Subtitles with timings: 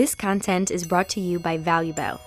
[0.00, 2.18] This content is brought to you by ValueBell.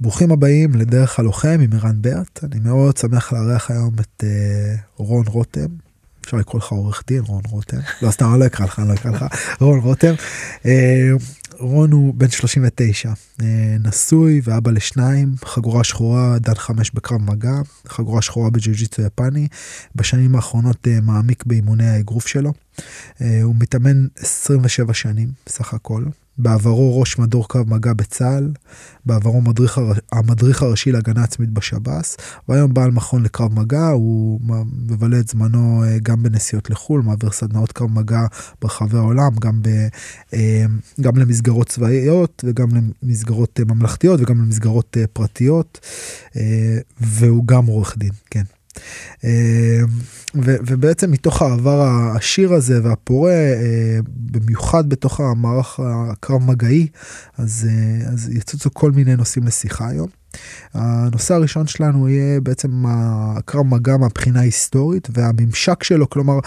[0.00, 2.44] ברוכים הבאים לדרך הלוחם עם ערן ברט.
[2.44, 5.66] אני מאוד שמח לארח היום את uh, רון רותם.
[6.20, 7.76] אפשר לקרוא לך עורך דין רון רותם.
[8.02, 9.24] לא סתם אני לא אקרא לך, אני לא אקרא לך.
[9.60, 10.14] רון רותם.
[10.62, 10.66] Uh,
[11.60, 13.42] רון הוא בן 39, uh,
[13.80, 19.48] נשוי ואבא לשניים, חגורה שחורה דן חמש בקרב מגע, חגורה שחורה בג'יוג'יטו יפני.
[19.94, 22.52] בשנים האחרונות uh, מעמיק באימוני האגרוף שלו.
[22.76, 26.04] Uh, הוא מתאמן 27 שנים בסך הכל.
[26.42, 28.52] בעברו ראש מדור קרב מגע בצה"ל,
[29.06, 29.80] בעברו מדריך,
[30.12, 32.16] המדריך הראשי להגנה עצמית בשב"ס,
[32.48, 34.40] והיום בעל מכון לקרב מגע, הוא
[34.88, 38.26] מבלה את זמנו אה, גם בנסיעות לחו"ל, מעביר סדנאות קרב מגע
[38.62, 39.68] ברחבי העולם, גם, ב,
[40.34, 40.64] אה,
[41.00, 42.68] גם למסגרות צבאיות וגם
[43.02, 45.78] למסגרות אה, ממלכתיות וגם למסגרות פרטיות,
[47.00, 48.59] והוא גם עורך דין, כן.
[49.24, 49.80] אה,
[50.34, 56.86] ו, ובעצם מתוך העבר העשיר הזה והפורה, אה, במיוחד בתוך המערך הקרב מגעי,
[57.38, 60.08] אז, אה, אז יצוצו כל מיני נושאים לשיחה היום.
[60.74, 66.38] הנושא הראשון שלנו יהיה בעצם הקרב מגע מהבחינה ההיסטורית והממשק שלו, כלומר,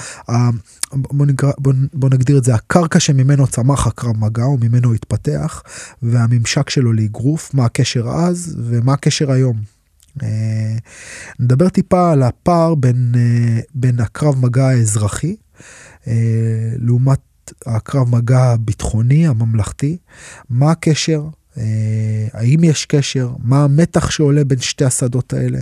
[0.94, 5.63] בוא, נגר, בוא, בוא נגדיר את זה, הקרקע שממנו צמח הקרב מגע או ממנו התפתח,
[6.01, 9.73] והממשק שלו לאגרוף, מה הקשר אז ומה הקשר היום.
[10.22, 10.75] אה,
[11.39, 15.36] נדבר טיפה על הפער בין, אה, בין הקרב מגע האזרחי
[16.08, 16.14] אה,
[16.78, 17.19] לעומת
[17.66, 19.97] הקרב מגע הביטחוני הממלכתי,
[20.50, 21.28] מה הקשר,
[22.34, 25.59] האם יש קשר, מה המתח שעולה בין שתי השדות האלה,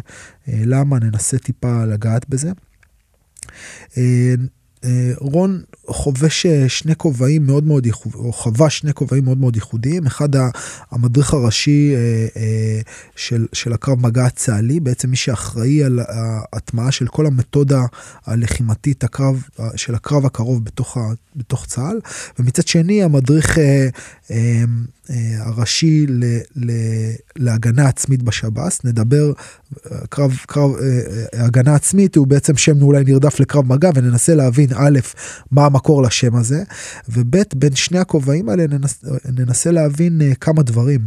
[0.48, 1.00] למה?
[1.00, 2.52] ננסה טיפה לגעת בזה.
[4.84, 10.06] אה, רון חובש שני כובעים מאוד מאוד ייחודיים, או חווה שני כובעים מאוד מאוד ייחודיים.
[10.06, 10.30] אחד
[10.92, 12.82] המדריך הראשי אה, אה,
[13.16, 17.82] של, של הקרב מגע הצה"לי, בעצם מי שאחראי על ההטמעה של כל המתודה
[18.26, 19.44] הלחימתית הקרב,
[19.76, 20.98] של הקרב הקרוב בתוך,
[21.36, 22.00] בתוך צה"ל.
[22.40, 23.58] ומצד שני המדריך
[25.38, 26.24] הראשי ל,
[26.56, 26.72] ל,
[27.36, 28.86] להגנה עצמית בשב"ס.
[28.86, 29.32] נדבר,
[30.10, 30.72] קרב, קרב
[31.34, 35.00] הגנה עצמית הוא בעצם שם אולי נרדף לקרב מגע וננסה להבין א',
[35.52, 36.64] מה המקור לשם הזה,
[37.10, 39.04] וב', בין שני הכובעים האלה ננס,
[39.38, 41.02] ננסה להבין כמה דברים.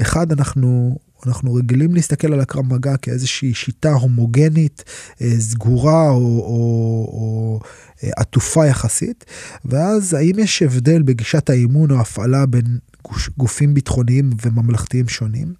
[0.00, 4.84] אחד, אנחנו אנחנו רגילים להסתכל על הקרב מגע כאיזושהי שיטה הומוגנית,
[5.22, 7.60] אה, סגורה או, או, או
[8.16, 9.24] עטופה יחסית,
[9.64, 12.78] ואז האם יש הבדל בגישת האימון או ההפעלה בין
[13.36, 15.54] גופים ביטחוניים וממלכתיים שונים?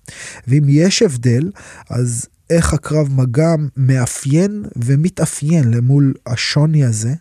[0.49, 1.51] ואם יש הבדל,
[1.91, 7.15] אז איך הקרב מגע מאפיין ומתאפיין למול השוני הזה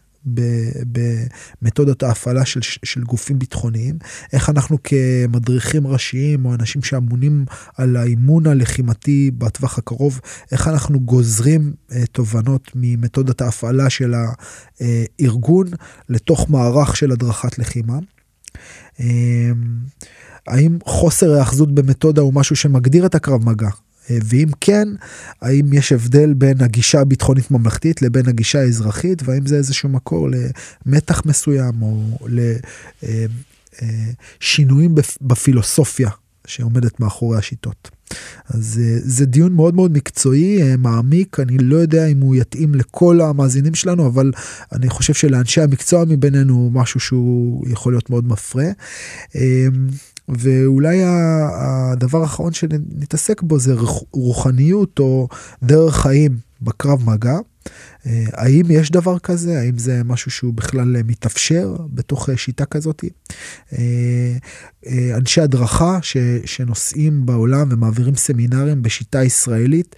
[1.61, 3.97] במתודת ההפעלה של, של גופים ביטחוניים,
[4.33, 7.45] איך אנחנו כמדריכים ראשיים או אנשים שאמונים
[7.77, 10.19] על האימון הלחימתי בטווח הקרוב,
[10.51, 14.13] איך אנחנו גוזרים אה, תובנות ממתודת ההפעלה של
[14.79, 15.67] הארגון
[16.09, 17.99] לתוך מערך של הדרכת לחימה.
[18.99, 19.51] אה,
[20.47, 23.69] האם חוסר ההאחזות במתודה הוא משהו שמגדיר את הקרב מגע?
[24.09, 24.87] ואם כן,
[25.41, 30.27] האם יש הבדל בין הגישה הביטחונית ממלכתית לבין הגישה האזרחית, והאם זה איזשהו מקור
[30.85, 32.27] למתח מסוים או
[34.41, 36.09] לשינויים אה, אה, בפילוסופיה
[36.47, 37.89] שעומדת מאחורי השיטות.
[38.47, 43.21] אז אה, זה דיון מאוד מאוד מקצועי, מעמיק, אני לא יודע אם הוא יתאים לכל
[43.21, 44.31] המאזינים שלנו, אבל
[44.71, 48.67] אני חושב שלאנשי המקצוע מבינינו הוא משהו שהוא יכול להיות מאוד מפרה.
[50.29, 53.73] ואולי הדבר האחרון שנתעסק בו זה
[54.11, 55.27] רוחניות או
[55.63, 57.37] דרך חיים בקרב מגע.
[58.05, 59.59] אה, האם יש דבר כזה?
[59.59, 63.03] האם זה משהו שהוא בכלל מתאפשר בתוך שיטה כזאת?
[64.87, 69.95] אה, אה, אנשי הדרכה ש, שנוסעים בעולם ומעבירים סמינרים בשיטה ישראלית.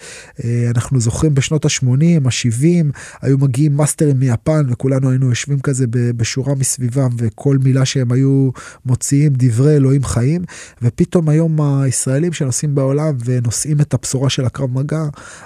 [0.75, 1.85] אנחנו זוכרים בשנות ה-80,
[2.25, 2.85] ה-70,
[3.21, 8.49] היו מגיעים מאסטרים מיפן וכולנו היינו יושבים כזה בשורה מסביבם וכל מילה שהם היו
[8.85, 10.41] מוציאים דברי אלוהים חיים.
[10.81, 15.03] ופתאום היום הישראלים שנוסעים בעולם ונושאים את הבשורה של הקרב מגע,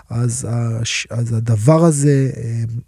[0.09, 0.47] אז,
[1.09, 2.29] אז הדבר הזה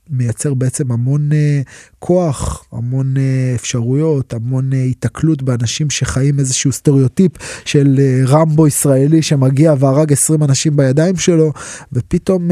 [0.10, 1.62] מייצר בעצם המון אה,
[2.00, 7.32] כוח, המון אה, אפשרויות, המון היתקלות אה, באנשים שחיים איזשהו סטריאוטיפ
[7.66, 11.52] של רמבו ישראלי שמגיע והרג 20 אנשים בידיים שלו,
[11.94, 12.50] ופתאום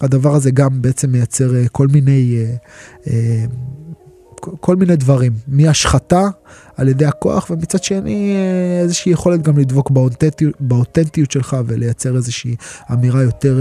[0.00, 2.44] הדבר הזה גם בעצם מייצר כל מיני...
[4.60, 6.28] כל מיני דברים, מהשחתה
[6.76, 8.36] על ידי הכוח, ומצד שני
[8.82, 12.56] איזושהי יכולת גם לדבוק באותנטיות, באותנטיות שלך ולייצר איזושהי
[12.92, 13.60] אמירה יותר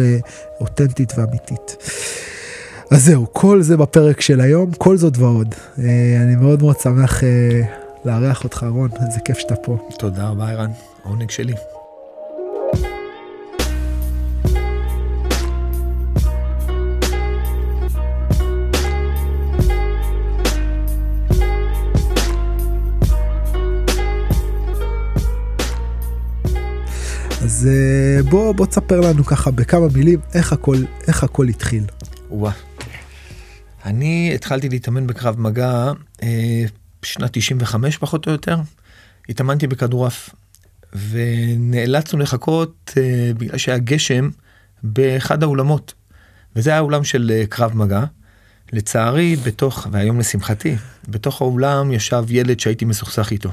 [0.59, 1.77] אותנטית ואמיתית.
[2.91, 5.55] אז זהו, כל זה בפרק של היום, כל זאת ועוד.
[5.79, 5.83] אה,
[6.23, 7.61] אני מאוד מאוד שמח אה,
[8.05, 9.77] לארח אותך, רון, איזה כיף שאתה פה.
[9.99, 10.71] תודה רבה, ערן,
[11.03, 11.53] עונג שלי.
[27.43, 30.77] אז אה, בוא, בוא תספר לנו ככה בכמה מילים איך הכל,
[31.07, 31.83] איך הכל התחיל.
[32.31, 32.53] וואה.
[33.85, 35.91] אני התחלתי להתאמן בקרב מגע
[36.23, 36.65] אה,
[37.01, 38.57] בשנת 95 פחות או יותר.
[39.29, 40.29] התאמנתי בכדורעף.
[41.09, 44.29] ונאלצנו לחכות אה, בגלל שהיה גשם
[44.83, 45.93] באחד האולמות.
[46.55, 48.03] וזה היה אולם של אה, קרב מגע.
[48.73, 50.75] לצערי, בתוך, והיום לשמחתי,
[51.09, 53.49] בתוך האולם ישב ילד שהייתי מסוכסך איתו.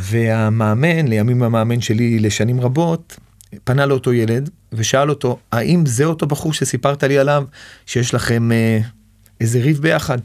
[0.00, 3.16] והמאמן, לימים המאמן שלי לשנים רבות,
[3.64, 7.44] פנה לאותו ילד ושאל אותו, האם זה אותו בחור שסיפרת לי עליו,
[7.86, 8.78] שיש לכם אה,
[9.40, 10.18] איזה ריב ביחד?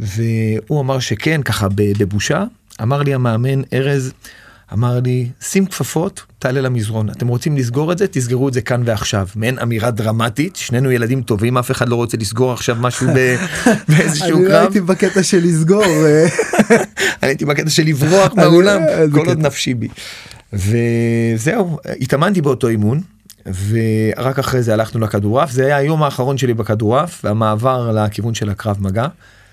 [0.00, 2.44] והוא אמר שכן, ככה בבושה.
[2.82, 4.12] אמר לי המאמן, ארז,
[4.72, 7.10] אמר לי, שים כפפות, תעלה למזרון.
[7.10, 9.26] אתם רוצים לסגור את זה, תסגרו את זה כאן ועכשיו.
[9.36, 13.06] מעין אמירה דרמטית, שנינו ילדים טובים, אף אחד לא רוצה לסגור עכשיו משהו
[13.88, 14.38] באיזשהו קרב.
[14.38, 15.84] אני לא הייתי בקטע של לסגור.
[15.84, 16.26] אה.
[17.22, 18.80] אני הייתי בקטע של לברוח מהאולם,
[19.12, 19.88] כל עוד נפשי בי.
[20.52, 23.00] וזהו, התאמנתי באותו אימון.
[23.68, 28.76] ורק אחרי זה הלכנו לכדורעף זה היה היום האחרון שלי בכדורעף והמעבר לכיוון של הקרב
[28.80, 29.06] מגע.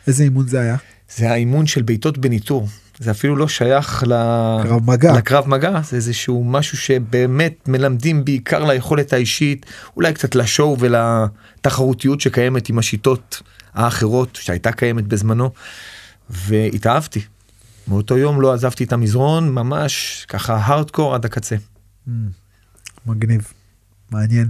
[0.08, 0.76] איזה אימון זה היה?
[1.18, 2.68] זה האימון של בעיטות בניטור
[3.00, 5.14] זה אפילו לא שייך לקרב מגע.
[5.18, 9.66] לקרב מגע, זה איזשהו משהו שבאמת מלמדים בעיקר ליכולת האישית,
[9.96, 13.42] אולי קצת לשואו ולתחרותיות שקיימת עם השיטות
[13.74, 15.52] האחרות שהייתה קיימת בזמנו,
[16.30, 17.22] והתאהבתי.
[17.88, 21.56] מאותו יום לא עזבתי את המזרון, ממש ככה הארדקור עד הקצה.
[22.08, 22.12] Mm,
[23.06, 23.54] מגניב,
[24.12, 24.50] מעניין.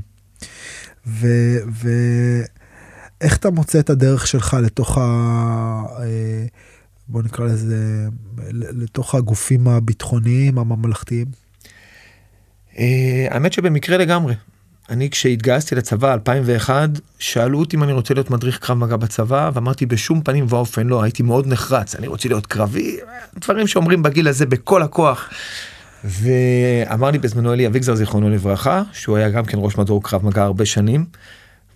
[3.22, 5.02] ואיך אתה מוצא את הדרך שלך לתוך ה...
[6.00, 6.46] אה,
[7.08, 8.08] בוא נקרא לזה,
[8.52, 11.25] לתוך הגופים הביטחוניים הממלכתיים?
[12.78, 14.36] אה, האמת שבמקרה לגמרי.
[14.90, 19.86] אני כשהתגייסתי לצבא 2001 שאלו אותי אם אני רוצה להיות מדריך קרב מגע בצבא ואמרתי
[19.86, 22.98] בשום פנים ואופן לא הייתי מאוד נחרץ אני רוצה להיות קרבי
[23.40, 25.30] דברים שאומרים בגיל הזה בכל הכוח.
[26.04, 30.44] ואמר לי בזמנו אלי אביגזר זיכרונו לברכה שהוא היה גם כן ראש מדור קרב מגע
[30.44, 31.06] הרבה שנים.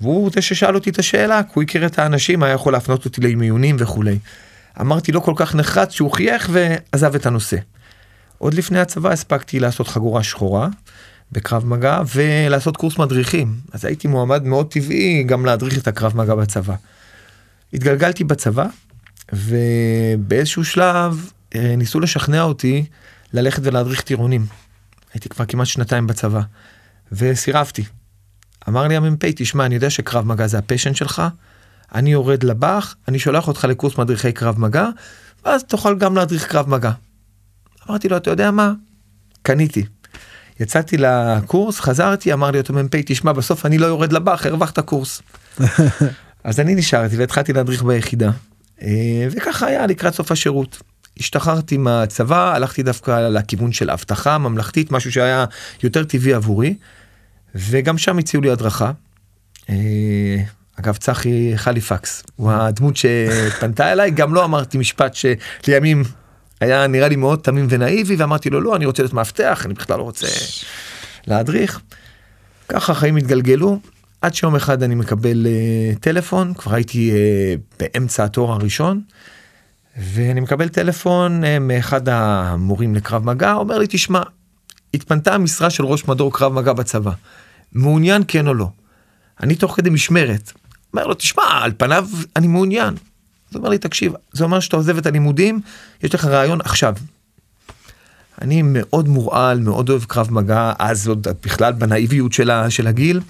[0.01, 3.21] והוא זה ששאל אותי את השאלה כי הוא הכיר את האנשים היה יכול להפנות אותי
[3.21, 4.19] למיונים וכולי.
[4.81, 7.57] אמרתי לא כל כך נחרץ שהוא חייך ועזב את הנושא.
[8.37, 10.67] עוד לפני הצבא הספקתי לעשות חגורה שחורה
[11.31, 16.35] בקרב מגע ולעשות קורס מדריכים אז הייתי מועמד מאוד טבעי גם להדריך את הקרב מגע
[16.35, 16.75] בצבא.
[17.73, 18.65] התגלגלתי בצבא
[19.33, 22.85] ובאיזשהו שלב אה, ניסו לשכנע אותי
[23.33, 24.45] ללכת ולהדריך טירונים.
[25.13, 26.41] הייתי כבר כמעט שנתיים בצבא
[27.11, 27.83] וסירבתי.
[28.69, 31.21] אמר לי המ"פ תשמע אני יודע שקרב מגע זה הפשן שלך
[31.95, 34.87] אני יורד לבאח, אני שולח אותך לקורס מדריכי קרב מגע,
[35.45, 36.91] ואז תוכל גם להדריך קרב מגע.
[37.89, 38.73] אמרתי לו, אתה יודע מה?
[39.41, 39.85] קניתי.
[40.59, 45.21] יצאתי לקורס, חזרתי, אמר לי אותו מ"פ, תשמע, בסוף אני לא יורד לבאח, הרווחת קורס.
[46.43, 48.31] אז אני נשארתי והתחלתי להדריך ביחידה.
[48.81, 50.81] אה, וככה היה לקראת סוף השירות.
[51.19, 55.45] השתחררתי מהצבא, הלכתי דווקא לכיוון של אבטחה ממלכתית, משהו שהיה
[55.83, 56.75] יותר טבעי עבורי,
[57.55, 58.91] וגם שם הציעו לי הדרכה.
[59.69, 59.75] אה,
[60.79, 65.15] אגב צחי חליפקס הוא הדמות שפנתה אליי גם לא אמרתי משפט
[65.63, 66.03] שלימים
[66.61, 69.97] היה נראה לי מאוד תמים ונאיבי ואמרתי לו לא אני רוצה להיות מאבטח אני בכלל
[69.97, 70.27] לא רוצה
[71.27, 71.81] להדריך.
[72.69, 73.79] ככה החיים התגלגלו
[74.21, 79.01] עד שיום אחד אני מקבל uh, טלפון כבר הייתי uh, באמצע התואר הראשון.
[79.97, 84.21] ואני מקבל טלפון uh, מאחד המורים לקרב מגע אומר לי תשמע
[84.93, 87.11] התפנתה המשרה של ראש מדור קרב מגע בצבא
[87.73, 88.69] מעוניין כן או לא.
[89.43, 90.51] אני תוך כדי משמרת
[90.93, 92.93] אומר לו תשמע על פניו אני מעוניין.
[92.93, 95.61] הוא אומר לי תקשיב זה אומר שאתה עוזב את הלימודים
[96.03, 96.95] יש לך רעיון עכשיו.
[98.41, 103.21] אני מאוד מורעל מאוד אוהב קרב מגע אז עוד בכלל בנאיביות של, של הגיל.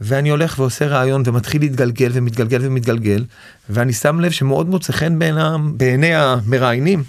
[0.00, 3.24] ואני הולך ועושה רעיון ומתחיל להתגלגל ומתגלגל ומתגלגל
[3.70, 5.18] ואני שם לב שמאוד מוצא חן
[5.76, 7.02] בעיני המראיינים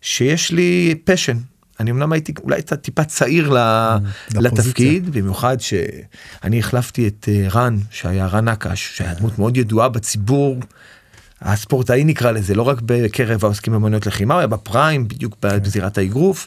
[0.00, 1.36] שיש לי פשן
[1.80, 7.78] אני אמנם הייתי אולי קצת טיפה צעיר mm, לתפקיד במיוחד שאני החלפתי את אה, רן
[7.90, 10.56] שהיה רן נקש שהיה דמות מאוד ידועה בציבור
[11.40, 15.58] הספורטאי נקרא לזה לא רק בקרב העוסקים במוניות לחימה הוא היה בפריים בדיוק כן.
[15.62, 16.46] בזירת האגרוף.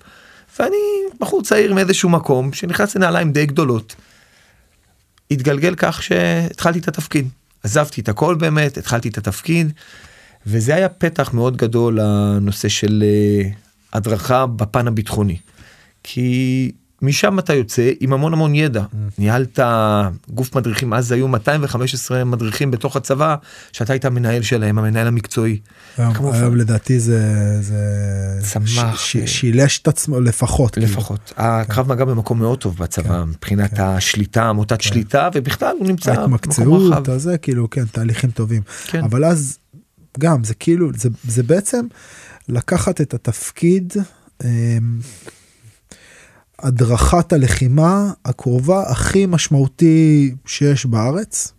[0.60, 0.78] ואני
[1.20, 3.96] בחור צעיר מאיזשהו מקום שנכנס לנעליים די גדולות.
[5.32, 7.30] התגלגל כך שהתחלתי את התפקיד
[7.64, 9.74] עזבתי את הכל באמת התחלתי את התפקיד.
[10.46, 13.50] וזה היה פתח מאוד גדול לנושא של אה,
[13.94, 15.38] הדרכה בפן הביטחוני.
[16.04, 18.82] כי משם אתה יוצא עם המון המון ידע.
[18.82, 18.96] Mm.
[19.18, 19.60] ניהלת
[20.30, 23.36] גוף מדריכים, אז היו 215 מדריכים בתוך הצבא,
[23.72, 25.60] שאתה היית המנהל שלהם, המנהל המקצועי.
[25.98, 27.22] היום, היום לדעתי זה,
[27.62, 27.80] זה
[28.44, 29.00] צמח.
[29.00, 30.74] ש, ש, שילש את עצמו לפחות.
[30.74, 30.88] כאילו.
[30.88, 31.34] לפחות.
[31.36, 31.50] כאילו.
[31.50, 31.92] הקרב כן.
[31.92, 33.82] מגע במקום מאוד טוב בצבא, כן, מבחינת כן.
[33.82, 34.90] השליטה, עמותת כן.
[34.90, 36.62] שליטה, ובכלל הוא נמצא במקום רחב.
[36.62, 38.62] ההתמקצעות, הזה, כאילו, כן, תהליכים טובים.
[38.88, 39.04] כן.
[39.04, 39.58] אבל אז,
[40.20, 41.88] גם, זה כאילו, זה, זה בעצם...
[42.50, 43.94] לקחת את התפקיד
[44.44, 44.50] אמ,
[46.60, 51.54] הדרכת הלחימה הקרובה הכי משמעותי שיש בארץ.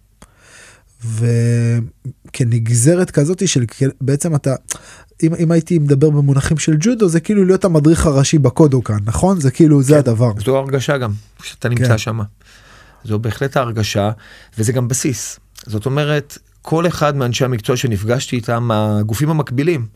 [2.35, 3.65] וכנגזרת כזאת של
[4.01, 4.55] בעצם אתה
[5.23, 9.51] אם, אם הייתי מדבר במונחים של ג'ודו זה כאילו להיות המדריך הראשי בקודוקן נכון זה
[9.51, 10.33] כאילו כן, זה הדבר.
[10.45, 11.99] זו הרגשה גם שאתה נמצא כן.
[11.99, 12.21] שם.
[13.05, 14.11] זו בהחלט ההרגשה
[14.59, 19.87] וזה גם בסיס זאת אומרת כל אחד מאנשי המקצוע שנפגשתי איתם הגופים המקבילים.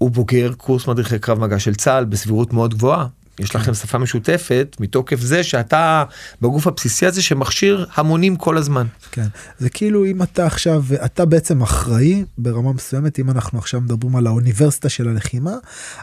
[0.00, 3.06] הוא בוגר קורס מדריכי קרב מגע של צה"ל בסבירות מאוד גבוהה
[3.40, 6.04] יש לכם שפה משותפת מתוקף זה שאתה
[6.40, 8.86] בגוף הבסיסי הזה שמכשיר המונים כל הזמן.
[9.12, 9.26] כן,
[9.58, 14.26] זה כאילו אם אתה עכשיו, אתה בעצם אחראי ברמה מסוימת, אם אנחנו עכשיו מדברים על
[14.26, 15.54] האוניברסיטה של הלחימה,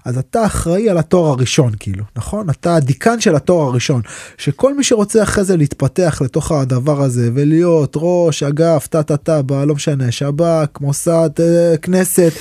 [0.05, 2.49] אז אתה אחראי על התואר הראשון כאילו, נכון?
[2.49, 4.01] אתה הדיקן של התואר הראשון,
[4.37, 9.41] שכל מי שרוצה אחרי זה להתפתח לתוך הדבר הזה ולהיות ראש אגף טה טה טה,
[9.49, 12.31] לא משנה, שב"כ, מוסד, אה, כנסת,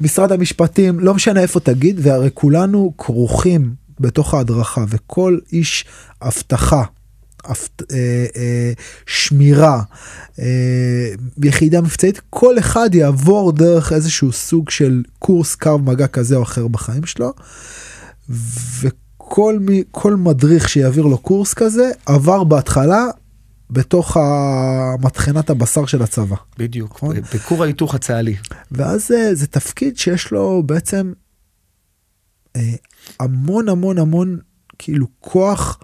[0.00, 5.84] משרד המשפטים, לא משנה איפה תגיד, והרי כולנו כרוכים בתוך ההדרכה וכל איש
[6.22, 6.82] אבטחה.
[7.50, 8.72] אה, אה,
[9.06, 9.82] שמירה,
[10.38, 11.10] אה,
[11.42, 16.68] יחידה מבצעית, כל אחד יעבור דרך איזשהו סוג של קורס קו מגע כזה או אחר
[16.68, 17.32] בחיים שלו,
[18.80, 23.04] וכל מי, כל מדריך שיעביר לו קורס כזה עבר בהתחלה
[23.70, 24.16] בתוך
[25.00, 26.36] מטחנת הבשר של הצבא.
[26.58, 27.16] בדיוק, נכון?
[27.34, 28.36] בכור ההיתוך הצה"לי.
[28.72, 31.12] ואז זה, זה תפקיד שיש לו בעצם
[33.20, 34.38] המון המון המון
[34.78, 35.78] כאילו כוח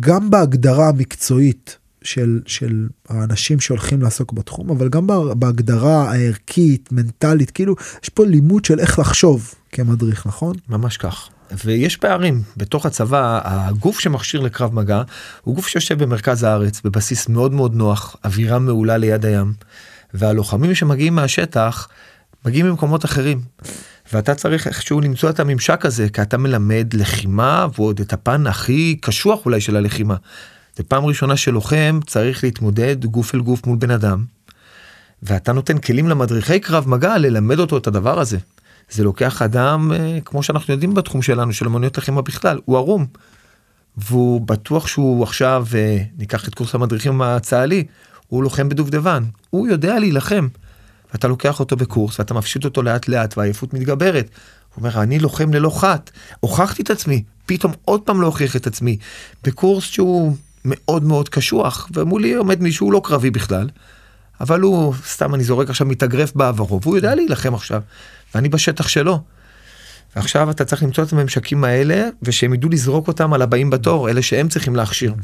[0.00, 7.76] גם בהגדרה המקצועית של, של האנשים שהולכים לעסוק בתחום, אבל גם בהגדרה הערכית, מנטלית, כאילו
[8.02, 10.56] יש פה לימוד של איך לחשוב כמדריך, נכון?
[10.68, 11.28] ממש כך.
[11.64, 15.02] ויש פערים בתוך הצבא הגוף שמכשיר לקרב מגע
[15.42, 19.52] הוא גוף שיושב במרכז הארץ בבסיס מאוד מאוד נוח אווירה מעולה ליד הים
[20.14, 21.88] והלוחמים שמגיעים מהשטח
[22.44, 23.40] מגיעים ממקומות אחרים
[24.12, 28.96] ואתה צריך איכשהו למצוא את הממשק הזה כי אתה מלמד לחימה ועוד את הפן הכי
[29.00, 30.16] קשוח אולי של הלחימה.
[30.76, 34.24] זה פעם ראשונה שלוחם צריך להתמודד גוף אל גוף מול בן אדם.
[35.22, 38.38] ואתה נותן כלים למדריכי קרב מגע ללמד אותו את הדבר הזה.
[38.90, 43.06] זה לוקח אדם אה, כמו שאנחנו יודעים בתחום שלנו של אמנויות לחימה בכלל הוא ערום.
[43.96, 47.84] והוא בטוח שהוא עכשיו אה, ניקח את קורס המדריכים הצה"לי
[48.26, 50.48] הוא לוחם בדובדבן הוא יודע להילחם.
[51.12, 54.28] ואתה לוקח אותו בקורס ואתה מפשיט אותו לאט לאט והעייפות מתגברת.
[54.74, 58.66] הוא אומר אני לוחם ללא חת הוכחתי את עצמי פתאום עוד פעם לא הוכיח את
[58.66, 58.96] עצמי
[59.44, 63.68] בקורס שהוא מאוד מאוד קשוח ומולי עומד מישהו לא קרבי בכלל.
[64.40, 67.82] אבל הוא סתם אני זורק עכשיו מתאגרף בעברו והוא יודע להילחם עכשיו
[68.34, 69.20] ואני בשטח שלו.
[70.16, 74.22] ועכשיו אתה צריך למצוא את הממשקים האלה ושהם ידעו לזרוק אותם על הבאים בתור אלה
[74.22, 75.14] שהם צריכים להכשיר.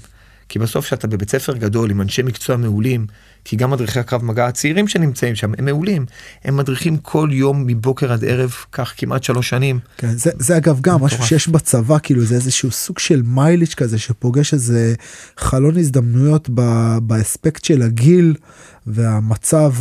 [0.48, 3.06] כי בסוף שאתה בבית ספר גדול עם אנשי מקצוע מעולים,
[3.44, 6.06] כי גם מדריכי הקרב מגע הצעירים שנמצאים שם הם מעולים,
[6.44, 9.78] הם מדריכים כל יום מבוקר עד ערב כך כמעט שלוש שנים.
[9.96, 13.98] כן, זה, זה אגב גם משהו שיש בצבא כאילו זה איזשהו סוג של מייליץ' כזה
[13.98, 14.94] שפוגש איזה
[15.36, 16.48] חלון הזדמנויות
[17.02, 18.34] באספקט של הגיל
[18.86, 19.72] והמצב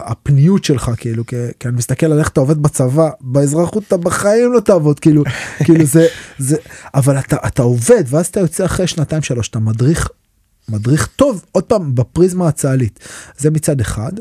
[0.00, 4.52] הפניות שלך כאילו כי, כי אני מסתכל על איך אתה עובד בצבא באזרחות אתה בחיים
[4.52, 5.24] לא תעבוד כאילו
[5.64, 6.06] כאילו זה
[6.38, 6.56] זה
[6.94, 10.08] אבל אתה אתה עובד ואז אתה יוצא אחרי שנתיים שלוש אתה מדריך
[10.68, 12.98] מדריך טוב עוד פעם בפריזמה הצה"לית
[13.38, 14.12] זה מצד אחד.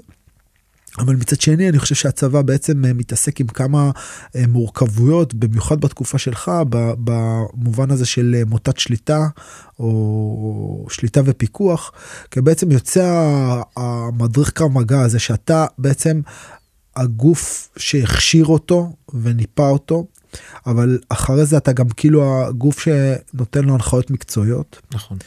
[1.00, 3.92] אבל מצד שני אני חושב שהצבא בעצם אה, מתעסק עם כמה
[4.36, 6.52] אה, מורכבויות במיוחד בתקופה שלך
[7.04, 9.28] במובן הזה של אה, מוטת שליטה
[9.80, 11.92] או שליטה ופיקוח
[12.32, 13.06] כי בעצם יוצא
[13.78, 16.22] המדריך קרב מגע הזה שאתה בעצם
[16.96, 20.06] הגוף שהכשיר אותו וניפה אותו
[20.66, 24.82] אבל אחרי זה אתה גם כאילו הגוף שנותן לו הנחיות מקצועיות.
[24.94, 25.18] נכון.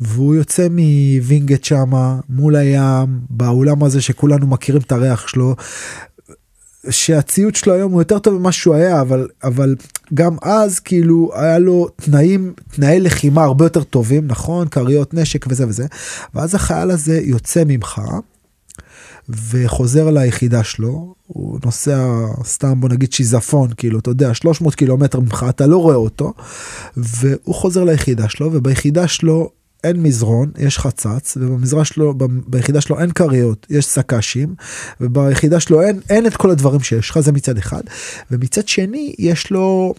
[0.00, 5.56] והוא יוצא מווינגייט שמה מול הים באולם הזה שכולנו מכירים את הריח שלו.
[6.90, 9.76] שהציוד שלו היום הוא יותר טוב ממה שהוא היה אבל אבל
[10.14, 15.68] גם אז כאילו היה לו תנאים תנאי לחימה הרבה יותר טובים נכון כריות נשק וזה
[15.68, 15.86] וזה
[16.34, 18.00] ואז החייל הזה יוצא ממך
[19.28, 22.08] וחוזר ליחידה שלו, הוא נוסע
[22.44, 26.32] סתם בוא נגיד שיזפון, כאילו, אתה יודע, 300 קילומטר ממך, אתה לא רואה אותו,
[26.96, 29.50] והוא חוזר ליחידה שלו, וביחידה שלו
[29.84, 32.14] אין מזרון, יש חצץ, ובמזרח שלו,
[32.46, 34.54] ביחידה שלו אין כריות, יש סק"שים,
[35.00, 37.82] וביחידה שלו אין, אין את כל הדברים שיש לך, זה מצד אחד,
[38.30, 39.94] ומצד שני, יש לו...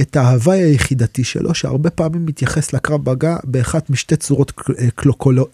[0.00, 4.52] את ההוואי היחידתי שלו שהרבה פעמים מתייחס לקרב בגה באחת משתי צורות
[4.94, 5.50] קלוקלות.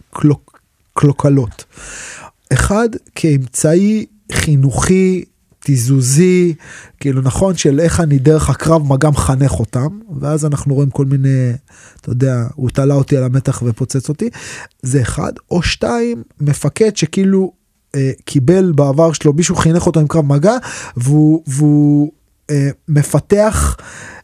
[0.94, 1.64] קלוקלות.
[2.52, 5.24] אחד כאמצעי חינוכי
[5.58, 6.54] תיזוזי
[7.00, 11.52] כאילו נכון של איך אני דרך הקרב מגע מחנך אותם ואז אנחנו רואים כל מיני
[12.00, 14.30] אתה יודע הוא תלה אותי על המתח ופוצץ אותי
[14.82, 17.52] זה אחד או שתיים מפקד שכאילו
[17.94, 20.56] אה, קיבל בעבר שלו מישהו חינך אותו עם קרב מגע
[20.96, 22.12] והוא, והוא
[22.50, 23.76] אה, מפתח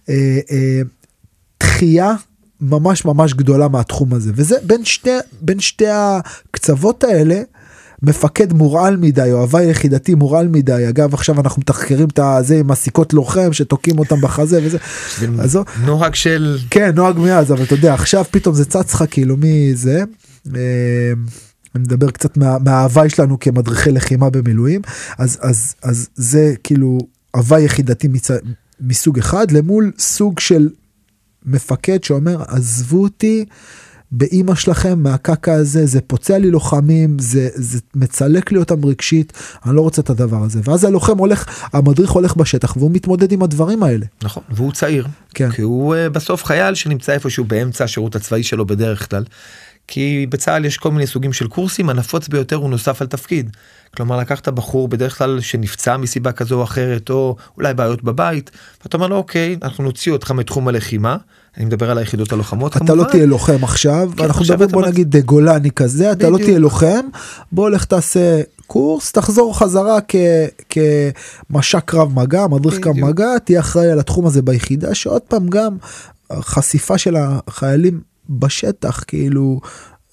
[0.08, 0.80] אה, אה,
[1.60, 2.14] דחייה
[2.60, 5.10] ממש ממש גדולה מהתחום הזה וזה בין שתי
[5.40, 7.42] בין שתי הקצוות האלה.
[8.02, 12.70] מפקד מורעל מדי או הוואי יחידתי מורעל מדי אגב עכשיו אנחנו מתחקרים את הזה עם
[12.70, 14.78] הסיכות לוחם שתוקעים אותם בחזה וזה.
[15.40, 19.36] אז נוהג של כן נוהג מאז אבל אתה יודע עכשיו פתאום זה צץ לך כאילו
[19.36, 20.04] מי זה.
[20.56, 21.12] אה,
[21.74, 24.80] אני מדבר קצת מה, מההוואי שלנו כמדריכי לחימה במילואים
[25.18, 26.98] אז אז אז זה כאילו
[27.34, 28.30] הוואי יחידתי מצ...
[28.80, 30.68] מסוג אחד למול סוג של
[31.44, 33.44] מפקד שאומר עזבו אותי.
[34.12, 39.32] באימא שלכם מהקקה הזה זה פוצע לי לוחמים זה זה מצלק לי אותם רגשית
[39.66, 43.42] אני לא רוצה את הדבר הזה ואז הלוחם הולך המדריך הולך בשטח והוא מתמודד עם
[43.42, 44.06] הדברים האלה.
[44.22, 45.50] נכון והוא צעיר כן.
[45.50, 49.24] כי הוא uh, בסוף חייל שנמצא איפשהו באמצע השירות הצבאי שלו בדרך כלל.
[49.86, 53.56] כי בצה"ל יש כל מיני סוגים של קורסים הנפוץ ביותר הוא נוסף על תפקיד.
[53.96, 58.50] כלומר לקחת בחור בדרך כלל שנפצע מסיבה כזו או אחרת או אולי בעיות בבית
[58.82, 61.16] ואתה אומר לו אוקיי אנחנו נוציא אותך מתחום הלחימה
[61.56, 63.06] אני מדבר על היחידות הלוחמות אתה לא כמובן.
[63.06, 67.00] לא תהיה לוחם עכשיו כן, אנחנו מדברים בוא נגיד גולני כזה אתה לא תהיה לוחם
[67.52, 69.98] בוא לך תעשה קורס תחזור חזרה
[70.68, 75.76] כמש"ק קרב מגע מדריך קרב מגע תהיה אחראי על התחום הזה ביחידה שעוד פעם גם
[76.32, 79.60] חשיפה של החיילים בשטח כאילו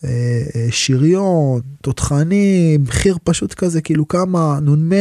[0.03, 0.09] אה,
[0.55, 4.93] אה, שריון, תותחנים, מחיר פשוט כזה, כאילו כמה נ"מ,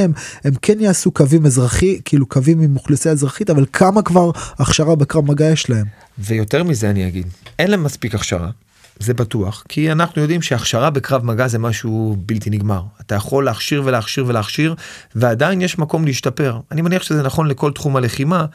[0.44, 5.30] הם כן יעשו קווים אזרחי, כאילו קווים עם אוכלוסייה אזרחית, אבל כמה כבר הכשרה בקרב
[5.30, 5.86] מגע יש להם.
[6.18, 7.26] ויותר מזה אני אגיד,
[7.58, 8.50] אין להם מספיק הכשרה,
[8.98, 12.82] זה בטוח, כי אנחנו יודעים שהכשרה בקרב מגע זה משהו בלתי נגמר.
[13.00, 14.74] אתה יכול להכשיר ולהכשיר ולהכשיר,
[15.14, 16.60] ועדיין יש מקום להשתפר.
[16.72, 18.46] אני מניח שזה נכון לכל תחום הלחימה,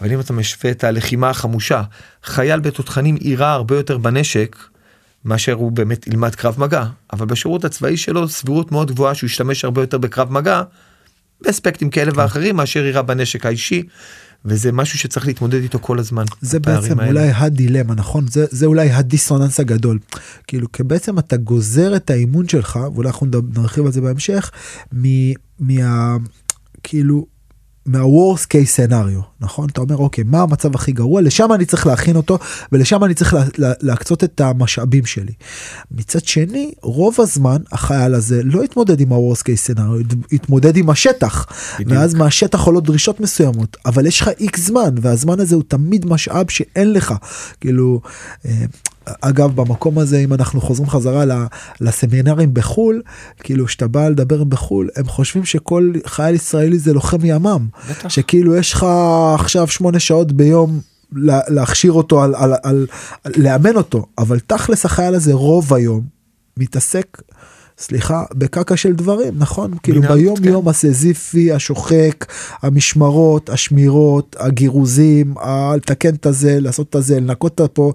[0.00, 1.82] אבל אם אתה משווה את הלחימה החמושה,
[2.24, 4.56] חייל בתותחנים יירה הרבה יותר בנשק,
[5.24, 9.64] מאשר הוא באמת ילמד קרב מגע אבל בשירות הצבאי שלו סבירות מאוד גבוהה שהוא ישתמש
[9.64, 10.62] הרבה יותר בקרב מגע
[11.40, 12.18] באספקטים כאלה כן.
[12.18, 13.82] ואחרים מאשר יירה בנשק האישי.
[14.44, 16.24] וזה משהו שצריך להתמודד איתו כל הזמן.
[16.40, 17.10] זה בעצם האלה.
[17.10, 19.98] אולי הדילמה נכון זה זה אולי הדיסוננס הגדול
[20.46, 23.26] כאילו כי בעצם אתה גוזר את האימון שלך ואולי אנחנו
[23.56, 24.50] נרחיב על זה בהמשך
[25.60, 26.16] מה
[26.82, 27.26] כאילו
[27.86, 29.68] מה-Worst case scenario, נכון?
[29.68, 31.20] אתה אומר, אוקיי, מה המצב הכי גרוע?
[31.20, 32.38] לשם אני צריך להכין אותו,
[32.72, 35.32] ולשם אני צריך לה, לה, להקצות את המשאבים שלי.
[35.90, 41.46] מצד שני, רוב הזמן החייל הזה לא יתמודד עם ה-Worst case scenario, יתמודד עם השטח.
[41.74, 41.90] בדיוק.
[41.92, 46.50] ואז מהשטח עולות דרישות מסוימות, אבל יש לך איקס זמן, והזמן הזה הוא תמיד משאב
[46.50, 47.14] שאין לך.
[47.60, 48.00] כאילו,
[48.46, 48.64] אה,
[49.20, 51.24] אגב במקום הזה אם אנחנו חוזרים חזרה
[51.80, 53.02] לסמינרים בחול
[53.36, 57.68] כאילו שאתה בא לדבר בחול הם חושבים שכל חייל ישראלי זה לוחם ימ"מ.
[58.08, 58.86] שכאילו יש לך
[59.34, 60.80] עכשיו שמונה שעות ביום
[61.48, 62.86] להכשיר אותו על, על, על,
[63.24, 64.06] על לאמן אותו.
[64.18, 66.04] אבל תכלס החייל הזה רוב היום
[66.56, 67.22] מתעסק
[67.80, 69.70] סליחה, בקקה של דברים, נכון?
[69.82, 70.44] כאילו ביום כן.
[70.44, 72.26] יום הסזיפי, השוחק,
[72.62, 75.34] המשמרות, השמירות, הגירוזים,
[75.76, 77.92] לתקן את הזה, לעשות את הזה, לנקות את פה,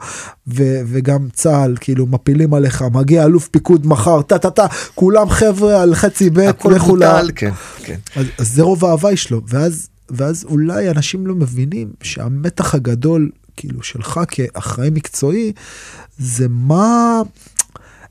[0.48, 5.82] ו- וגם צה"ל, כאילו מפילים עליך, מגיע אלוף פיקוד מחר, טה טה טה, כולם חבר'ה
[5.82, 6.40] על חצי ב',
[6.72, 7.04] לכו ל...
[7.36, 7.52] כן,
[7.84, 7.96] כן.
[8.16, 13.84] אז, אז זה רוב ההוואי שלו, ואז, ואז אולי אנשים לא מבינים שהמתח הגדול, כאילו
[13.84, 15.52] שלך כאחראי מקצועי,
[16.18, 17.22] זה מה...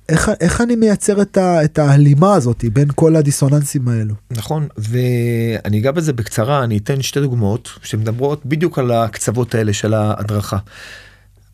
[0.09, 4.14] איך, איך אני מייצר את, ה, את ההלימה הזאת בין כל הדיסוננסים האלו.
[4.31, 9.95] נכון ואני אגע בזה בקצרה אני אתן שתי דוגמאות שמדברות בדיוק על הקצוות האלה של
[9.95, 10.59] ההדרכה.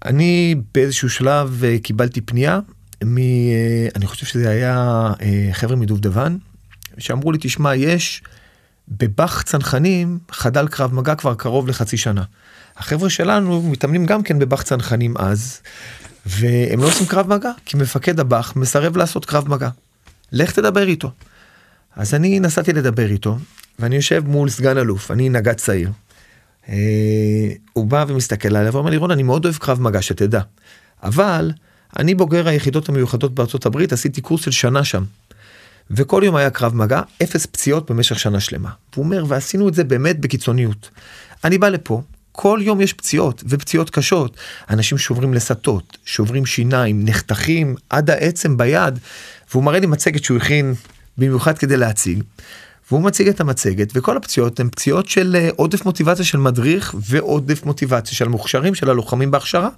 [0.05, 2.61] אני באיזשהו שלב אה, קיבלתי פנייה
[3.05, 3.19] מ...
[3.19, 6.37] אה, אני חושב שזה היה אה, חבר'ה מדובדבן
[6.99, 8.23] שאמרו לי תשמע יש
[8.89, 12.23] בבאח צנחנים חדל קרב מגע כבר קרוב לחצי שנה.
[12.77, 15.61] החבר'ה שלנו מתאמנים גם כן בבאח צנחנים אז
[16.27, 19.69] והם לא עושים קרב מגע כי מפקד הב"ח מסרב לעשות קרב מגע.
[20.33, 21.11] לך תדבר איתו.
[21.97, 23.39] אז אני נסעתי לדבר איתו
[23.79, 25.91] ואני יושב מול סגן אלוף אני נגד צעיר.
[26.69, 26.75] אה,
[27.73, 30.41] הוא בא ומסתכל עליי ואומר לי רון אני מאוד אוהב קרב מגע שתדע.
[31.03, 31.53] אבל
[31.99, 35.05] אני בוגר היחידות המיוחדות בארצות הברית עשיתי קורס של שנה שם.
[35.91, 38.71] וכל יום היה קרב מגע אפס פציעות במשך שנה שלמה.
[38.95, 40.91] הוא אומר ועשינו את זה באמת בקיצוניות.
[41.45, 44.37] אני בא לפה כל יום יש פציעות ופציעות קשות
[44.71, 48.99] אנשים שוברים לסטות שוברים שיניים נחתכים עד העצם ביד
[49.51, 50.75] והוא מראה לי מצגת שהוא הכין
[51.19, 52.23] במיוחד כדי להציג.
[52.91, 57.65] והוא מציג את המצגת וכל הפציעות הן פציעות של אה, עודף מוטיבציה של מדריך ועודף
[57.65, 59.69] מוטיבציה של המוכשרים של הלוחמים בהכשרה.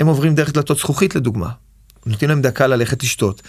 [0.00, 1.48] הם עוברים דרך דלתות זכוכית לדוגמה.
[2.06, 3.42] נותנים להם דקה ללכת לשתות.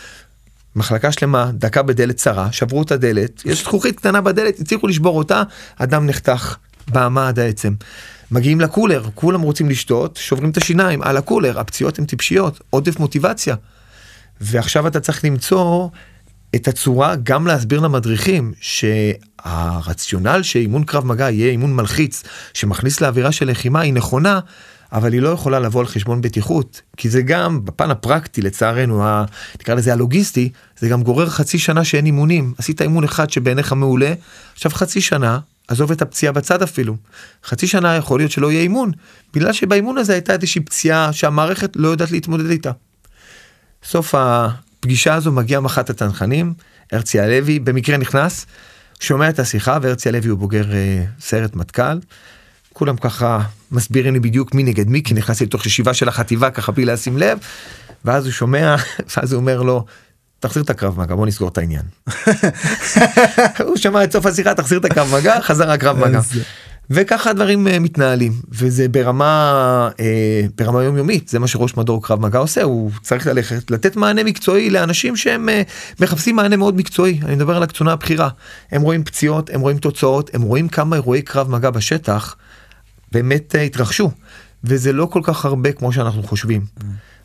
[0.76, 5.44] מחלקה שלמה דקה בדלת צרה שברו את הדלת יש זכוכית קטנה בדלת הצליחו לשבור אותה
[5.78, 6.56] אדם נחתך
[6.88, 7.74] באמה עד העצם.
[8.34, 13.56] מגיעים לקולר, כולם רוצים לשתות, שוברים את השיניים על הקולר, הפציעות הן טיפשיות, עודף מוטיבציה.
[14.42, 15.90] ועכשיו אתה צריך למצוא
[16.56, 23.50] את הצורה גם להסביר למדריכים שהרציונל שאימון קרב מגע יהיה אימון מלחיץ שמכניס לאווירה של
[23.50, 24.40] לחימה היא נכונה.
[24.92, 29.26] אבל היא לא יכולה לבוא על חשבון בטיחות כי זה גם בפן הפרקטי לצערנו ה,
[29.60, 34.14] נקרא לזה הלוגיסטי זה גם גורר חצי שנה שאין אימונים עשית אימון אחד שבעיניך מעולה
[34.54, 36.98] עכשיו חצי שנה עזוב את הפציעה בצד אפילו
[37.46, 38.92] חצי שנה יכול להיות שלא יהיה אימון
[39.34, 42.72] בגלל שבאימון הזה הייתה איזושהי פציעה שהמערכת לא יודעת להתמודד איתה.
[43.84, 46.54] סוף הפגישה הזו מגיע מח"ט התנחנים
[46.92, 48.46] הרצי הלוי במקרה נכנס
[49.00, 52.00] שומע את השיחה והרצי הלוי הוא בוגר אה, סיירת מטכ"ל.
[52.74, 53.40] כולם ככה
[53.72, 57.18] מסבירים לי בדיוק מי נגד מי כי נכנסתי לתוך ישיבה של החטיבה ככה בלי לשים
[57.18, 57.38] לב
[58.06, 58.76] ואז הוא שומע
[59.18, 59.86] ואז הוא אומר לו
[60.44, 61.82] תחזיר את הקרב מגע בוא נסגור את העניין.
[63.68, 66.20] הוא שמע את סוף השיחה תחזיר את הקרב מגע חזר הקרב מגע.
[66.90, 70.02] וככה הדברים uh, מתנהלים וזה ברמה uh,
[70.58, 74.70] ברמה יומיומית זה מה שראש מדור קרב מגע עושה הוא צריך ללכת לתת מענה מקצועי
[74.70, 78.30] לאנשים שהם uh, מחפשים מענה מאוד מקצועי אני מדבר על הקצונה הבכירה
[78.72, 82.36] הם רואים פציעות הם רואים תוצאות הם רואים כמה אירועי קרב מגע בשטח
[83.12, 84.12] באמת uh, התרחשו
[84.64, 86.62] וזה לא כל כך הרבה כמו שאנחנו חושבים.
[86.62, 86.84] Mm.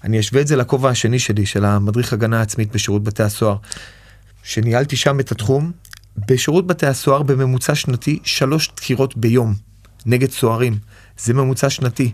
[0.09, 3.57] אני אשווה את זה לכובע השני שלי של המדריך הגנה עצמית בשירות בתי הסוהר.
[4.43, 5.73] שניהלתי שם את התחום
[6.29, 9.55] בשירות בתי הסוהר בממוצע שנתי שלוש דקירות ביום
[10.07, 10.79] נגד סוהרים
[11.19, 12.13] זה ממוצע שנתי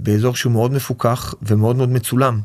[0.00, 2.40] באזור שהוא מאוד מפוקח ומאוד מאוד מצולם.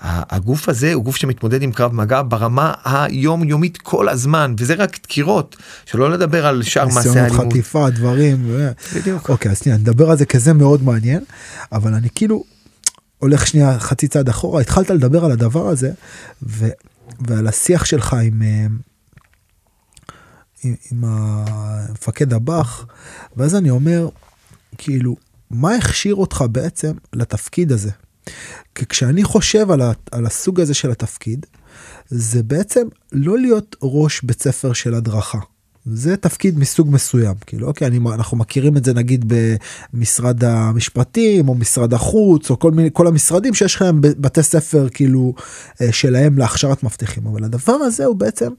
[0.00, 5.56] הגוף הזה הוא גוף שמתמודד עם קרב מגע ברמה היומיומית כל הזמן וזה רק דקירות
[5.86, 7.46] שלא לדבר על שאר מעשי האלימות.
[7.52, 8.56] חטיפה דברים.
[8.96, 9.28] בדיוק.
[9.28, 11.24] אוקיי אז שנייה נדבר על זה כזה מאוד מעניין
[11.72, 12.44] אבל אני כאילו
[13.18, 15.92] הולך שנייה חצי צעד אחורה התחלת לדבר על הדבר הזה
[16.42, 16.68] ו,
[17.20, 18.42] ועל השיח שלך עם.
[18.42, 18.66] אה,
[20.64, 22.86] עם, עם המפקד הב"ח
[23.36, 24.08] ואז אני אומר
[24.78, 25.16] כאילו
[25.50, 27.90] מה הכשיר אותך בעצם לתפקיד הזה.
[28.74, 31.46] כי כשאני חושב על, ה, על הסוג הזה של התפקיד
[32.08, 35.38] זה בעצם לא להיות ראש בית ספר של הדרכה.
[35.92, 39.32] זה תפקיד מסוג מסוים כאילו אוקיי אני אנחנו מכירים את זה נגיד
[39.92, 45.34] במשרד המשפטים או משרד החוץ או כל מיני כל המשרדים שיש לכם בתי ספר כאילו
[45.80, 48.50] אה, שלהם להכשרת מבטיחים אבל הדבר הזה הוא בעצם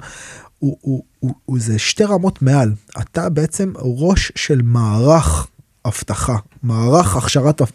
[0.60, 2.74] הוא, הוא, הוא, הוא זה שתי רמות מעל.
[3.02, 5.48] אתה בעצם ראש של מערך
[5.86, 7.68] אבטחה מערך הכשרת אה,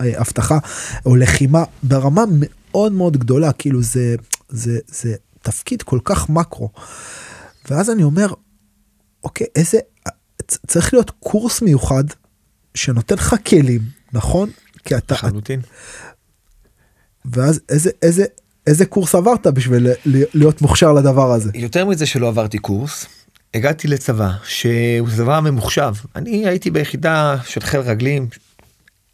[0.00, 0.58] אבטחה
[1.06, 3.52] או לחימה ברמה מאוד מאוד גדולה.
[3.52, 4.16] כאילו זה
[4.48, 6.70] זה זה תפקיד כל כך מקרו.
[7.70, 8.32] ואז אני אומר
[9.26, 9.78] אוקיי איזה
[10.66, 12.04] צריך להיות קורס מיוחד
[12.74, 13.80] שנותן לך כלים
[14.12, 14.50] נכון
[14.84, 15.60] כי אתה חלוטין.
[17.24, 18.24] ואז איזה איזה
[18.66, 19.86] איזה קורס עברת בשביל
[20.34, 21.50] להיות מוכשר לדבר הזה?
[21.54, 23.06] יותר מזה שלא עברתי קורס,
[23.54, 25.94] הגעתי לצבא שהוא צבא ממוחשב.
[26.16, 28.28] אני הייתי ביחידה של חיל רגלים,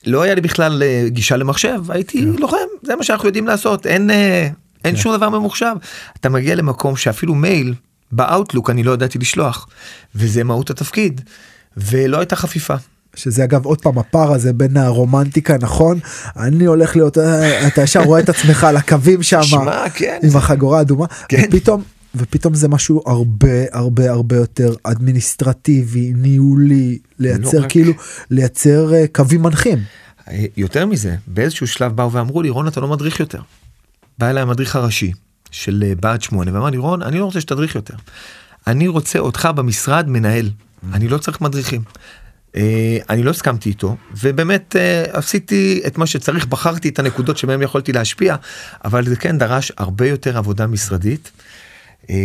[0.06, 2.36] לא היה לי בכלל אה, גישה למחשב, הייתי yeah.
[2.36, 2.40] כן.
[2.42, 4.48] לוחם, זה מה שאנחנו יודעים לעשות, אין, אה,
[4.84, 4.96] אין yeah.
[4.96, 5.02] כן.
[5.02, 5.74] שום דבר ממוחשב.
[6.20, 7.74] אתה מגיע למקום שאפילו מייל
[8.12, 9.68] באאוטלוק אני לא ידעתי לשלוח,
[10.14, 11.20] וזה מהות התפקיד,
[11.76, 12.74] ולא הייתה חפיפה.
[13.14, 15.98] שזה אגב עוד פעם הפער הזה בין הרומנטיקה נכון
[16.36, 19.40] אני הולך להיות אה, אתה ישר רואה את עצמך על הקווים שם
[19.94, 21.44] כן, עם החגורה האדומה כן.
[21.48, 21.82] ופתאום
[22.14, 27.98] ופתאום זה משהו הרבה הרבה הרבה יותר אדמיניסטרטיבי ניהולי לייצר לא כאילו רק...
[28.30, 29.78] לייצר uh, קווים מנחים.
[30.28, 33.40] אה, יותר מזה באיזשהו שלב באו ואמרו לי רון אתה לא מדריך יותר.
[34.18, 35.12] בא אליי המדריך הראשי
[35.52, 37.94] של בה"ד 8 ואמר לי רון אני לא רוצה שתדריך יותר.
[38.66, 40.50] אני רוצה אותך במשרד מנהל
[40.92, 41.82] אני לא צריך מדריכים.
[42.56, 47.62] אה, אני לא הסכמתי איתו ובאמת אה, עשיתי את מה שצריך בחרתי את הנקודות שבהם
[47.62, 48.36] יכולתי להשפיע
[48.84, 51.30] אבל זה כן דרש הרבה יותר עבודה משרדית
[52.10, 52.16] אה,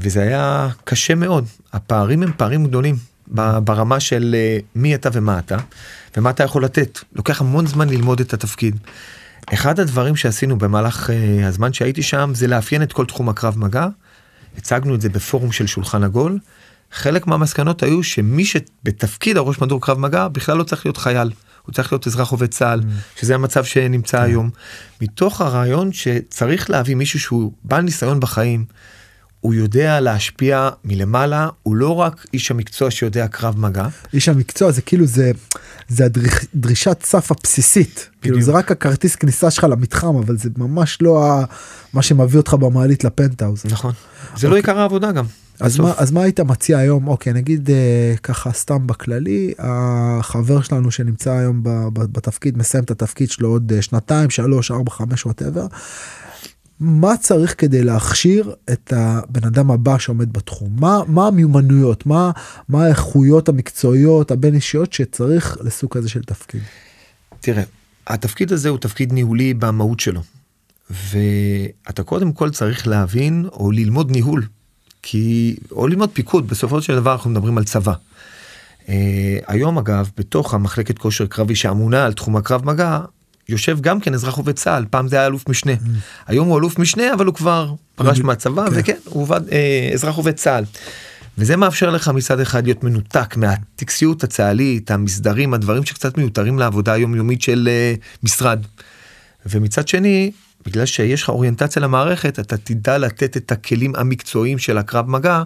[0.00, 2.96] וזה היה קשה מאוד הפערים הם פערים גדולים
[3.64, 4.36] ברמה של
[4.74, 5.56] מי אתה ומה אתה
[6.16, 8.76] ומה אתה יכול לתת לוקח המון זמן ללמוד את התפקיד.
[9.54, 11.10] אחד הדברים שעשינו במהלך
[11.44, 13.86] הזמן שהייתי שם זה לאפיין את כל תחום הקרב מגע.
[14.56, 16.38] הצגנו את זה בפורום של שולחן עגול
[16.92, 21.30] חלק מהמסקנות היו שמי שבתפקיד הראש מדור קרב מגע בכלל לא צריך להיות חייל.
[21.62, 23.20] הוא צריך להיות אזרח עובד צה"ל, mm.
[23.20, 24.24] שזה המצב שנמצא כן.
[24.24, 24.50] היום.
[25.00, 28.64] מתוך הרעיון שצריך להביא מישהו שהוא בעל ניסיון בחיים,
[29.40, 33.86] הוא יודע להשפיע מלמעלה, הוא לא רק איש המקצוע שיודע קרב מגע.
[34.12, 35.30] איש המקצוע זה כאילו זה,
[35.88, 38.08] זה הדרישת סף הבסיסית.
[38.22, 41.44] כאילו זה רק הכרטיס כניסה שלך למתחם, אבל זה ממש לא ה,
[41.92, 43.62] מה שמביא אותך במעלית לפנטהאוז.
[43.70, 43.92] נכון.
[43.92, 44.50] זה אוקיי.
[44.50, 45.24] לא עיקר העבודה גם.
[45.60, 50.90] אז מה, אז מה היית מציע היום אוקיי נגיד אה, ככה סתם בכללי החבר שלנו
[50.90, 55.26] שנמצא היום ב, ב, בתפקיד מסיים את התפקיד שלו עוד אה, שנתיים שלוש ארבע חמש
[55.26, 55.66] whatever.
[56.80, 62.30] מה צריך כדי להכשיר את הבן אדם הבא שעומד בתחום מה מה המיומנויות מה
[62.68, 66.60] מה האיכויות המקצועיות הבין אישיות שצריך לסוג כזה של תפקיד.
[67.40, 67.62] תראה
[68.06, 70.22] התפקיד הזה הוא תפקיד ניהולי במהות שלו.
[70.90, 74.46] ואתה קודם כל צריך להבין או ללמוד ניהול,
[75.02, 77.92] כי, או ללמוד פיקוד, בסופו של דבר אנחנו מדברים על צבא.
[77.92, 78.88] Uh,
[79.46, 83.00] היום אגב, בתוך המחלקת כושר קרבי שאמונה על תחום הקרב מגע,
[83.48, 85.72] יושב גם כן אזרח עובד צה"ל, פעם זה היה אלוף משנה.
[85.72, 85.88] Mm.
[86.26, 88.72] היום הוא אלוף משנה, אבל הוא כבר פרש מהצבא, כן.
[88.74, 90.64] וכן, הוא עובד, uh, אזרח עובד צה"ל.
[91.38, 97.42] וזה מאפשר לך מצד אחד להיות מנותק מהטקסיות הצה"לית, המסדרים, הדברים שקצת מיותרים לעבודה היומיומית
[97.42, 98.60] של uh, משרד.
[99.46, 100.30] ומצד שני,
[100.66, 105.42] בגלל שיש לך אוריינטציה למערכת, אתה תדע לתת את הכלים המקצועיים של הקרב מגע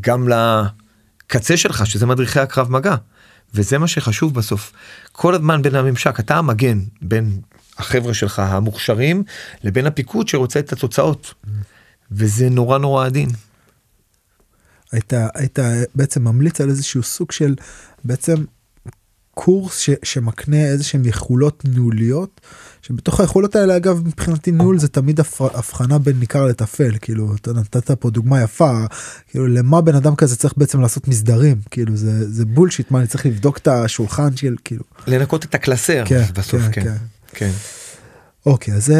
[0.00, 2.94] גם לקצה שלך, שזה מדריכי הקרב מגע.
[3.54, 4.72] וזה מה שחשוב בסוף.
[5.12, 7.40] כל הזמן בין הממשק, אתה המגן בין
[7.78, 9.22] החבר'ה שלך המוכשרים
[9.64, 11.34] לבין הפיקוד שרוצה את התוצאות.
[12.10, 13.28] וזה נורא נורא עדין.
[14.92, 15.58] היית, היית
[15.94, 17.54] בעצם ממליץ על איזשהו סוג של
[18.04, 18.44] בעצם
[19.34, 22.40] קורס ש, שמקנה איזה שהם יכולות ניהוליות
[22.82, 27.90] שבתוך היכולות האלה אגב מבחינתי ניהול זה תמיד הבחנה בין ניכר לטפל כאילו אתה נתת
[27.90, 28.84] פה דוגמה יפה
[29.28, 33.06] כאילו למה בן אדם כזה צריך בעצם לעשות מסדרים כאילו זה זה בולשיט מה אני
[33.06, 36.82] צריך לבדוק את השולחן של כאילו לנקות את הקלסר כן, בסוף כן, כן.
[36.82, 36.96] כן.
[37.34, 37.50] כן.
[38.46, 38.96] אוקיי אז זה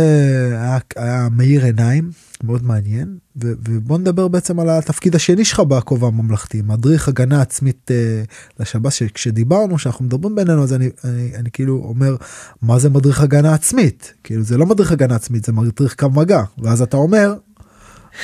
[0.52, 2.10] היה, היה מאיר עיניים
[2.44, 7.90] מאוד מעניין ו, ובוא נדבר בעצם על התפקיד השני שלך בכובע הממלכתי מדריך הגנה עצמית
[7.90, 8.22] אה,
[8.60, 12.16] לשב"ס שכשדיברנו שאנחנו מדברים בינינו אז אני, אני, אני כאילו אומר
[12.62, 16.42] מה זה מדריך הגנה עצמית כאילו זה לא מדריך הגנה עצמית זה מדריך קו מגע
[16.58, 17.34] ואז אתה אומר.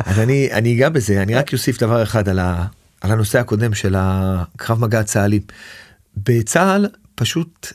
[0.05, 2.65] אז אני אני אגע בזה אני רק אוסיף דבר אחד על, ה,
[3.01, 5.39] על הנושא הקודם של הקרב מגע הצה"לי.
[6.17, 7.73] בצה"ל פשוט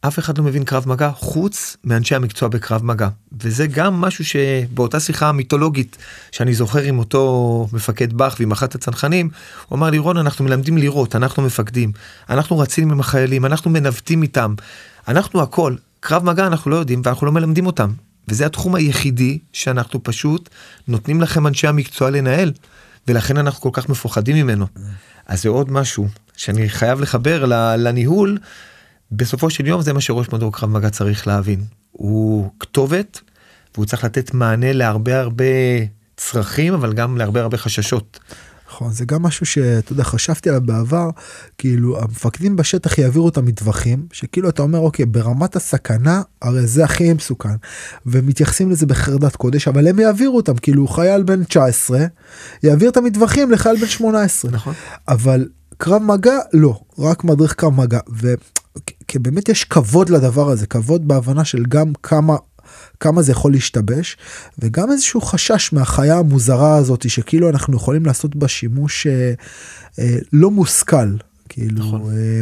[0.00, 3.08] אף אחד לא מבין קרב מגע חוץ מאנשי המקצוע בקרב מגע.
[3.40, 5.96] וזה גם משהו שבאותה שיחה מיתולוגית
[6.32, 9.30] שאני זוכר עם אותו מפקד באך ועם אחת הצנחנים
[9.68, 11.92] הוא אמר לי רון אנחנו מלמדים לירות אנחנו מפקדים.
[12.30, 14.54] אנחנו רצים עם החיילים אנחנו מנווטים איתם.
[15.08, 15.74] אנחנו הכל.
[16.00, 17.92] קרב מגע אנחנו לא יודעים ואנחנו לא מלמדים אותם.
[18.28, 20.48] וזה התחום היחידי שאנחנו פשוט
[20.88, 22.52] נותנים לכם אנשי המקצוע לנהל
[23.08, 24.66] ולכן אנחנו כל כך מפוחדים ממנו.
[25.26, 27.44] אז זה עוד משהו שאני חייב לחבר
[27.76, 28.38] לניהול.
[29.12, 31.64] בסופו של יום זה מה שראש מדור קרב מגע צריך להבין.
[31.92, 33.20] הוא כתובת
[33.74, 35.44] והוא צריך לתת מענה להרבה הרבה
[36.16, 38.20] צרכים אבל גם להרבה הרבה חששות.
[38.70, 41.10] נכון זה גם משהו שאתה יודע חשבתי עליו בעבר
[41.58, 47.12] כאילו המפקדים בשטח יעבירו את המטווחים שכאילו אתה אומר אוקיי ברמת הסכנה הרי זה הכי
[47.12, 47.54] מסוכן.
[48.06, 51.98] ומתייחסים לזה בחרדת קודש אבל הם יעבירו אותם כאילו חייל בן 19
[52.62, 54.74] יעביר את המטווחים לחייל בן 18 נכון.
[55.08, 56.80] אבל קרב מגע לא.
[56.98, 58.00] רק מדריך קרב מגע
[59.08, 62.36] כי באמת יש כבוד לדבר הזה כבוד בהבנה של גם כמה
[63.00, 64.16] כמה זה יכול להשתבש
[64.58, 69.32] וגם איזשהו חשש מהחיה המוזרה הזאת שכאילו אנחנו יכולים לעשות בה שימוש אה,
[69.98, 71.16] אה, לא מושכל
[71.48, 72.02] כאילו נכון.
[72.12, 72.40] אה,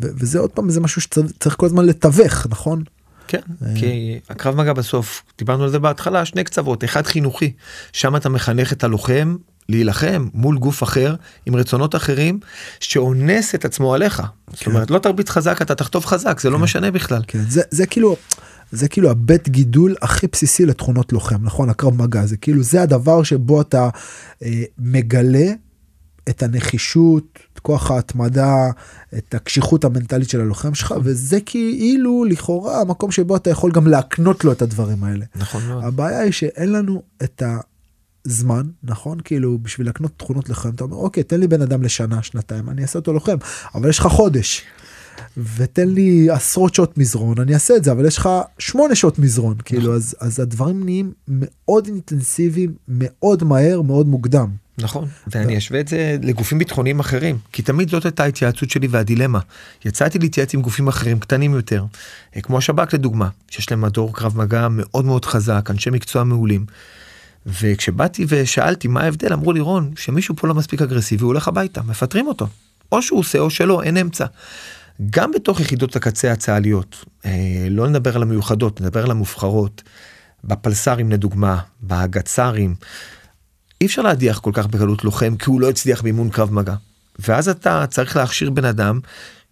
[0.00, 2.82] וזה עוד פעם זה משהו שצריך כל הזמן לתווך נכון.
[3.28, 3.74] כן, אה...
[3.76, 7.52] כי הקרב מגע בסוף דיברנו על זה בהתחלה שני קצוות אחד חינוכי
[7.92, 9.36] שם אתה מחנך את הלוחם
[9.68, 11.14] להילחם מול גוף אחר
[11.46, 12.40] עם רצונות אחרים
[12.80, 14.16] שאונס את עצמו עליך.
[14.16, 14.26] כן.
[14.52, 16.60] זאת אומרת לא תרביץ חזק אתה תחטוף חזק זה לא כן.
[16.60, 17.22] לא משנה בכלל.
[17.26, 18.16] כן, זה, זה כאילו
[18.70, 23.22] זה כאילו הבית גידול הכי בסיסי לתכונות לוחם נכון הקרב מגע זה כאילו זה הדבר
[23.22, 23.88] שבו אתה
[24.42, 25.46] אה, מגלה
[26.28, 28.70] את הנחישות את כוח ההתמדה
[29.18, 34.44] את הקשיחות המנטלית של הלוחם שלך וזה כאילו לכאורה המקום שבו אתה יכול גם להקנות
[34.44, 35.24] לו את הדברים האלה.
[35.36, 35.84] נכון מאוד.
[35.84, 37.58] הבעיה היא שאין לנו את ה...
[38.28, 42.22] זמן נכון כאילו בשביל לקנות תכונות לוחם אתה אומר אוקיי תן לי בן אדם לשנה
[42.22, 43.36] שנתיים אני אעשה אותו לוחם
[43.74, 44.62] אבל יש לך חודש.
[45.56, 49.56] ותן לי עשרות שעות מזרון אני אעשה את זה אבל יש לך שמונה שעות מזרון
[49.64, 54.48] כאילו אז אז הדברים נהיים מאוד אינטנסיביים מאוד מהר מאוד מוקדם.
[54.78, 59.38] נכון ואני אשווה את זה לגופים ביטחוניים אחרים כי תמיד זאת הייתה ההתייעצות שלי והדילמה
[59.84, 61.84] יצאתי להתייעץ עם גופים אחרים קטנים יותר
[62.42, 66.66] כמו השב"כ לדוגמה שיש להם מדור קרב מגע מאוד מאוד חזק אנשי מקצוע מעולים.
[67.46, 71.82] וכשבאתי ושאלתי מה ההבדל אמרו לי רון שמישהו פה לא מספיק אגרסיבי הוא הולך הביתה
[71.82, 72.46] מפטרים אותו
[72.92, 74.26] או שהוא עושה או שלא אין אמצע.
[75.10, 79.82] גם בתוך יחידות הקצה הצה"ליות אה, לא נדבר על המיוחדות נדבר על המובחרות
[80.44, 82.74] בפלס"רים לדוגמה בהגצ"רים
[83.80, 86.74] אי אפשר להדיח כל כך בקלות לוחם כי הוא לא הצליח באימון קרב מגע.
[87.18, 89.00] ואז אתה צריך להכשיר בן אדם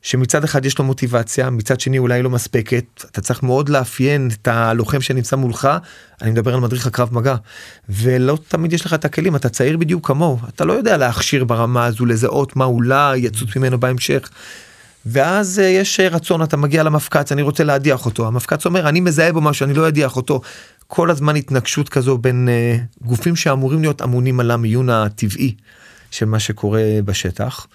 [0.05, 4.49] שמצד אחד יש לו מוטיבציה מצד שני אולי לא מספקת אתה צריך מאוד לאפיין את
[4.49, 5.69] הלוחם שנמצא מולך
[6.23, 7.37] אני מדבר על מדריך הקרב מגע
[7.89, 11.85] ולא תמיד יש לך את הכלים אתה צעיר בדיוק כמוהו אתה לא יודע להכשיר ברמה
[11.85, 14.29] הזו לזהות מה אולי יצוץ ממנו בהמשך.
[15.07, 19.33] ואז אה, יש רצון אתה מגיע למפקץ אני רוצה להדיח אותו המפקץ אומר אני מזהה
[19.33, 20.41] בו משהו אני לא אדיח אותו
[20.87, 25.55] כל הזמן התנגשות כזו בין uh, גופים שאמורים להיות אמונים על המיון הטבעי
[26.11, 27.67] של מה שקורה בשטח.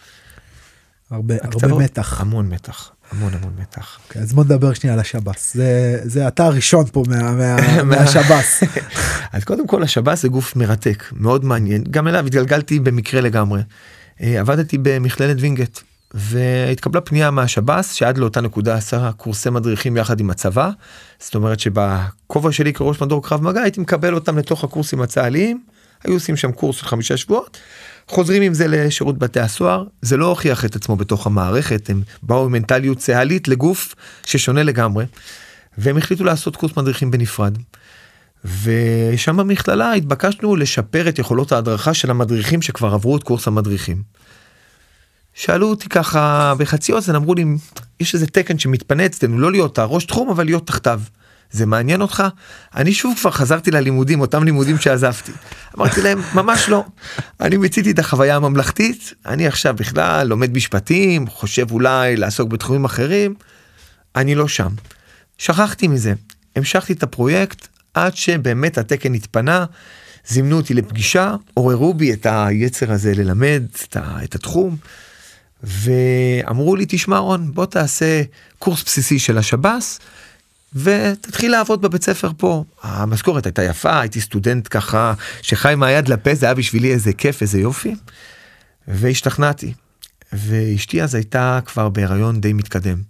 [1.12, 2.22] הרבה, הרבה מתח.
[2.22, 2.92] המון מתח.
[3.12, 3.98] המון המון מתח.
[3.98, 7.84] Okay, אוקיי, אז בוא נדבר שנייה על השב"ס זה זה אתה הראשון פה מה, מה,
[7.90, 8.64] מהשב"ס.
[9.34, 13.62] אז קודם כל השב"ס זה גוף מרתק מאוד מעניין גם אליו התגלגלתי במקרה לגמרי.
[14.22, 15.80] אה, עבדתי במכללת וינגייט
[16.14, 20.70] והתקבלה פנייה מהשב"ס שעד לאותה נקודה עשה קורסי מדריכים יחד עם הצבא.
[21.20, 25.64] זאת אומרת שבכובע שלי כראש מדור קרב מגע הייתי מקבל אותם לתוך הקורסים הצה"ליים.
[26.04, 27.58] היו עושים שם קורס של חמישה שבועות.
[28.10, 32.46] חוזרים עם זה לשירות בתי הסוהר זה לא הוכיח את עצמו בתוך המערכת הם באו
[32.46, 33.96] עם מנטליות צה"לית לגוף
[34.26, 35.06] ששונה לגמרי.
[35.78, 37.58] והם החליטו לעשות קורס מדריכים בנפרד.
[38.64, 44.04] ושם במכללה התבקשנו לשפר את יכולות ההדרכה של המדריכים שכבר עברו את קורס המדריכים.
[45.34, 47.46] שאלו אותי ככה בחצי אוזן אמרו לי
[48.00, 51.02] יש איזה תקן שמתפנה אצלנו לא להיות הראש תחום אבל להיות תחתיו.
[51.52, 52.24] זה מעניין אותך?
[52.76, 55.32] אני שוב כבר חזרתי ללימודים אותם לימודים שעזבתי.
[55.78, 56.86] אמרתי להם ממש לא.
[57.40, 63.34] אני מיציתי את החוויה הממלכתית אני עכשיו בכלל לומד משפטים חושב אולי לעסוק בתחומים אחרים.
[64.16, 64.70] אני לא שם.
[65.38, 66.14] שכחתי מזה
[66.56, 69.66] המשכתי את הפרויקט עד שבאמת התקן התפנה.
[70.28, 73.64] זימנו אותי לפגישה עוררו בי את היצר הזה ללמד
[74.24, 74.78] את התחום.
[75.64, 78.22] ואמרו לי תשמע רון בוא תעשה
[78.60, 80.00] קורס בסיסי של השב"ס
[80.76, 82.64] ותתחיל לעבוד בבית ספר פה.
[82.84, 87.60] המשכורת הייתה יפה הייתי סטודנט ככה שחי מהיד לפה זה היה בשבילי איזה כיף איזה
[87.60, 87.96] יופי.
[88.88, 89.74] והשתכנעתי.
[90.34, 93.02] ואשתי אז הייתה כבר בהיריון די מתקדם.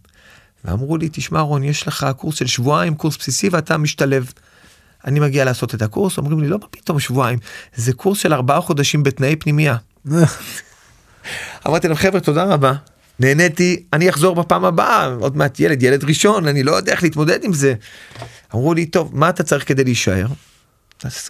[0.66, 4.32] ואמרו לי תשמע רון יש לך קורס של שבועיים קורס בסיסי ואתה משתלב.
[5.06, 7.40] אני מגיע לעשות את הקורס אומרים לי לא פתאום שבועיים
[7.76, 9.78] זה קורס של ארבעה חודשים בתנאי פנימייה.
[11.68, 12.74] אמרתי להם חבר'ה תודה רבה
[13.20, 17.44] נהניתי אני אחזור בפעם הבאה עוד מעט ילד ילד ראשון אני לא יודע איך להתמודד
[17.44, 17.74] עם זה.
[18.56, 20.26] אמרו לי טוב מה אתה צריך כדי להישאר.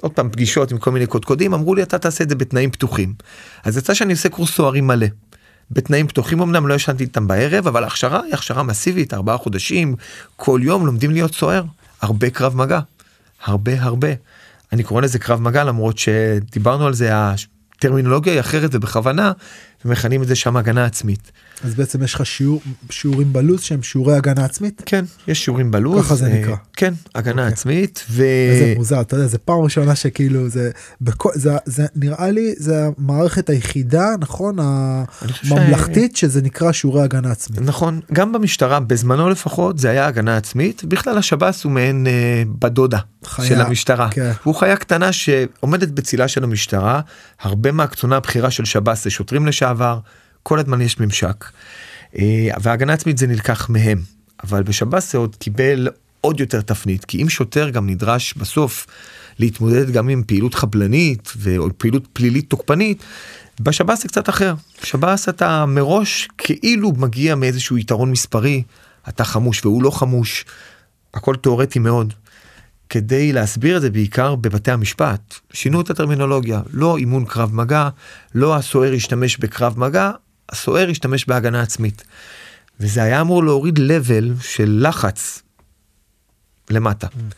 [0.01, 3.13] עוד פעם פגישות עם כל מיני קודקודים אמרו לי אתה תעשה את זה בתנאים פתוחים.
[3.63, 5.07] אז יצא שאני עושה קורס סוהרים מלא.
[5.71, 9.95] בתנאים פתוחים אמנם לא ישנתי איתם בערב אבל ההכשרה היא הכשרה מסיבית ארבעה חודשים
[10.35, 11.63] כל יום לומדים להיות סוהר
[12.01, 12.79] הרבה קרב מגע
[13.45, 14.07] הרבה הרבה.
[14.73, 19.31] אני קורא לזה קרב מגע למרות שדיברנו על זה הטרמינולוגיה היא אחרת ובכוונה
[19.85, 21.31] ומכנים את זה שם הגנה עצמית.
[21.63, 24.81] אז בעצם יש לך שיעור שיעורים בלו"ז שהם שיעורי הגנה עצמית?
[24.85, 26.05] כן יש שיעורים בלו"ז.
[26.05, 26.55] ככה זה אה, נקרא.
[26.73, 27.45] כן הגנה okay.
[27.45, 27.53] אוקיי.
[27.53, 28.05] עצמית.
[28.09, 28.23] ו...
[28.59, 32.85] זה מוזר אתה יודע זה פעם ראשונה שכאילו זה בכל זה, זה נראה לי זה
[32.97, 36.21] המערכת היחידה נכון הממלכתית ש...
[36.21, 37.61] שזה נקרא שיעורי הגנה עצמית.
[37.61, 42.99] נכון גם במשטרה בזמנו לפחות זה היה הגנה עצמית בכלל השב"ס הוא מעין אה, בדודה
[43.25, 44.31] חיה, של המשטרה כן.
[44.43, 47.01] הוא חיה קטנה שעומדת בצילה של המשטרה
[47.41, 49.99] הרבה מהקצונה הבכירה של שב"ס זה שוטרים לשעבר.
[50.43, 51.45] כל הזמן יש ממשק.
[52.19, 54.01] אה, והגנה עצמית זה נלקח מהם
[54.43, 55.87] אבל בשב"ס זה עוד קיבל
[56.21, 58.87] עוד יותר תפנית כי אם שוטר גם נדרש בסוף
[59.39, 63.03] להתמודד גם עם פעילות חבלנית ופעילות פלילית תוקפנית.
[63.59, 68.63] בשב"ס זה קצת אחר בשב"ס אתה מראש כאילו מגיע מאיזשהו יתרון מספרי
[69.09, 70.45] אתה חמוש והוא לא חמוש
[71.13, 72.13] הכל תיאורטי מאוד.
[72.89, 77.89] כדי להסביר את זה בעיקר בבתי המשפט שינו את הטרמינולוגיה לא אימון קרב מגע
[78.35, 80.11] לא הסוהר ישתמש בקרב מגע
[80.49, 82.03] הסוהר ישתמש בהגנה עצמית.
[82.79, 85.41] וזה היה אמור להוריד לבל של לחץ
[86.69, 87.07] למטה.
[87.07, 87.33] Mm.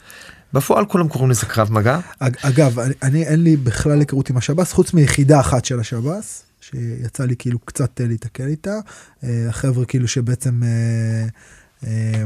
[0.53, 1.99] בפועל כולם קוראים לזה קרב מגע.
[2.19, 7.25] אגב אני, אני אין לי בכלל היכרות עם השב"ס חוץ מיחידה אחת של השב"ס שיצא
[7.25, 8.75] לי כאילו קצת אה, להתקל איתה
[9.23, 12.23] אה, החבר'ה כאילו שבעצם אה,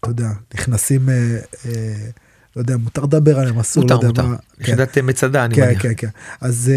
[0.00, 1.08] אתה יודע נכנסים
[2.56, 4.26] לא יודע מותר לדבר עליהם אסור מותר מותר
[4.60, 5.82] יחידת מצדה אני כן, מניח.
[5.82, 6.08] כן כן
[6.40, 6.70] אז.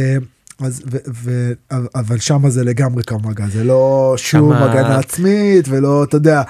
[0.62, 1.52] אז ו, ו,
[1.96, 4.66] אבל שם זה לגמרי קמגה זה לא שום שמה...
[4.66, 6.44] הגנה עצמית ולא אתה יודע.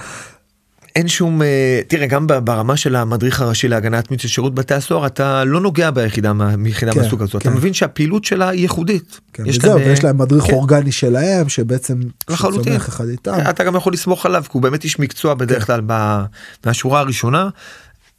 [0.96, 5.06] אין שום אה, תראה גם ברמה של המדריך הראשי להגנה עצמית של שירות בתי הסוהר
[5.06, 7.50] אתה לא נוגע ביחידה מיחידה כן, מהסוג הזאת כן.
[7.50, 9.20] אתה מבין שהפעילות שלה היא ייחודית.
[9.34, 10.54] כן, יש, וזהו, להם, יש להם מדריך כן.
[10.54, 13.38] אורגני שלהם שבעצם לחלוטין אחד איתם.
[13.50, 15.66] אתה גם יכול לסמוך עליו כי הוא באמת איש מקצוע בדרך כן.
[15.66, 16.66] כלל כן.
[16.66, 17.50] מהשורה הראשונה.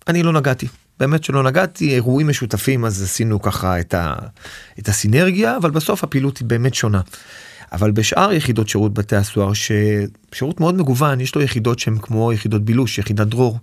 [0.08, 0.68] אני לא נגעתי
[1.00, 4.14] באמת שלא נגעתי אירועים משותפים אז עשינו ככה את, ה,
[4.78, 7.00] את הסינרגיה אבל בסוף הפעילות היא באמת שונה.
[7.72, 12.62] אבל בשאר יחידות שירות בתי הסוהר ששירות מאוד מגוון יש לו יחידות שהן כמו יחידות
[12.64, 13.58] בילוש יחידת דרור.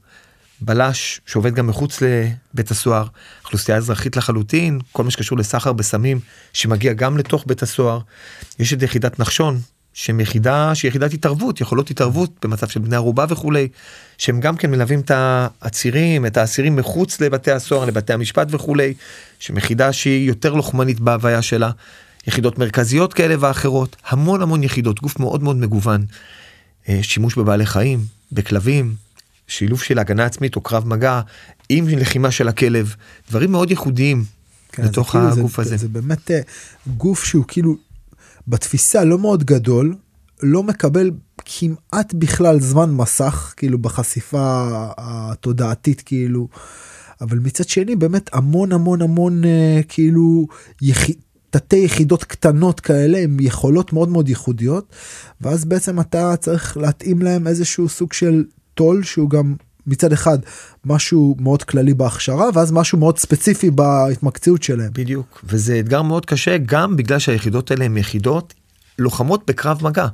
[0.62, 3.08] בלש שעובד גם מחוץ לבית הסוהר
[3.43, 6.19] אוכלוסייה אזרחית לחלוטין כל מה שקשור לסחר בסמים
[6.54, 8.00] שמגיע גם לתוך בית הסוהר.
[8.60, 9.60] יש את יחידת נחשון
[9.98, 13.67] שהם יחידה שהיא יחידת התערבות יכולות התערבות במצב של בני ערובה וכולי
[14.17, 18.93] שהם גם כן מלווים את העצירים את האסירים מחוץ לבתי הסוהר לבתי המשפט וכולי
[19.39, 21.71] שהם יחידה שהיא יותר לוחמנית בהוויה שלה
[22.27, 26.06] יחידות מרכזיות כאלה ואחרות המון המון יחידות גוף מאוד מאוד מגוון
[26.89, 28.00] אה, שימוש בבעלי חיים
[28.31, 28.96] בכלבים
[29.48, 31.21] שילוב של הגנה עצמית או קרב מגע
[31.69, 32.96] עם לחימה של הכלב
[33.29, 34.23] דברים מאוד ייחודיים
[34.71, 35.77] כן, לתוך כאילו הגוף זה, הזה.
[35.77, 36.39] זה באמת אה,
[36.98, 37.75] גוף שהוא כאילו
[38.48, 39.96] בתפיסה לא מאוד גדול,
[40.43, 41.12] לא מקבל
[41.46, 44.67] כמעט בכלל זמן מסך כאילו בחשיפה
[44.98, 46.48] התודעתית כאילו.
[47.21, 50.48] אבל מצד שני באמת המון המון המון אה, כאילו
[50.81, 51.06] יח...
[51.50, 54.93] תתי יחידות קטנות כאלה עם יכולות מאוד מאוד ייחודיות
[55.41, 58.43] ואז בעצם אתה צריך להתאים להם איזשהו סוג של
[58.73, 59.56] טול שהוא גם
[59.88, 60.38] מצד אחד
[60.86, 64.92] משהו מאוד כללי בהכשרה ואז משהו מאוד ספציפי בהתמקצעות שלהם.
[64.94, 68.54] בדיוק וזה אתגר מאוד קשה גם בגלל שהיחידות האלה הן יחידות
[69.00, 70.08] לוחמות בקרב מגע.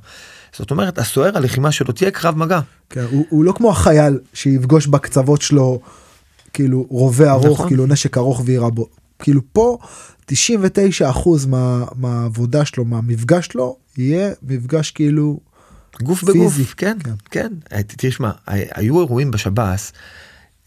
[0.58, 2.60] זאת אומרת הסוהר הלחימה שלו תהיה קרב מגע.
[2.90, 5.80] כן, הוא, הוא לא כמו החייל שיפגוש בקצוות שלו
[6.54, 7.68] כאילו רובה ארוך נכון.
[7.68, 8.88] כאילו נשק ארוך ויירה בו
[9.20, 9.78] כאילו פה
[10.26, 15.40] 99 אחוז מה, מהעבודה שלו מהמפגש שלו יהיה מפגש כאילו
[16.02, 16.40] גוף פיזי.
[16.40, 16.98] בגוף כן
[17.32, 19.94] כן אה, תשמע היו אירועים בשב"ס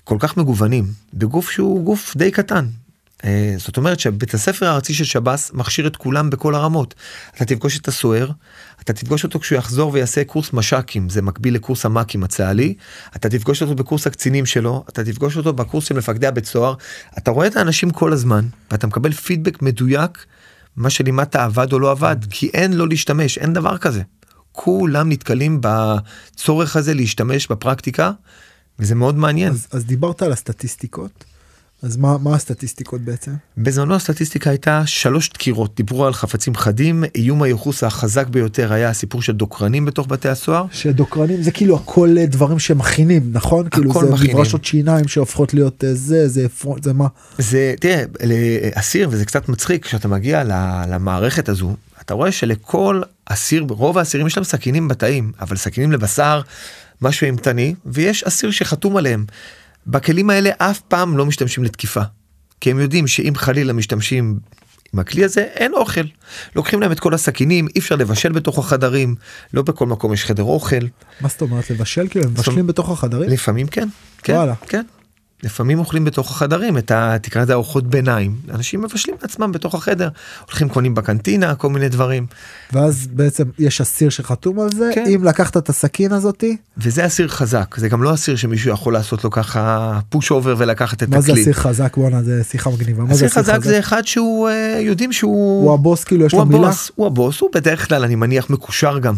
[0.05, 2.67] כל כך מגוונים בגוף שהוא גוף די קטן.
[3.25, 6.95] אה, זאת אומרת שבית הספר הארצי של שב"ס מכשיר את כולם בכל הרמות.
[7.37, 8.31] אתה תפגוש את הסוהר,
[8.81, 12.75] אתה תפגוש אותו כשהוא יחזור ויעשה קורס מש"קים, זה מקביל לקורס המ"כים הצה"לי,
[13.17, 16.75] אתה תפגוש אותו בקורס הקצינים שלו, אתה תפגוש אותו בקורס של מפקדי הבית סוהר,
[17.19, 20.27] אתה רואה את האנשים כל הזמן, ואתה מקבל פידבק מדויק,
[20.77, 24.03] מה שלימדת עבד או לא עבד, כי אין לא להשתמש, אין דבר כזה.
[24.57, 28.13] כולם נתקלים בצורך הזה להשתמש בפרקטיקה,
[28.79, 29.53] וזה מאוד מעניין.
[29.53, 31.25] אז, אז דיברת על הסטטיסטיקות?
[31.83, 33.31] אז מה מה הסטטיסטיקות בעצם?
[33.59, 39.23] בזמנו הסטטיסטיקה הייתה שלוש דקירות דיברו על חפצים חדים איום הייחוס החזק ביותר היה הסיפור
[39.23, 40.65] של דוקרנים בתוך בתי הסוהר.
[40.73, 43.69] שדוקרנים זה כאילו הכל אה, דברים שמכינים נכון?
[43.69, 44.37] כאילו זה מכינים.
[44.37, 46.47] מברשות שיניים שהופכות להיות אה, זה זה
[46.83, 47.07] זה מה?
[47.39, 50.45] זה תראה לאסיר וזה קצת מצחיק כשאתה מגיע
[50.89, 56.41] למערכת הזו אתה רואה שלכל אסיר רוב האסירים יש להם סכינים בתאים אבל סכינים לבשר
[57.03, 59.25] משהו אימתני ויש אסיר שחתום עליהם.
[59.87, 62.01] בכלים האלה אף פעם לא משתמשים לתקיפה.
[62.61, 64.39] כי הם יודעים שאם חלילה משתמשים
[64.93, 66.01] עם הכלי הזה אין אוכל.
[66.57, 69.15] לוקחים להם את כל הסכינים אי אפשר לבשל בתוך החדרים
[69.55, 70.87] לא בכל מקום יש חדר אוכל
[71.21, 73.89] מה זאת אומרת לבשל כאילו הם מבשלים בתוך החדרים לפעמים כן,
[74.23, 74.55] כן, וואלה.
[74.69, 74.83] כן.
[75.45, 77.17] לפעמים אוכלים בתוך החדרים את ה...
[77.23, 78.37] תקרא לזה ארוחות ביניים.
[78.51, 80.09] אנשים מבשלים לעצמם בתוך החדר.
[80.47, 82.27] הולכים קונים בקנטינה כל מיני דברים.
[82.73, 85.05] ואז בעצם יש אסיר שחתום על זה כן.
[85.15, 89.25] אם לקחת את הסכין הזאתי וזה אסיר חזק זה גם לא אסיר שמישהו יכול לעשות
[89.25, 91.43] לו ככה פוש אובר ולקחת את מה זה הכלי.
[91.43, 95.75] אסיר חזק בואנה זה שיחה מגניבה אסיר חזק זה אחד שהוא אה, יודעים שהוא הוא
[95.75, 99.15] הבוס כאילו יש לו מילה הוא הבוס הוא בדרך כלל אני מניח מקושר גם.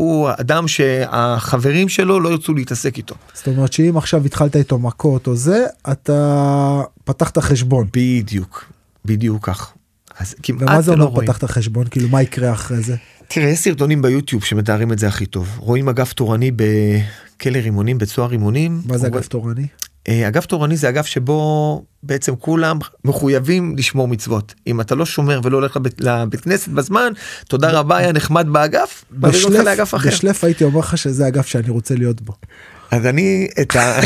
[0.00, 3.14] הוא אדם שהחברים שלו לא ירצו להתעסק איתו.
[3.34, 8.64] זאת אומרת שאם עכשיו התחלת איתו מכות או זה אתה פתחת חשבון בדיוק
[9.04, 9.72] בדיוק כך.
[10.18, 11.28] אז כמעט ומה זה ולא אומר רואים.
[11.28, 12.96] פתחת חשבון כאילו מה יקרה אחרי זה
[13.28, 18.08] תראה יש סרטונים ביוטיוב שמתארים את זה הכי טוב רואים אגף תורני בכלא רימונים בית
[18.08, 18.82] סוהר רימונים.
[18.86, 19.66] מה זה אגף תורני
[20.08, 25.56] אגף תורני זה אגף שבו בעצם כולם מחויבים לשמור מצוות אם אתה לא שומר ולא
[25.56, 27.12] הולך לבית, לבית כנסת בזמן
[27.48, 31.70] תודה רבה היה נחמד באגף אותך לאגף אחר בשלף הייתי אומר לך שזה אגף שאני
[31.70, 32.32] רוצה להיות בו.
[32.90, 34.00] אז אני את ה...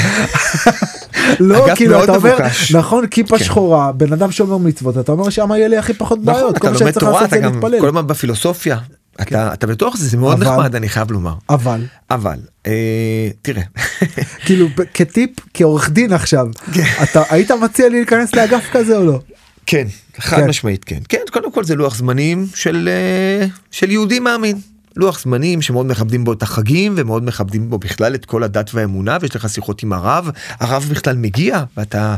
[1.40, 2.36] לא כאילו אתה אומר.
[2.74, 3.44] נכון כיפה כן.
[3.44, 6.68] שחורה בן אדם שומר מצוות אתה אומר שם יהיה לי הכי פחות נכון, בעיות כל
[6.68, 8.78] אתה לומד תורה אתה גם כל הזמן בפילוסופיה
[9.22, 13.62] אתה אתה בתוך זה זה מאוד אבל- נחמד אני חייב לומר אבל אבל אה, תראה
[14.46, 16.84] כאילו כטיפ כעורך דין עכשיו כן.
[17.02, 19.20] אתה היית מציע לי להיכנס לאגף כזה או לא
[19.66, 19.86] כן
[20.18, 20.48] חד כן.
[20.48, 24.58] משמעית כן כן קודם כל זה לוח זמנים של אה, של יהודי מאמין.
[24.96, 29.18] לוח זמנים שמאוד מכבדים בו את החגים ומאוד מכבדים בו בכלל את כל הדת והאמונה
[29.20, 32.16] ויש לך שיחות עם הרב הרב בכלל מגיע ואתה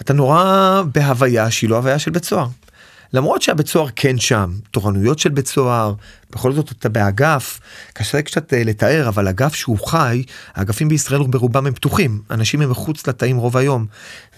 [0.00, 2.46] אתה נורא בהוויה שהיא לא הוויה של בית סוהר.
[3.12, 5.94] למרות שהבית סוהר כן שם תורנויות של בית סוהר
[6.30, 7.60] בכל זאת אתה באגף
[7.92, 10.22] קשה קצת אה, לתאר אבל אגף שהוא חי
[10.54, 13.86] האגפים בישראל ברובם הם פתוחים אנשים הם מחוץ לתאים רוב היום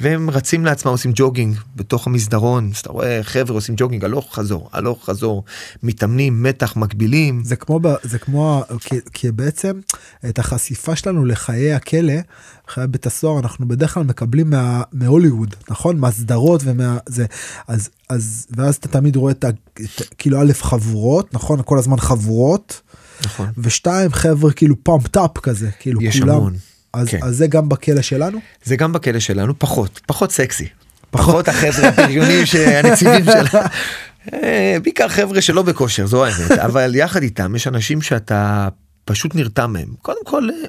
[0.01, 4.71] והם רצים לעצמם עושים ג'וגינג בתוך המסדרון אז אתה רואה חבר'ה עושים ג'וגינג הלוך חזור
[4.73, 5.45] הלוך חזור
[5.83, 7.45] מתאמנים מתח מקבילים.
[7.45, 9.81] זה כמו זה כמו כי, כי בעצם
[10.29, 12.15] את החשיפה שלנו לחיי הכלא
[12.69, 15.99] חיי בית הסוהר אנחנו בדרך כלל מקבלים מה, מהוליווד נכון?
[15.99, 17.27] מהסדרות ומה זה
[17.69, 19.49] אז אז ואז אתה תמיד רואה את, ה,
[20.19, 21.61] כאילו א' חבורות נכון?
[21.65, 22.81] כל הזמן חבורות
[23.25, 26.55] נכון ושתיים חבר'ה כאילו פאמפ טאפ כזה כאילו יש כולם המון,
[26.93, 27.19] אז, כן.
[27.23, 30.69] אז זה גם בכלא שלנו זה גם בכלא שלנו פחות פחות סקסי
[31.11, 31.27] פחות.
[31.29, 33.67] פחות החבר'ה הבריונים שהנציבים שלה.
[34.33, 38.69] אה, בעיקר חבר'ה שלא בכושר זו האמת אבל יחד איתם יש אנשים שאתה
[39.05, 40.67] פשוט נרתע מהם קודם כל אה,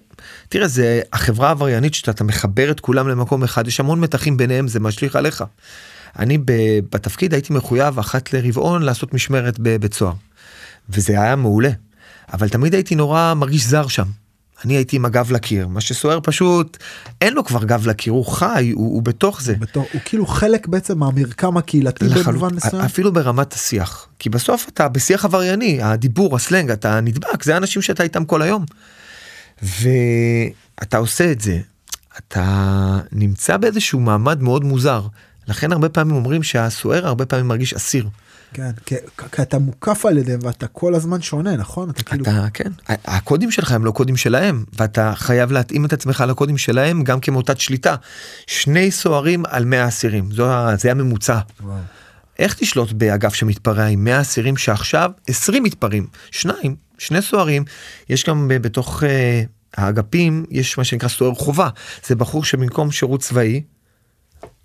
[0.50, 4.80] תראה זה החברה העבריינית שאתה מחבר את כולם למקום אחד יש המון מתחים ביניהם זה
[4.80, 5.44] משליך עליך.
[6.20, 6.38] אני
[6.92, 10.14] בתפקיד הייתי מחויב אחת לרבעון לעשות משמרת בבית סוהר.
[10.90, 11.70] וזה היה מעולה
[12.34, 14.06] אבל תמיד הייתי נורא מרגיש זר שם.
[14.66, 16.78] אני הייתי עם הגב לקיר, מה שסוהר פשוט,
[17.22, 19.54] אין לו כבר גב לקיר, הוא חי, הוא, הוא בתוך זה.
[19.56, 22.82] בתור, הוא כאילו חלק בעצם מהמרקם הקהילתי לחלוט- במובן מסוים.
[22.84, 28.04] אפילו ברמת השיח, כי בסוף אתה בשיח עברייני, הדיבור, הסלנג, אתה נדבק, זה האנשים שאתה
[28.04, 28.66] איתם כל היום.
[29.62, 31.60] ואתה עושה את זה,
[32.18, 35.08] אתה נמצא באיזשהו מעמד מאוד מוזר.
[35.48, 38.08] לכן הרבה פעמים אומרים שהסוהר הרבה פעמים מרגיש אסיר.
[38.54, 38.96] כן, כי,
[39.32, 41.90] כי אתה מוקף על ידיהם ואתה כל הזמן שונה, נכון?
[41.90, 42.24] אתה כאילו...
[42.24, 47.04] אתה כן הקודים שלך הם לא קודים שלהם ואתה חייב להתאים את עצמך לקודים שלהם
[47.04, 47.96] גם כמוטת שליטה.
[48.48, 50.46] שני סוהרים על 100 אסירים זו
[50.78, 51.40] זה הממוצע.
[51.64, 51.78] וואו.
[52.40, 57.64] איך תשלוט באגף שמתפרע עם 100 אסירים שעכשיו 20 מתפרעים שניים שני סוהרים
[58.10, 59.44] יש גם בתוך אה,
[59.78, 61.70] האגפים יש מה שנקרא סוהר חובה
[62.06, 63.62] זה בחור שבמקום שירות צבאי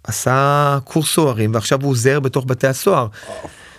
[0.04, 3.06] עשה קורס סוהרים ועכשיו הוא עוזר בתוך בתי הסוהר.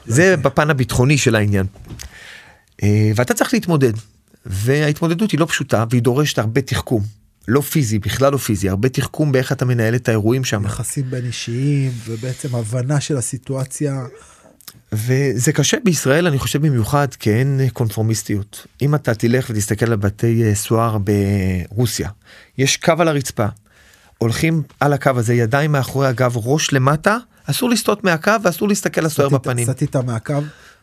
[0.08, 1.66] זה בפן הביטחוני של העניין.
[2.84, 3.94] אה, ואתה צריך להתמודד
[4.46, 7.04] וההתמודדות היא לא פשוטה והיא דורשת הרבה תחכום
[7.48, 10.66] לא פיזי בכלל לא פיזי הרבה תחכום באיך אתה מנהל את האירועים שם.
[10.66, 14.06] יחסים בין אישיים ובעצם הבנה של הסיטואציה.
[14.92, 20.44] וזה קשה בישראל אני חושב במיוחד כי אין קונפורמיסטיות אם אתה תלך ותסתכל על בתי
[20.44, 22.10] אה, סוהר ברוסיה
[22.58, 23.46] יש קו על הרצפה
[24.18, 27.18] הולכים על הקו הזה ידיים מאחורי הגב ראש למטה
[27.50, 30.34] אסור לסטות מהקו ואסור להסתכל סטית- בפנים סטית מהקו.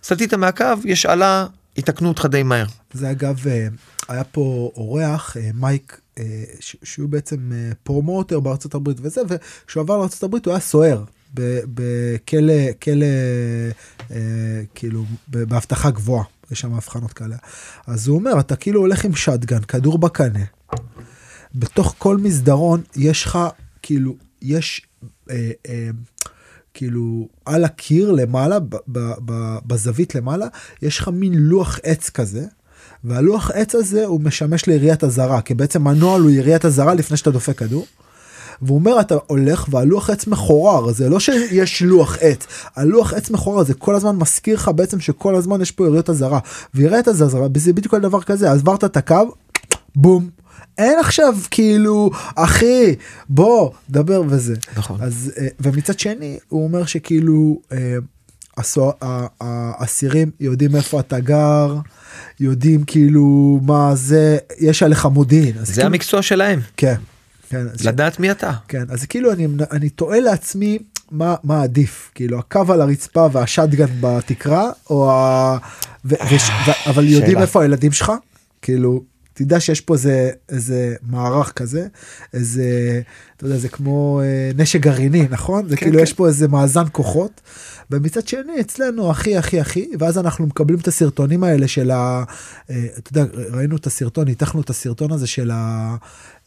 [0.02, 1.46] סטית מהקו יש אלה
[1.76, 2.66] יתקנו אותך די מהר.
[2.92, 3.66] זה אגב, אה,
[4.08, 6.24] היה פה אורח, אה, מייק, אה,
[6.62, 7.36] שהוא בעצם
[7.82, 11.04] promoter בארצות הברית וזה, וכשהוא עבר לארצות הברית הוא היה סוהר.
[11.34, 12.52] ב- בכלא,
[12.82, 13.06] כלא,
[14.10, 14.16] אה,
[14.74, 17.36] כאילו, באבטחה גבוהה, יש שם הבחנות כאלה.
[17.86, 20.44] אז הוא אומר, אתה כאילו הולך עם שטגן, כדור בקנה,
[21.54, 23.38] בתוך כל מסדרון יש לך,
[23.82, 24.82] כאילו, יש,
[25.30, 25.90] אה, אה,
[26.74, 28.58] כאילו, על הקיר למעלה,
[29.66, 30.46] בזווית למעלה,
[30.82, 32.44] יש לך מין לוח עץ כזה,
[33.04, 37.30] והלוח עץ הזה הוא משמש ליריית אזהרה, כי בעצם הנוהל הוא יריית אזהרה לפני שאתה
[37.30, 37.86] דופק כדור.
[38.62, 42.46] והוא אומר אתה הולך והלוח עץ מחורר זה לא שיש לוח עץ
[42.76, 46.38] הלוח עץ מחורר זה כל הזמן מזכיר לך בעצם שכל הזמן יש פה יריות אזהרה
[46.74, 49.34] ויריות אזהרה זה בדיוק על דבר כזה עברת את הקו
[49.96, 50.28] בום
[50.78, 52.94] אין עכשיו כאילו אחי
[53.28, 55.00] בוא דבר וזה נכון.
[55.02, 61.76] אז אה, ומצד שני הוא אומר שכאילו אה, האסירים יודעים איפה אתה גר
[62.40, 66.94] יודעים כאילו מה זה יש עליך מודיעין זה כאילו, המקצוע שלהם כן.
[67.48, 68.52] כן, לדעת מי אתה.
[68.68, 70.78] כן, אז כאילו אני, אני תוהה לעצמי
[71.10, 75.58] מה, מה עדיף, כאילו הקו על הרצפה והשטגן בתקרה, או ה...
[76.04, 77.38] ו, וש, ו, אבל יודעים.
[77.38, 78.12] איפה הילדים שלך,
[78.62, 79.02] כאילו,
[79.34, 81.86] תדע שיש פה איזה, איזה מערך כזה,
[82.32, 83.00] איזה,
[83.36, 85.68] אתה יודע, זה כמו אה, נשק גרעיני, נכון?
[85.68, 86.02] זה כן, כאילו כן.
[86.02, 87.40] יש פה איזה מאזן כוחות,
[87.90, 92.24] ומצד שני אצלנו הכי הכי הכי, ואז אנחנו מקבלים את הסרטונים האלה של ה...
[92.70, 95.96] אה, אתה יודע, ראינו את הסרטון, ניתחנו את הסרטון הזה של ה...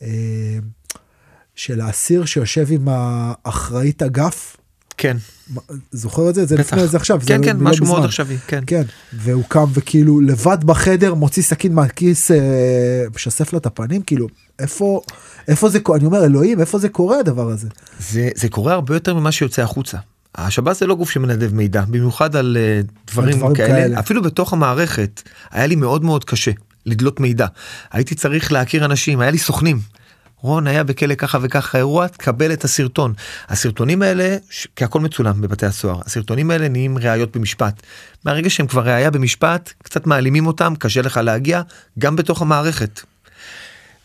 [0.01, 0.57] אה,
[1.55, 4.56] של האסיר שיושב עם האחראית אגף,
[4.97, 5.17] כן.
[5.91, 6.45] זוכר את זה?
[6.45, 6.73] זה בטח.
[6.73, 8.03] לפני זה עכשיו, כן זה כן לא משהו מאוד.
[8.03, 8.63] עכשווי כן.
[8.67, 8.81] כן,
[9.13, 12.37] והוא קם וכאילו לבד בחדר מוציא סכין מהכיס, אה,
[13.15, 14.27] משסף לו את הפנים, כאילו,
[14.59, 15.01] איפה,
[15.47, 15.97] איפה זה קורה?
[15.97, 17.67] אני אומר, אלוהים, איפה זה קורה הדבר הזה?
[17.99, 19.97] זה זה קורה הרבה יותר ממה שיוצא החוצה.
[20.35, 22.81] השב"ס זה לא גוף שמנדב מידע במיוחד על אה,
[23.11, 23.67] דברים, דברים כאלה.
[23.67, 23.99] כאלה.
[23.99, 25.21] אפילו בתוך המערכת
[25.51, 26.51] היה לי מאוד מאוד קשה
[26.85, 27.47] לדלות מידע
[27.91, 29.79] הייתי צריך להכיר אנשים היה לי סוכנים.
[30.41, 33.13] רון היה בכלא ככה וככה אירוע תקבל את הסרטון
[33.49, 37.81] הסרטונים האלה ש- כי הכל מצולם בבתי הסוהר הסרטונים האלה נהיים ראיות במשפט
[38.25, 41.61] מהרגע שהם כבר ראיה במשפט קצת מעלימים אותם קשה לך להגיע
[41.99, 42.99] גם בתוך המערכת.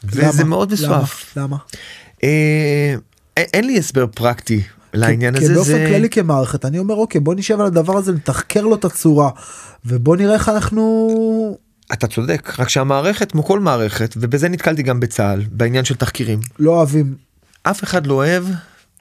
[0.04, 0.44] וזה למה?
[0.44, 1.36] מאוד מסועף.
[1.36, 1.46] למה?
[1.46, 1.56] למה?
[2.24, 2.94] אה,
[3.36, 4.62] אין- לי הסבר פרקטי
[4.94, 8.60] לעניין הזה באופן זה כללי כמערכת, אני אומר, אוקיי, בוא נשב על הדבר הזה, נתחקר
[8.60, 9.30] לו את הצורה,
[9.84, 11.58] ובוא נראה איך אנחנו...
[11.92, 16.40] אתה צודק רק שהמערכת כמו כל מערכת ובזה נתקלתי גם בצה"ל בעניין של תחקירים.
[16.58, 17.14] לא אוהבים.
[17.62, 18.44] אף אחד לא אוהב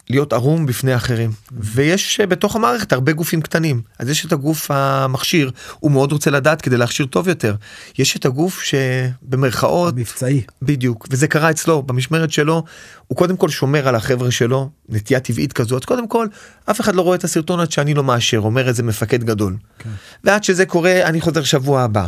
[0.10, 3.82] להיות ערום בפני אחרים ויש אה, בתוך המערכת הרבה גופים קטנים.
[4.00, 7.56] אז יש את הגוף המכשיר הוא מאוד רוצה לדעת כדי להכשיר טוב יותר.
[7.98, 10.42] יש את הגוף שבמרכאות מבצעי.
[10.62, 12.64] בדיוק וזה קרה אצלו במשמרת שלו.
[13.08, 15.76] הוא קודם כל שומר על החבר'ה שלו נטייה טבעית כזו.
[15.76, 16.28] אז קודם כל
[16.66, 19.58] אף אחד לא רואה את הסרטון עד שאני לא מאשר אומר איזה מפקד גדול.
[19.80, 19.90] כן.
[20.24, 22.08] ועד שזה קורה אני חוזר שבוע הבא.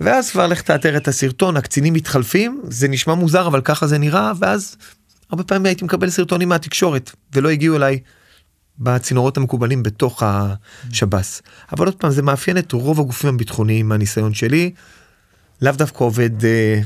[0.00, 4.32] ואז כבר לך תאתר את הסרטון הקצינים מתחלפים זה נשמע מוזר אבל ככה זה נראה
[4.38, 4.76] ואז
[5.30, 8.00] הרבה פעמים הייתי מקבל סרטונים מהתקשורת ולא הגיעו אליי
[8.78, 11.42] בצינורות המקובלים בתוך השב"ס
[11.72, 14.72] אבל עוד פעם זה מאפיין את רוב הגופים הביטחוניים מהניסיון שלי
[15.62, 16.80] לאו דווקא עובד אה,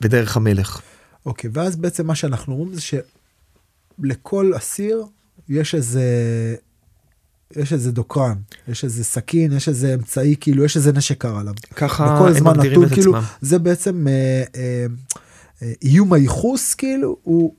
[0.00, 0.80] בדרך המלך.
[1.26, 5.04] אוקיי, ואז בעצם מה שאנחנו אומרים זה שלכל אסיר
[5.48, 6.02] יש איזה,
[7.56, 8.34] יש איזה דוקרן,
[8.68, 11.54] יש איזה סכין, יש איזה אמצעי, כאילו יש איזה נשק קר עליו.
[11.74, 13.28] ככה בכל הם זמן מגדירים נתון, כאילו, עצמם.
[13.40, 14.86] זה בעצם, אה, אה,
[15.60, 17.54] האיום הייחוס כאילו הוא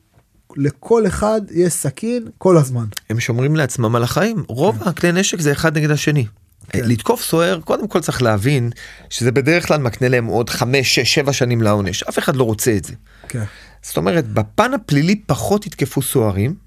[0.56, 2.86] לכל אחד יש סכין כל הזמן.
[3.10, 4.90] הם שומרים לעצמם על החיים רוב כן.
[4.90, 6.26] הכלי נשק זה אחד נגד השני.
[6.70, 6.80] כן.
[6.84, 8.70] לתקוף סוהר קודם כל צריך להבין
[9.10, 12.76] שזה בדרך כלל מקנה להם עוד 5 6 7 שנים לעונש אף אחד לא רוצה
[12.78, 12.94] את זה.
[13.28, 13.44] כן.
[13.82, 16.65] זאת אומרת בפן הפלילי פחות יתקפו סוהרים.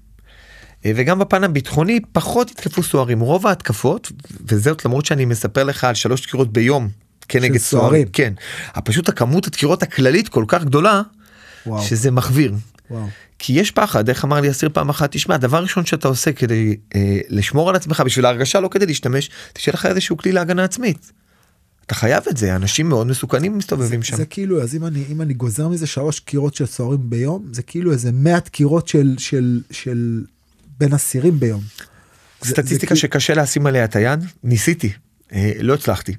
[0.85, 4.11] אה, וגם בפן הביטחוני פחות יתקפו סוהרים רוב ההתקפות
[4.47, 6.89] וזאת למרות שאני מספר לך על שלוש דקירות ביום
[7.29, 8.07] כנגד סוהרים.
[8.13, 8.33] כן
[8.83, 11.01] פשוט הכמות הדקירות הכללית כל כך גדולה
[11.65, 11.83] וואו.
[11.83, 12.53] שזה מחוויר
[12.91, 13.07] וואו.
[13.39, 16.77] כי יש פחד איך אמר לי אסיר פעם אחת תשמע הדבר הראשון שאתה עושה כדי
[16.95, 21.11] אה, לשמור על עצמך בשביל ההרגשה לא כדי להשתמש תשאר לך איזשהו כלי להגנה עצמית.
[21.85, 24.17] אתה חייב את זה אנשים מאוד מסוכנים מסתובבים שם.
[24.17, 27.61] זה כאילו אז אם אני אם אני גוזר מזה שלוש דקירות של סוהרים ביום זה
[27.61, 30.23] כאילו איזה 100 דקירות של של של
[30.79, 31.61] בין אסירים ביום.
[32.43, 34.93] סטטיסטיקה זה שקשה לשים עליה את היד ניסיתי
[35.33, 36.15] אה, לא הצלחתי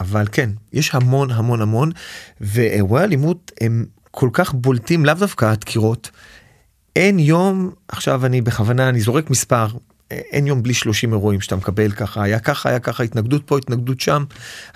[0.00, 1.90] אבל כן יש המון המון המון
[2.40, 6.10] ואירועי אלימות הם כל כך בולטים לאו דווקא הדקירות.
[6.96, 9.66] אין יום עכשיו אני בכוונה אני זורק מספר
[10.10, 14.00] אין יום בלי 30 אירועים שאתה מקבל ככה היה ככה היה ככה התנגדות פה התנגדות
[14.00, 14.24] שם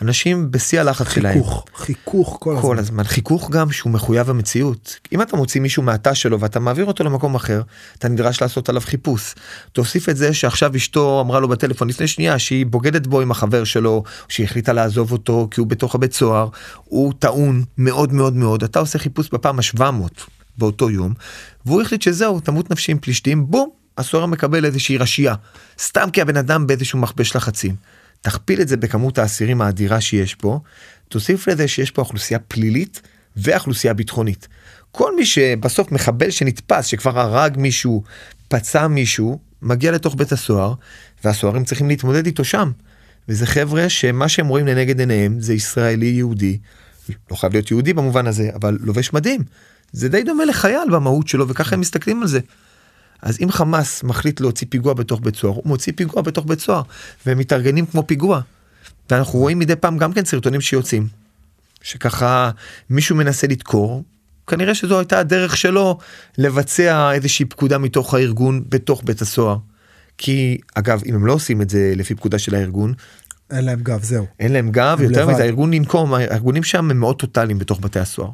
[0.02, 1.34] אנשים בשיא הלחץ שלהם.
[1.34, 2.62] חיכוך חיכוך כל הזמן.
[2.62, 6.84] כל הזמן חיכוך גם שהוא מחויב המציאות אם אתה מוציא מישהו מהתא שלו ואתה מעביר
[6.84, 7.62] אותו למקום אחר
[7.98, 9.34] אתה נדרש לעשות עליו חיפוש.
[9.72, 13.64] תוסיף את זה שעכשיו אשתו אמרה לו בטלפון לפני שנייה שהיא בוגדת בו עם החבר
[13.64, 16.48] שלו שהיא החליטה לעזוב אותו כי הוא בתוך הבית סוהר
[16.84, 20.22] הוא טעון מאוד מאוד מאוד אתה עושה חיפוש בפעם ה-700
[20.58, 21.14] באותו יום
[21.66, 25.34] והוא החליט שזהו תמות נפשי עם פלישתים בום הסוהר מקבל איזושהי רשייה
[25.80, 27.74] סתם כי הבן אדם באיזשהו מכבש לחצים.
[28.20, 30.60] תכפיל את זה בכמות האסירים האדירה שיש פה,
[31.08, 33.02] תוסיף לזה שיש פה אוכלוסייה פלילית
[33.36, 34.48] ואוכלוסייה ביטחונית.
[34.92, 38.02] כל מי שבסוף מחבל שנתפס, שכבר הרג מישהו,
[38.48, 40.74] פצע מישהו, מגיע לתוך בית הסוהר,
[41.24, 42.70] והסוהרים צריכים להתמודד איתו שם.
[43.28, 46.58] וזה חבר'ה שמה שהם רואים לנגד עיניהם זה ישראלי יהודי,
[47.30, 49.44] לא חייב להיות יהודי במובן הזה, אבל לובש מדים.
[49.92, 52.40] זה די דומה לחייל במהות שלו, וככה הם מסתכלים על זה.
[53.22, 56.82] אז אם חמאס מחליט להוציא פיגוע בתוך בית סוהר, הוא מוציא פיגוע בתוך בית סוהר,
[57.26, 58.40] והם מתארגנים כמו פיגוע.
[59.10, 61.08] ואנחנו רואים מדי פעם גם כן סרטונים שיוצאים,
[61.82, 62.50] שככה
[62.90, 64.04] מישהו מנסה לדקור,
[64.46, 65.98] כנראה שזו הייתה הדרך שלו
[66.38, 69.56] לבצע איזושהי פקודה מתוך הארגון בתוך בית הסוהר.
[70.18, 72.94] כי אגב אם הם לא עושים את זה לפי פקודה של הארגון
[73.50, 74.26] אין להם גב זהו.
[74.40, 75.26] אין להם גב יותר.
[75.26, 78.30] מזה הארגון לנקום הארגונים שם הם מאוד טוטאליים בתוך בתי הסוהר.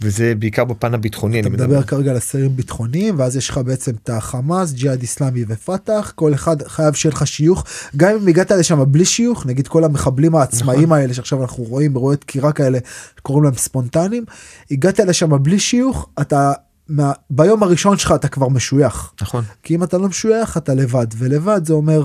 [0.00, 3.92] וזה בעיקר בפן הביטחוני אתה אני מדבר כרגע על אסירים ביטחוניים ואז יש לך בעצם
[4.02, 7.64] את החמאס ג'יהאד איסלאמי ופתח כל אחד חייב שיהיה לך שיוך
[7.96, 10.98] גם אם הגעת לשם בלי שיוך נגיד כל המחבלים העצמאיים נכון.
[10.98, 12.78] האלה שעכשיו אנחנו רואים אירועי דקירה כאלה
[13.22, 14.24] קוראים להם ספונטניים
[14.70, 16.52] הגעת לשם בלי שיוך אתה
[16.88, 21.06] מה, ביום הראשון שלך אתה כבר משוייך נכון כי אם אתה לא משוייך אתה לבד
[21.18, 22.02] ולבד זה אומר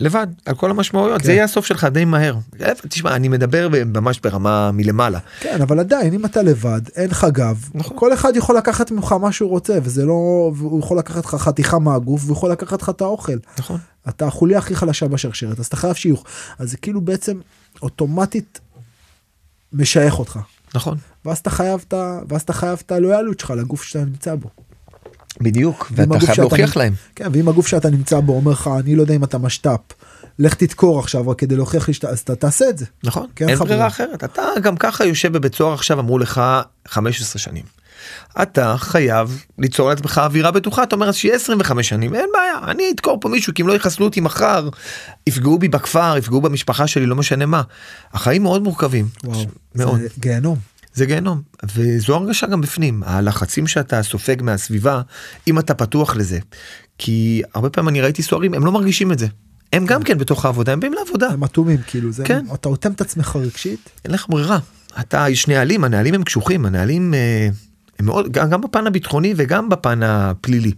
[0.00, 1.26] לבד על כל המשמעויות כן.
[1.26, 2.36] זה יהיה הסוף שלך די מהר.
[2.88, 5.18] תשמע אני מדבר ממש ברמה מלמעלה.
[5.40, 7.96] כן אבל עדיין אם אתה לבד אין לך גב נכון.
[7.98, 10.12] כל אחד יכול לקחת ממך מה שהוא רוצה וזה לא
[10.56, 13.36] והוא יכול לקחת לך חתיכה מהגוף והוא יכול לקחת לך את האוכל.
[13.58, 13.78] נכון.
[14.08, 16.24] אתה החוליה הכי חלשה בשרשרת אז אתה חייב שיוך
[16.58, 17.38] אז זה כאילו בעצם
[17.82, 18.60] אוטומטית
[19.72, 20.38] משייך אותך
[20.74, 20.98] נכון.
[21.24, 24.48] ואז אתה חייב את הלויאליות שלך לגוף שאתה נמצא בו.
[25.40, 26.92] בדיוק ואתה חייב להוכיח להם.
[27.16, 29.92] כן ואם הגוף שאתה נמצא בו אומר לך אני לא יודע אם אתה משת"פ
[30.38, 32.84] לך תדקור עכשיו רק כדי להוכיח לי שאתה אז אתה תעשה את זה.
[33.04, 33.58] נכון כן, אין.
[33.58, 36.42] ברירה אחרת אתה גם ככה יושב בבית סוהר עכשיו אמרו לך
[36.88, 37.64] 15 שנים.
[38.42, 42.90] אתה חייב ליצור לעצמך אווירה בטוחה אתה אומר אז שיהיה 25 שנים אין בעיה אני
[42.94, 44.68] אדקור פה מישהו כי אם לא יחסלו אותי מחר
[45.26, 47.62] יפגעו בי בכפר יפגעו במשפחה שלי לא משנה מה.
[48.12, 49.44] החיים מאוד מורכבים וואו.
[49.74, 50.58] מאוד זה גיהנום.
[50.96, 51.42] זה גיהנום
[51.74, 55.00] וזו הרגשה גם בפנים הלחצים שאתה סופג מהסביבה
[55.48, 56.38] אם אתה פתוח לזה
[56.98, 59.26] כי הרבה פעמים אני ראיתי סוהרים הם לא מרגישים את זה
[59.72, 62.44] הם גם כן בתוך העבודה הם באים לעבודה הם אטומים כאילו זה כן.
[62.54, 63.90] אתה אוטם את עצמך רגשית.
[64.04, 64.58] אין לך ברירה
[65.00, 67.48] אתה יש נהלים הנהלים הם קשוחים הנהלים אה,
[67.98, 70.72] הם מאוד גם, גם בפן הביטחוני וגם בפן הפלילי.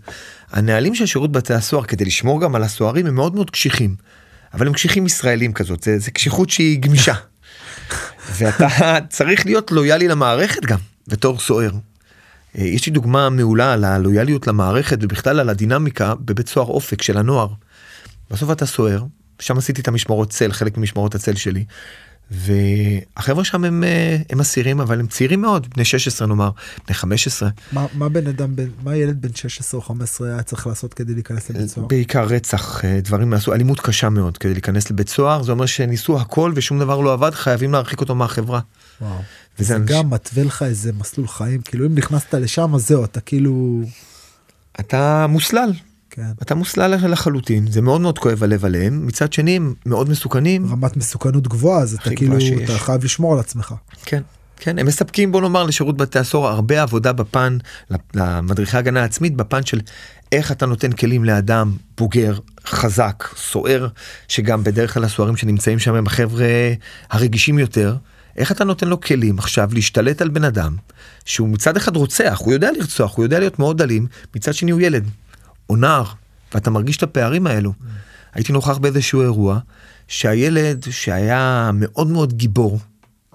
[0.52, 3.94] הנהלים של שירות בתי הסוהר כדי לשמור גם על הסוהרים הם מאוד מאוד קשיחים.
[4.54, 7.14] אבל הם קשיחים ישראלים כזאת זה, זה קשיחות שהיא גמישה.
[8.36, 8.68] ואתה
[9.16, 11.70] צריך להיות לויאלי למערכת גם בתור סוהר.
[12.58, 17.18] אה, יש לי דוגמה מעולה על הלויאליות למערכת ובכלל על הדינמיקה בבית סוהר אופק של
[17.18, 17.48] הנוער.
[18.30, 19.04] בסוף אתה סוהר,
[19.40, 21.64] שם עשיתי את המשמרות צל, חלק ממשמרות הצל שלי.
[22.30, 26.50] והחבר'ה שם הם, אה, הם אסירים אבל הם צעירים מאוד, בני 16 נאמר,
[26.86, 30.66] בני 15, מה מה בן אדם בן מה ילד בן 16 או 15 היה צריך
[30.66, 31.86] לעשות כדי להיכנס לבית סוהר.
[31.86, 36.20] בעיקר רצח, אה, דברים מהסוג, אלימות קשה מאוד כדי להיכנס לבית סוהר, זה אומר שניסו
[36.20, 38.60] הכל ושום דבר לא עבד, חייבים להרחיק אותו מהחברה.
[39.00, 39.14] וואו.
[39.58, 43.04] וזה זה אנש- גם מתווה לך איזה מסלול חיים כאילו אם נכנסת לשם אז זהו
[43.04, 43.80] אתה כאילו
[44.80, 45.70] אתה מוסלל,
[46.18, 46.32] כן.
[46.42, 50.96] אתה מוסלל לחלוטין, זה מאוד מאוד כואב הלב עליהם, מצד שני הם מאוד מסוכנים, רמת
[50.96, 52.70] מסוכנות גבוהה אז אתה כאילו שיש.
[52.70, 53.74] אתה חייב לשמור על עצמך.
[54.04, 54.22] כן.
[54.60, 57.58] כן, הם מספקים בוא נאמר לשירות בתי הסוהר הרבה עבודה בפן,
[58.14, 59.80] למדריכי הגנה עצמית, בפן של
[60.32, 63.88] איך אתה נותן כלים לאדם בוגר, חזק, סוער,
[64.28, 66.46] שגם בדרך כלל הסוהרים שנמצאים שם הם החבר'ה
[67.10, 67.96] הרגישים יותר,
[68.36, 70.76] איך אתה נותן לו כלים עכשיו להשתלט על בן אדם
[71.24, 74.06] שהוא מצד אחד רוצח, הוא יודע לרצוח, הוא יודע להיות מאוד אלים,
[74.36, 75.04] מצד שני הוא ילד,
[75.70, 76.04] או נער,
[76.54, 77.72] ואתה מרגיש את הפערים האלו.
[78.34, 79.58] הייתי נוכח באיזשהו אירוע
[80.08, 82.78] שהילד שהיה מאוד מאוד גיבור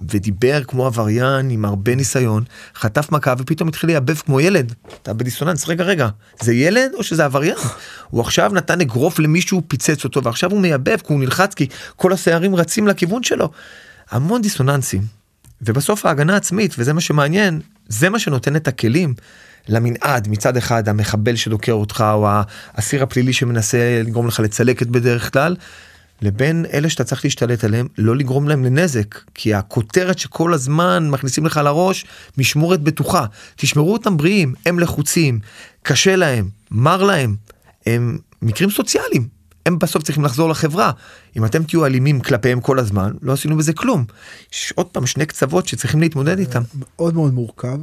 [0.09, 2.43] ודיבר כמו עבריין עם הרבה ניסיון,
[2.75, 4.73] חטף מכה ופתאום התחיל לייבב כמו ילד.
[5.01, 6.09] אתה בדיסוננס, רגע רגע,
[6.41, 7.55] זה ילד או שזה עבריין?
[8.09, 12.13] הוא עכשיו נתן אגרוף למישהו, פיצץ אותו ועכשיו הוא מייבב כי הוא נלחץ כי כל
[12.13, 13.51] השערים רצים לכיוון שלו.
[14.09, 15.01] המון דיסוננסים.
[15.61, 19.13] ובסוף ההגנה עצמית, וזה מה שמעניין, זה מה שנותן את הכלים
[19.67, 22.27] למנעד מצד אחד המחבל שדוקר אותך או
[22.75, 25.55] האסיר הפלילי שמנסה לגרום לך לצלקת בדרך כלל.
[26.21, 31.45] לבין אלה שאתה צריך להשתלט עליהם, לא לגרום להם לנזק, כי הכותרת שכל הזמן מכניסים
[31.45, 32.05] לך לראש,
[32.37, 33.25] משמורת בטוחה.
[33.55, 35.39] תשמרו אותם בריאים, הם לחוצים,
[35.81, 37.35] קשה להם, מר להם,
[37.85, 39.27] הם מקרים סוציאליים.
[39.65, 40.91] הם בסוף צריכים לחזור לחברה.
[41.37, 44.05] אם אתם תהיו אלימים כלפיהם כל הזמן, לא עשינו בזה כלום.
[44.53, 46.61] יש עוד פעם שני קצוות שצריכים להתמודד איתם.
[46.97, 47.77] מאוד מאוד מורכב.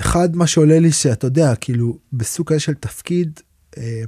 [0.00, 3.40] אחד, מה שעולה לי שאתה יודע, כאילו, בסוג כזה של תפקיד,
[3.78, 4.02] אה,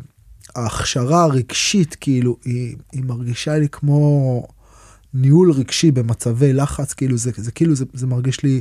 [0.55, 4.43] ההכשרה הרגשית, כאילו, היא, היא מרגישה לי כמו
[5.15, 8.61] ניהול רגשי במצבי לחץ, כאילו, זה, זה כאילו, זה, זה מרגיש לי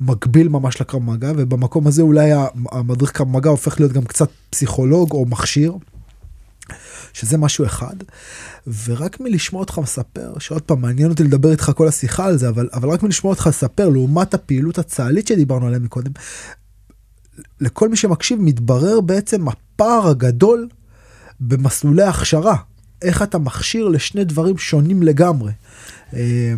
[0.00, 2.30] מקביל ממש לקרב מגע, ובמקום הזה אולי
[2.72, 5.72] המדריך קרב מגע הופך להיות גם קצת פסיכולוג או מכשיר.
[7.12, 7.94] שזה משהו אחד,
[8.84, 12.68] ורק מלשמוע אותך מספר, שעוד פעם מעניין אותי לדבר איתך כל השיחה על זה, אבל,
[12.72, 16.12] אבל רק מלשמוע אותך לספר, לעומת הפעילות הצה"לית שדיברנו עליה מקודם,
[17.60, 20.68] לכל מי שמקשיב מתברר בעצם הפער הגדול
[21.40, 22.56] במסלולי הכשרה.
[23.02, 25.52] איך אתה מכשיר לשני דברים שונים לגמרי
[26.14, 26.54] אה,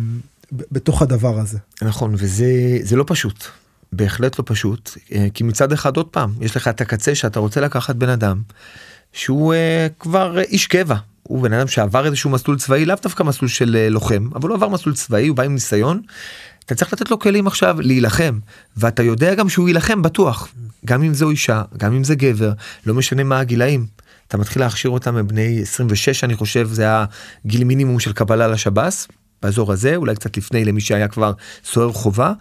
[0.51, 1.57] בתוך הדבר הזה.
[1.81, 3.43] נכון, וזה לא פשוט.
[3.91, 7.61] בהחלט לא פשוט, אה, כי מצד אחד עוד פעם, יש לך את הקצה שאתה רוצה
[7.61, 8.41] לקחת בן אדם
[9.13, 9.57] שהוא uh,
[9.99, 13.93] כבר איש קבע, הוא בן אדם שעבר איזשהו מסלול צבאי, לאו דווקא מסלול של uh,
[13.93, 16.01] לוחם, אבל הוא עבר מסלול צבאי, הוא בא עם ניסיון.
[16.67, 18.39] אתה צריך לתת לו כלים עכשיו להילחם,
[18.77, 20.47] ואתה יודע גם שהוא יילחם בטוח,
[20.85, 22.51] גם אם זו אישה, גם אם זה גבר,
[22.85, 23.85] לא משנה מה הגילאים.
[24.27, 26.87] אתה מתחיל להכשיר אותם מבני 26 אני חושב זה
[27.45, 29.07] הגיל מינימום של קבלה לשב"ס.
[29.41, 32.33] באזור הזה אולי קצת לפני למי שהיה כבר סוהר חובה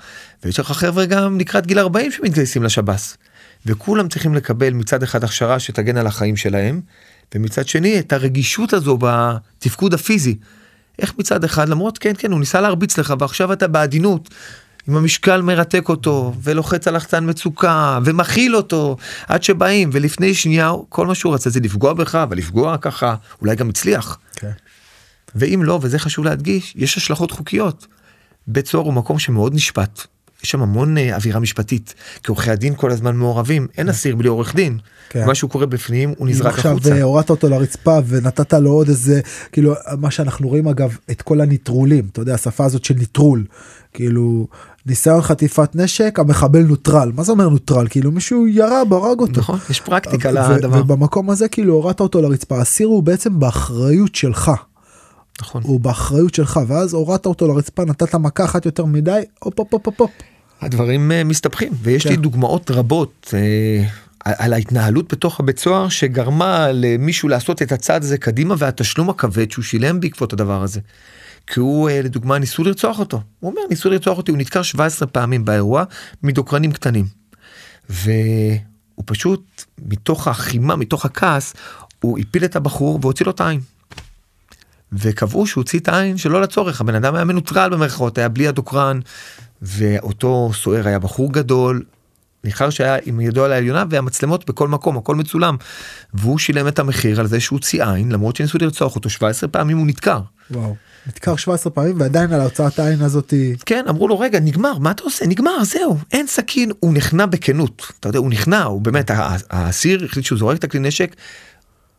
[0.44, 3.16] ויש לך חבר'ה גם לקראת גיל 40 שמתגייסים לשב"ס.
[3.66, 6.80] וכולם צריכים לקבל מצד אחד הכשרה שתגן על החיים שלהם
[7.34, 10.36] ומצד שני את הרגישות הזו בתפקוד הפיזי.
[10.99, 14.28] איך מצד אחד למרות כן כן הוא ניסה להרביץ לך ועכשיו אתה בעדינות
[14.88, 18.97] עם המשקל מרתק אותו ולוחץ על לחצן מצוקה ומכיל אותו
[19.28, 23.68] עד שבאים ולפני שנייה כל מה שהוא רצה זה לפגוע בך ולפגוע ככה אולי גם
[23.68, 24.18] הצליח.
[24.34, 24.40] Okay.
[24.40, 24.51] כן.
[25.34, 27.86] ואם לא וזה חשוב להדגיש יש השלכות חוקיות.
[28.47, 30.07] בית סוהר הוא מקום שמאוד נשפט.
[30.45, 33.91] יש שם המון אה, אווירה משפטית כי עורכי הדין כל הזמן מעורבים אין כן.
[33.91, 34.78] אסיר בלי עורך דין.
[35.09, 35.26] כן.
[35.26, 36.74] מה שהוא קורה בפנים הוא נזרק החוצה.
[36.74, 39.20] עכשיו הורדת אותו לרצפה ונתת לו עוד איזה
[39.53, 43.45] כאילו מה שאנחנו רואים אגב את כל הניטרולים אתה יודע השפה הזאת של ניטרול
[43.95, 44.47] כאילו
[44.87, 49.59] ניסיון חטיפת נשק המחבל נוטרל מה זה אומר נוטרל כאילו מישהו ירה ברג אותו נכון
[49.70, 54.51] יש פרקטיקה לדבר ובמקום הזה כאילו הורדת אותו לרצפה הסיר הוא בעצם באחריות שלך.
[55.41, 55.62] נכון.
[55.64, 60.01] הוא באחריות שלך ואז הורדת אותו לרצפה נתת מכה אחת יותר מדי הופ הופ הופ
[60.01, 60.11] הופ.
[60.61, 62.11] הדברים uh, מסתבכים ויש כן.
[62.11, 63.89] לי דוגמאות רבות uh,
[64.24, 69.62] על ההתנהלות בתוך הבית סוהר שגרמה למישהו לעשות את הצעד הזה קדימה והתשלום הכבד שהוא
[69.62, 70.80] שילם בעקבות הדבר הזה.
[71.47, 75.09] כי הוא אה, לדוגמה ניסו לרצוח אותו הוא אומר ניסו לרצוח אותי הוא נדקר 17
[75.09, 75.84] פעמים באירוע
[76.22, 77.05] מדוקרנים קטנים.
[77.89, 81.55] והוא פשוט מתוך החימה מתוך הכעס
[82.01, 83.61] הוא הפיל את הבחור והוציא לו את העין.
[84.93, 89.01] וקבעו שהוא הוציא את העין שלא לצורך הבן אדם היה מנוטרל במרכאות היה בלי הדוקרן
[89.62, 91.82] ואותו סוער היה בחור גדול
[92.45, 95.57] ניחר שהיה עם ידו על העליונה והמצלמות בכל מקום הכל מצולם
[96.14, 99.78] והוא שילם את המחיר על זה שהוא הוציא עין למרות שניסו לרצוח אותו 17 פעמים
[99.78, 100.20] הוא נדקר.
[100.51, 100.76] וואו.
[101.07, 105.03] נדקר 17 פעמים ועדיין על ההוצאת העין הזאתי כן אמרו לו רגע נגמר מה אתה
[105.03, 109.11] עושה נגמר זהו אין סכין הוא נכנע בכנות אתה יודע הוא נכנע הוא באמת
[109.51, 111.16] האסיר החליט שהוא זורק את הכלי נשק.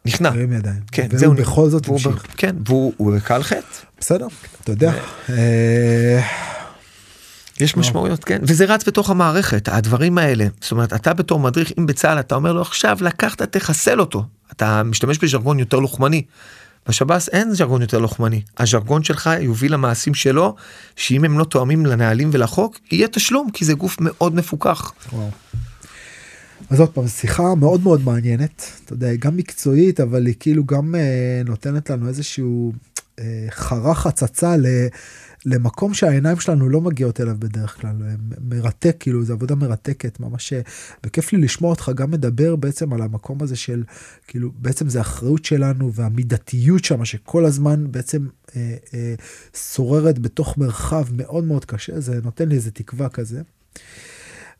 [0.06, 0.32] נכנע.
[0.92, 1.34] כן, זהו.
[1.34, 2.26] בכל זאת המשיך.
[2.38, 3.62] כן, והוא בקהל חטא.
[4.00, 4.28] בסדר,
[4.64, 4.94] אתה יודע.
[7.60, 11.86] יש משמעויות כן וזה רץ בתוך המערכת הדברים האלה זאת אומרת אתה בתור מדריך אם
[11.86, 16.24] בצה"ל אתה אומר לו עכשיו לקחת תחסל אותו אתה משתמש בז'רגון יותר לוחמני.
[16.88, 20.56] בשב"ס אין ז'רגון יותר לוחמני הז'רגון שלך יוביל למעשים שלו
[20.96, 24.94] שאם הם לא תואמים לנהלים ולחוק יהיה תשלום כי זה גוף מאוד מפוקח.
[25.14, 25.30] וואו.
[26.70, 30.96] אז עוד פעם שיחה מאוד מאוד מעניינת אתה יודע גם מקצועית אבל היא כאילו גם
[30.96, 32.74] uh, נותנת לנו איזשהו
[33.20, 34.66] אה, חרה חצצה ל...
[35.46, 37.96] למקום שהעיניים שלנו לא מגיעות אליו בדרך כלל,
[38.42, 40.54] מרתק, כאילו, זו עבודה מרתקת, ממש,
[41.06, 43.84] וכיף לי לשמוע אותך גם מדבר בעצם על המקום הזה של,
[44.28, 49.16] כאילו, בעצם זה אחריות שלנו והמידתיות שם, שכל הזמן בעצם אה, אה,
[49.74, 53.42] שוררת בתוך מרחב מאוד מאוד קשה, זה נותן לי איזה תקווה כזה.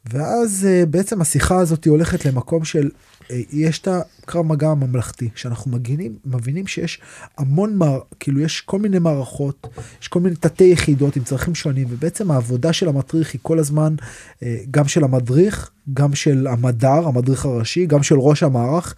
[0.10, 2.90] ואז אה, בעצם השיחה הזאת הולכת למקום של,
[3.32, 7.02] אה, יש את הקרב מגע הממלכתי, שאנחנו מגינים, מבינים שיש
[7.38, 9.68] המון, מר, כאילו יש כל מיני מערכות,
[10.02, 13.96] יש כל מיני תתי יחידות עם צרכים שונים, ובעצם העבודה של המדריך היא כל הזמן,
[14.44, 18.96] אה, גם של המדריך, גם של המדר, המדריך הראשי, גם של ראש המערך,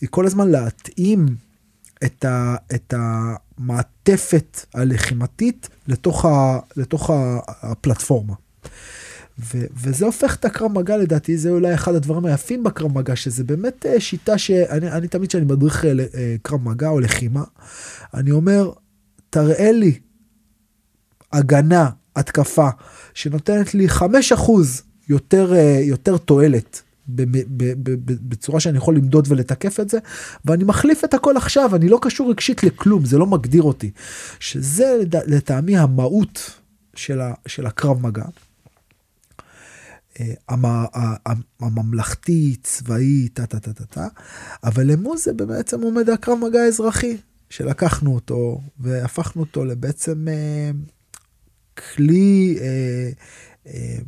[0.00, 1.26] היא כל הזמן להתאים
[2.04, 7.10] את, ה, את המעטפת הלחימתית לתוך, ה, לתוך
[7.46, 8.34] הפלטפורמה.
[9.38, 13.44] ו- וזה הופך את הקרב מגע לדעתי, זה אולי אחד הדברים היפים בקרב מגע, שזה
[13.44, 15.86] באמת uh, שיטה שאני אני, תמיד כשאני מדריך uh,
[16.42, 17.44] קרב מגע או לחימה,
[18.14, 18.70] אני אומר,
[19.30, 19.98] תראה לי
[21.32, 22.68] הגנה, התקפה,
[23.14, 24.02] שנותנת לי 5%
[25.08, 26.82] יותר, uh, יותר תועלת.
[28.28, 29.98] בצורה שאני יכול למדוד ולתקף את זה,
[30.44, 33.90] ואני מחליף את הכל עכשיו, אני לא קשור רגשית לכלום, זה לא מגדיר אותי.
[34.40, 36.50] שזה לטעמי המהות
[36.94, 38.24] של, ה, של הקרב מגע.
[41.60, 44.06] הממלכתי, צבאי, טה טה טה טה טה,
[44.64, 47.16] אבל למול זה בעצם עומד הקרב מגע אזרחי,
[47.50, 50.70] שלקחנו אותו והפכנו אותו לבעצם אה,
[51.74, 53.10] כלי אה,
[53.66, 53.98] אה,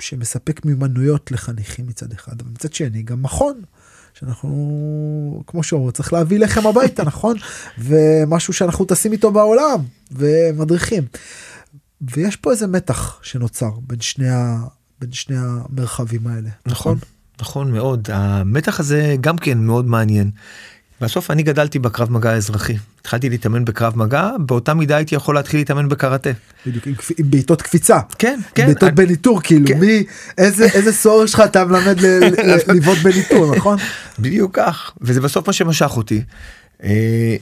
[0.00, 3.62] שמספק מיומנויות לחניכים מצד אחד, אבל מצד שני גם מכון.
[4.14, 7.36] שאנחנו, כמו שאומרים, צריך להביא לחם הביתה, נכון?
[7.78, 9.80] ומשהו שאנחנו טסים איתו בעולם,
[10.10, 11.04] ומדריכים.
[12.00, 14.26] ויש פה איזה מתח שנוצר בין שני,
[15.00, 16.48] בין שני המרחבים האלה.
[16.66, 16.98] נכון,
[17.40, 18.08] נכון מאוד.
[18.12, 20.30] המתח הזה גם כן מאוד מעניין.
[21.00, 22.76] בסוף אני גדלתי בקרב מגע האזרחי.
[23.00, 26.30] התחלתי להתאמן בקרב מגע, באותה מידה הייתי יכול להתחיל להתאמן בקראטה.
[26.66, 27.98] בדיוק, עם, עם בעיטות קפיצה.
[28.18, 28.66] כן, כן.
[28.66, 28.92] בעיטות אני...
[28.92, 29.80] בניטור, כאילו, כן.
[29.80, 30.04] מי,
[30.38, 32.00] איזה, איזה סוהר שלך אתה מלמד
[32.74, 33.78] לבעוט בניטור, נכון?
[34.18, 36.22] בדיוק כך, וזה בסוף מה שמשך אותי.
[36.82, 37.36] אה,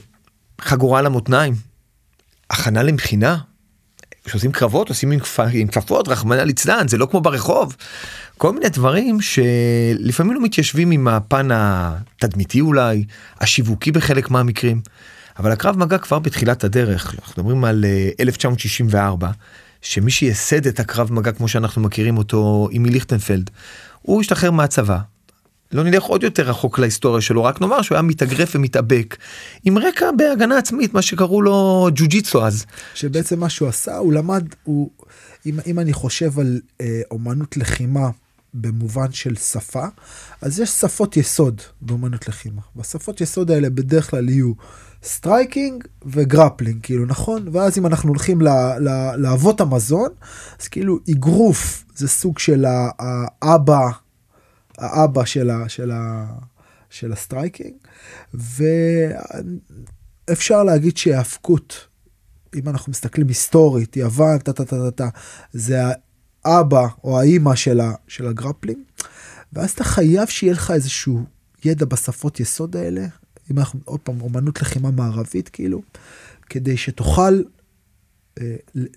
[0.61, 1.53] חגורה למותניים,
[2.49, 3.37] הכנה למכינה,
[4.27, 5.11] כשעושים קרבות עושים
[5.53, 7.75] עם כפפות רחמנא ליצלן זה לא כמו ברחוב.
[8.37, 13.03] כל מיני דברים שלפעמים לא מתיישבים עם הפן התדמיתי אולי
[13.39, 14.81] השיווקי בחלק מהמקרים.
[15.39, 17.85] אבל הקרב מגע כבר בתחילת הדרך אנחנו מדברים על
[18.19, 19.31] 1964 אה,
[19.81, 23.49] שמי שייסד את הקרב מגע כמו שאנחנו מכירים אותו אימי ליכטנפלד
[24.01, 24.97] הוא השתחרר מהצבא
[25.71, 29.17] לא נלך עוד יותר רחוק להיסטוריה שלו, רק נאמר שהוא היה מתאגרף ומתאבק
[29.63, 32.65] עם רקע בהגנה עצמית, מה שקראו לו ג'ו-ג'יצו אז.
[32.93, 34.89] שבעצם מה שהוא עשה, הוא למד, הוא,
[35.45, 38.09] אם, אם אני חושב על אה, אומנות לחימה
[38.53, 39.85] במובן של שפה,
[40.41, 42.61] אז יש שפות יסוד באומנות לחימה.
[42.75, 44.53] והשפות יסוד האלה בדרך כלל יהיו
[45.03, 47.47] striking ו grappling, כאילו, נכון?
[47.51, 48.41] ואז אם אנחנו הולכים
[49.17, 50.09] לאבות המזון,
[50.61, 52.65] אז כאילו אגרוף זה סוג של
[52.99, 53.89] האבא.
[54.77, 56.25] האבא של, ה, של, ה,
[56.89, 57.73] של ה striking,
[60.27, 61.87] ואפשר להגיד שהאבקות,
[62.55, 65.09] אם אנחנו מסתכלים היסטורית, יוון, טה טה טה טה טה,
[65.53, 65.81] זה
[66.45, 68.79] האבא או האימא של, ה, של ה grappling,
[69.53, 71.23] ואז אתה חייב שיהיה לך איזשהו
[71.65, 73.05] ידע בשפות יסוד האלה,
[73.51, 75.81] אם אנחנו עוד פעם אומנות לחימה מערבית כאילו,
[76.49, 77.41] כדי שתוכל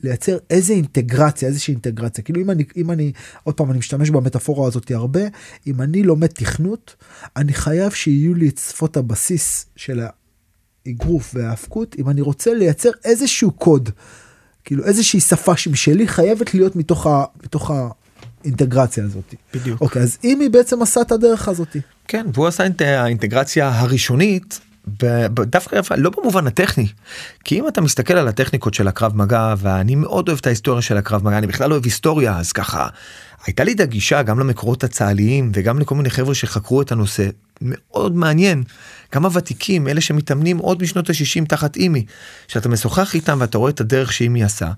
[0.03, 2.25] לייצר איזה אינטגרציה, איזושהי אינטגרציה.
[2.25, 3.13] כאילו אם אני, אם אני,
[3.43, 5.21] עוד פעם, אני משתמש במטאפורה הזאת הרבה,
[5.67, 6.97] אם אני לומד תכנות,
[7.37, 10.01] אני חייב שיהיו לי את שפות הבסיס של
[10.87, 13.91] האגרוף וההאבקות, אם אני רוצה לייצר איזשהו קוד,
[14.65, 17.71] כאילו איזושהי שפה שלי חייבת להיות מתוך, ה, מתוך
[18.45, 19.35] האינטגרציה הזאת.
[19.55, 19.81] בדיוק.
[19.81, 21.77] אוקיי, אז אם היא בעצם עשה את הדרך הזאת.
[22.09, 24.61] כן, והוא עשה את האינטגרציה הראשונית.
[25.47, 26.87] דווקא לא במובן הטכני
[27.45, 30.97] כי אם אתה מסתכל על הטכניקות של הקרב מגע ואני מאוד אוהב את ההיסטוריה של
[30.97, 32.89] הקרב מגע אני בכלל לא אוהב היסטוריה אז ככה
[33.47, 37.29] הייתה לי את הגישה גם למקורות הצה"ליים וגם לכל מיני חבר'ה שחקרו את הנושא
[37.61, 38.63] מאוד מעניין
[39.11, 42.05] כמה ותיקים אלה שמתאמנים עוד משנות ה-60 תחת אימי
[42.49, 44.71] שאתה משוחח איתם ואתה רואה את הדרך שאימי עשה.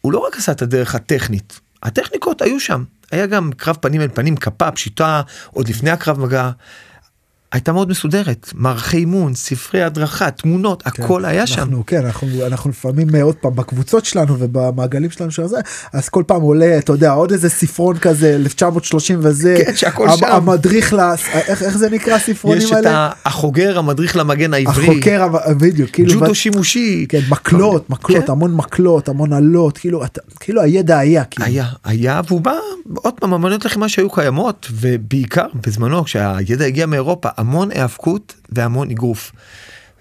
[0.00, 4.08] הוא לא רק עשה את הדרך הטכנית הטכניקות היו שם היה גם קרב פנים אל
[4.08, 6.50] פנים כפה פשיטה עוד לפני הקרב מגע.
[7.52, 12.46] הייתה מאוד מסודרת מערכי אימון ספרי הדרכה תמונות כן, הכל היה אנחנו, שם כן אנחנו
[12.46, 15.56] אנחנו לפעמים אה, עוד פעם בקבוצות שלנו ובמעגלים שלנו של זה
[15.92, 20.26] אז כל פעם עולה אתה יודע עוד איזה ספרון כזה 1930 וזה כן, שהכל שם.
[20.26, 21.00] המדריך ל...
[21.34, 22.90] איך, איך זה נקרא ספרונים האלה?
[22.90, 25.28] יש את החוגר המדריך למגן העברי החוקר
[25.60, 28.32] בדיוק כאילו ג'ודו שימושי כן מקלות מקלות כן.
[28.32, 31.46] המון מקלות המון עלות כאילו אתה, כאילו הידע היה כאילו.
[31.46, 32.54] היה היה והוא בא
[32.94, 39.32] עוד פעם אמנות לחימה שהיו קיימות ובעיקר בזמנו כשהידע הגיע מאירופה המון היאבקות והמון אגרוף.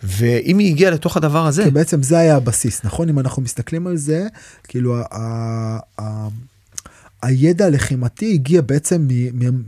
[0.04, 3.10] ואם היא הגיעה לתוך הדבר הזה, כי בעצם זה היה הבסיס, נכון?
[3.10, 4.28] אם אנחנו מסתכלים על זה,
[4.64, 6.28] כאילו ה- ה- ה-
[7.22, 9.08] הידע הלחימתי הגיע בעצם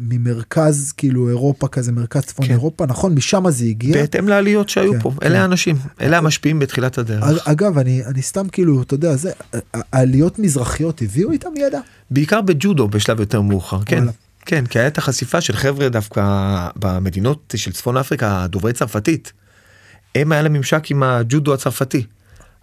[0.09, 2.51] ממרכז כאילו אירופה כזה, מרכז צפון כן.
[2.51, 3.15] אירופה, נכון?
[3.15, 3.93] משם זה הגיע.
[3.93, 5.27] בהתאם לעליות שהיו כן, פה, כן.
[5.27, 7.23] אלה האנשים, אלה המשפיעים בתחילת הדרך.
[7.23, 9.31] אג- אגב, אני, אני סתם כאילו, אתה יודע, זה,
[9.73, 11.79] העליות מזרחיות הביאו איתם ידע?
[12.11, 14.03] בעיקר בג'ודו בשלב יותר מאוחר, כן.
[14.45, 16.21] כן, כי הייתה חשיפה של חבר'ה דווקא
[16.75, 19.33] במדינות של צפון אפריקה, דוברי צרפתית.
[20.15, 22.05] הם היה להם ממשק עם הג'ודו הצרפתי.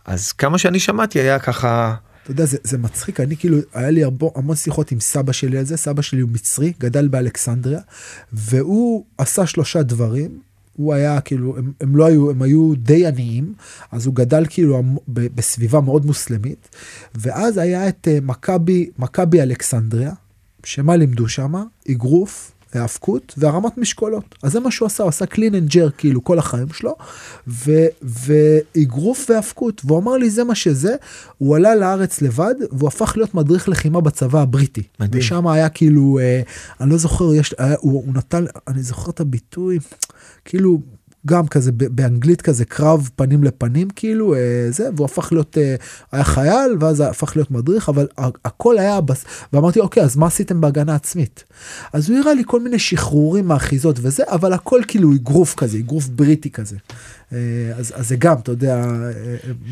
[0.04, 4.04] אז כמה שאני שמעתי היה ככה, אתה יודע, זה, זה מצחיק, אני כאילו, היה לי
[4.04, 7.80] הרבה, המון שיחות עם סבא שלי על זה, סבא שלי הוא מצרי, גדל באלכסנדריה,
[8.32, 10.40] והוא עשה שלושה דברים.
[10.76, 13.54] הוא היה כאילו, הם, הם לא היו, הם היו די עניים,
[13.92, 16.76] אז הוא גדל כאילו בסביבה מאוד מוסלמית,
[17.14, 20.12] ואז היה את אה, מכבי, מכבי אלכסנדריה,
[20.64, 21.54] שמה לימדו שם?
[21.90, 24.34] אגרוף, האבקות והרמת משקולות.
[24.42, 26.96] אז זה מה שהוא עשה, הוא עשה clean and jerk כאילו כל החיים שלו,
[27.48, 30.94] ו- ואגרוף והאבקות, והוא אמר לי זה מה שזה,
[31.38, 34.82] הוא עלה לארץ לבד, והוא הפך להיות מדריך לחימה בצבא הבריטי.
[35.00, 35.20] מדהים.
[35.20, 36.42] ושם היה כאילו, אה,
[36.80, 39.78] אני לא זוכר, יש, היה, הוא, הוא נתן, אני זוכר את הביטוי,
[40.44, 40.80] כאילו,
[41.26, 44.38] גם כזה באנגלית כזה קרב פנים לפנים כאילו אה,
[44.70, 45.74] זה והוא הפך להיות אה,
[46.12, 48.06] היה חייל ואז הפך להיות מדריך אבל
[48.44, 49.24] הכל היה בס...
[49.52, 51.44] ואמרתי אוקיי אז מה עשיתם בהגנה עצמית.
[51.92, 56.06] אז הוא הראה לי כל מיני שחרורים מאחיזות וזה אבל הכל כאילו אגרוף כזה אגרוף
[56.06, 56.76] בריטי כזה.
[57.32, 57.38] אה,
[57.76, 58.84] אז, אז זה גם אתה יודע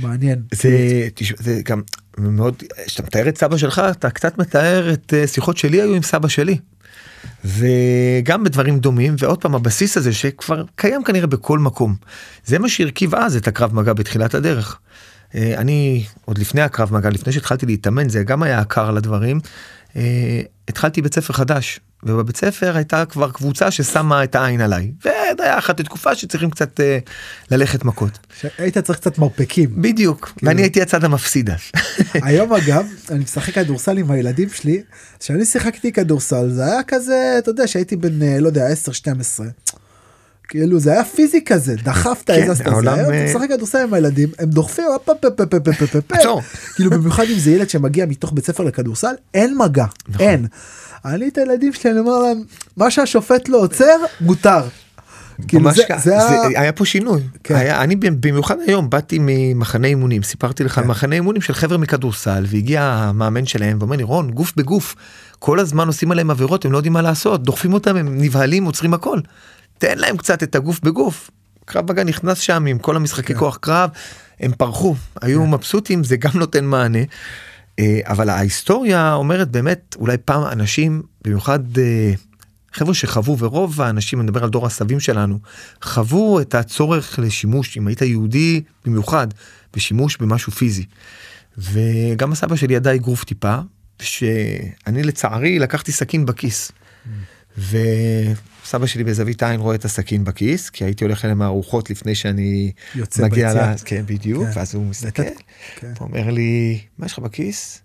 [0.01, 0.42] מעניין.
[0.55, 1.82] זה, תשמע, זה גם
[2.18, 6.28] מאוד, כשאתה מתאר את סבא שלך, אתה קצת מתאר את שיחות שלי היו עם סבא
[6.28, 6.59] שלי.
[7.44, 11.96] וגם בדברים דומים, ועוד פעם הבסיס הזה שכבר קיים כנראה בכל מקום.
[12.44, 14.78] זה מה שהרכיב אז את הקרב מגע בתחילת הדרך.
[15.34, 19.40] אה, אני עוד לפני הקרב מגע, לפני שהתחלתי להתאמן, זה גם היה עקר לדברים.
[19.96, 24.92] אה, התחלתי בית ספר חדש, ובבית ספר הייתה כבר קבוצה ששמה את העין עליי.
[25.01, 26.99] וזה היה אחת לתקופה שצריכים קצת אה,
[27.51, 28.18] ללכת מכות.
[28.59, 29.82] היית צריך קצת מרפקים.
[29.82, 31.61] בדיוק, ואני הייתי הצד המפסיד אז.
[32.28, 34.82] היום אגב אני משחק כדורסל עם הילדים שלי
[35.20, 39.46] כשאני שיחקתי כדורסל זה היה כזה אתה יודע שהייתי בן אה, לא יודע 10 12.
[40.49, 44.28] כאילו זה היה פיזי כזה דחפת כן, הזזת את זה אתה משחק כדורסל עם הילדים
[44.38, 44.84] הם דוחפים.
[46.74, 50.26] כאילו במיוחד אם זה ילד שמגיע מתוך בית ספר לכדורסל אין מגע נכון.
[50.26, 50.46] אין.
[51.05, 52.42] אני את הילדים שלי אני אומר להם
[52.76, 54.62] מה שהשופט לא עוצר מותר.
[55.49, 55.84] כאילו זה,
[56.57, 57.22] היה פה שינוי.
[57.44, 57.55] כן.
[57.55, 60.86] היה, אני במיוחד היום באתי ממחנה אימונים, סיפרתי לך כן.
[60.86, 64.94] מחנה אימונים של חבר'ה מכדורסל, והגיע המאמן שלהם ואומר לי רון גוף בגוף,
[65.38, 68.94] כל הזמן עושים עליהם עבירות הם לא יודעים מה לעשות, דוחפים אותם הם נבהלים עוצרים
[68.94, 69.20] הכל.
[69.78, 71.30] תן להם קצת את הגוף בגוף.
[71.64, 73.38] קרב מגע נכנס שם עם כל המשחקי כן.
[73.38, 73.90] כוח קרב,
[74.40, 76.98] הם פרחו, היו מבסוטים, זה גם נותן מענה.
[77.78, 82.12] אה, אבל ההיסטוריה אומרת באמת אולי פעם אנשים במיוחד אה,
[82.72, 85.38] חבר'ה שחוו ורוב האנשים אני מדבר על דור הסבים שלנו
[85.82, 89.28] חוו את הצורך לשימוש אם היית יהודי במיוחד
[89.74, 90.84] בשימוש במשהו פיזי.
[91.58, 93.56] וגם הסבא שלי ידע אגרוף טיפה
[94.02, 96.72] שאני לצערי לקחתי סכין בכיס.
[98.68, 102.72] וסבא שלי בזווית עין רואה את הסכין בכיס כי הייתי הולך אליהם הארוחות לפני שאני
[102.94, 103.54] יוצא מגיע.
[103.54, 103.74] ל...
[103.84, 104.50] כן בדיוק כן.
[104.54, 105.22] ואז הוא מסתכל
[105.76, 105.92] כן.
[106.00, 107.80] אומר לי מה יש לך בכיס.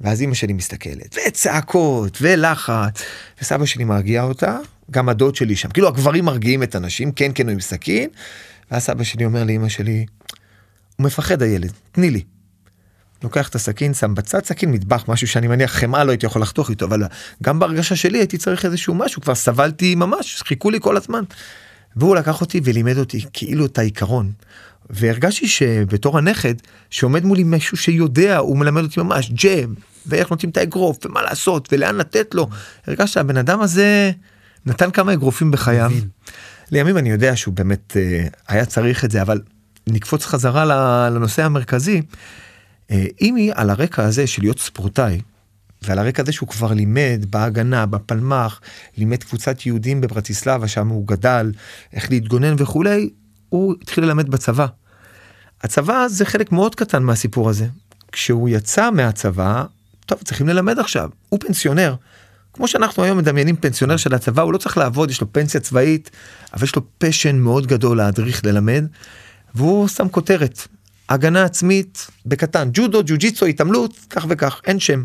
[0.00, 3.02] ואז אמא שלי מסתכלת וצעקות ולחץ
[3.40, 4.58] וסבא שלי מרגיע אותה
[4.90, 8.10] גם הדוד שלי שם כאילו הגברים מרגיעים את הנשים כן כן הוא עם סכין.
[8.70, 10.06] ואז סבא שלי אומר לאמא שלי
[10.96, 12.22] הוא מפחד הילד תני לי.
[13.22, 16.70] לוקח את הסכין שם בצד סכין מטבח משהו שאני מניח חמאה לא הייתי יכול לחתוך
[16.70, 17.02] איתו אבל
[17.42, 21.24] גם בהרגשה שלי הייתי צריך איזשהו משהו כבר סבלתי ממש חיכו לי כל הזמן.
[21.96, 24.32] והוא לקח אותי ולימד אותי כאילו את העיקרון.
[24.90, 26.54] והרגשתי שבתור הנכד
[26.90, 29.74] שעומד מולי מישהו שיודע הוא מלמד אותי ממש ג'ם
[30.06, 32.48] ואיך נותנים את האגרוף ומה לעשות ולאן לתת לו.
[32.86, 34.12] הרגשתי שהבן אדם הזה
[34.66, 35.90] נתן כמה אגרופים בחייו.
[36.72, 39.40] לימים אני יודע שהוא באמת אה, היה צריך את זה אבל
[39.86, 40.64] נקפוץ חזרה
[41.10, 42.02] לנושא המרכזי.
[42.90, 45.20] אה, אם היא על הרקע הזה של להיות ספורטאי
[45.82, 48.60] ועל הרקע הזה שהוא כבר לימד בהגנה בפלמ"ח
[48.96, 51.52] לימד קבוצת יהודים בברטיסלבה שם הוא גדל
[51.92, 53.10] איך להתגונן וכולי
[53.48, 54.66] הוא התחיל ללמד בצבא.
[55.62, 57.66] הצבא זה חלק מאוד קטן מהסיפור הזה
[58.12, 59.64] כשהוא יצא מהצבא
[60.06, 61.94] טוב צריכים ללמד עכשיו הוא פנסיונר.
[62.52, 66.10] כמו שאנחנו היום מדמיינים פנסיונר של הצבא הוא לא צריך לעבוד יש לו פנסיה צבאית
[66.54, 68.84] אבל יש לו פשן מאוד גדול להדריך ללמד
[69.54, 70.58] והוא שם כותרת
[71.08, 75.04] הגנה עצמית בקטן ג'ודו ג'ו-ג'יצו התעמלות כך וכך אין שם.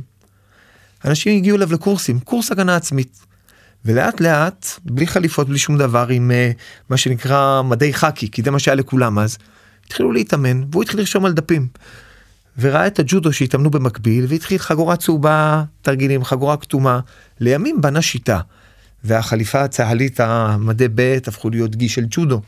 [1.06, 3.20] אנשים הגיעו אליו לקורסים קורס הגנה עצמית.
[3.86, 8.52] ולאט לאט בלי חליפות בלי שום דבר עם uh, מה שנקרא מדי חאקי כי זה
[8.52, 9.38] מה שהיה לכולם אז
[9.86, 11.68] התחילו להתאמן והוא התחיל לרשום על דפים.
[12.58, 17.00] וראה את הג'ודו שהתאמנו במקביל והתחיל חגורה צהובה תרגילים חגורה כתומה
[17.40, 18.40] לימים בנה שיטה.
[19.04, 22.42] והחליפה הצה"לית המדי ב' הפכו להיות גי של ג'ודו.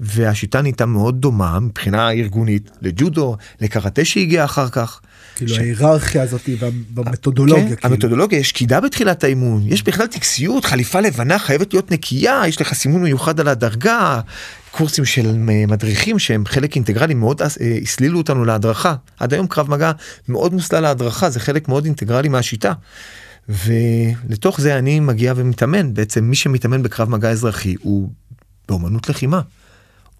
[0.00, 5.00] והשיטה נהייתה מאוד דומה מבחינה ארגונית לג'ודו, לקראטה שהגיע אחר כך.
[5.36, 5.58] כאילו ש...
[5.58, 6.48] ההיררכיה הזאת
[6.94, 7.68] במתודולוגיה.
[7.68, 7.94] כן, כאילו.
[7.94, 12.74] המתודולוגיה, יש קידה בתחילת האימון, יש בכלל טקסיות, חליפה לבנה חייבת להיות נקייה, יש לך
[12.74, 14.20] סימון מיוחד על הדרגה,
[14.70, 15.36] קורסים של
[15.68, 17.46] מדריכים שהם חלק אינטגרלי מאוד אה,
[17.82, 18.94] הסלילו אותנו להדרכה.
[19.18, 19.92] עד היום קרב מגע
[20.28, 22.72] מאוד מוסלל להדרכה, זה חלק מאוד אינטגרלי מהשיטה.
[23.48, 28.10] ולתוך זה אני מגיע ומתאמן, בעצם מי שמתאמן בקרב מגע אזרחי הוא
[28.68, 29.40] באומנות לחימה.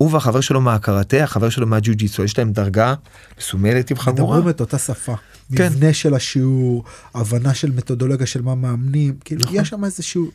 [0.01, 2.94] הוא והחבר שלו מהקראטה, החבר שלו מהג'ו ג'יצו, יש להם דרגה
[3.38, 4.36] מסומלת עם חגורה.
[4.36, 5.14] מדברים את אותה שפה.
[5.57, 5.66] כן.
[5.66, 6.84] מבנה של השיעור,
[7.14, 9.57] הבנה של מתודולוגיה של מה מאמנים, כאילו נכון.
[9.57, 10.30] יש שם איזשהו...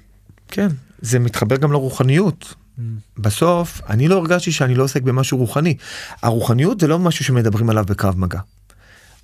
[0.47, 0.67] כן,
[1.01, 2.53] זה מתחבר גם לרוחניות.
[2.53, 2.81] Mm.
[3.17, 5.77] בסוף, אני לא הרגשתי שאני לא עוסק במשהו רוחני.
[6.21, 8.39] הרוחניות זה לא משהו שמדברים עליו בקרב מגע.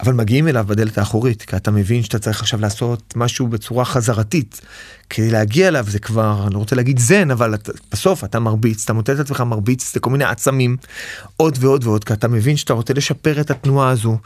[0.01, 4.61] אבל מגיעים אליו בדלת האחורית, כי אתה מבין שאתה צריך עכשיו לעשות משהו בצורה חזרתית.
[5.09, 8.83] כדי להגיע אליו זה כבר, אני לא רוצה להגיד זן, אבל אתה, בסוף אתה מרביץ,
[8.83, 10.77] אתה מוטט את עצמך מרביץ לכל מיני עצמים,
[11.37, 14.17] עוד ועוד ועוד, כי אתה מבין שאתה רוצה לשפר את התנועה הזו.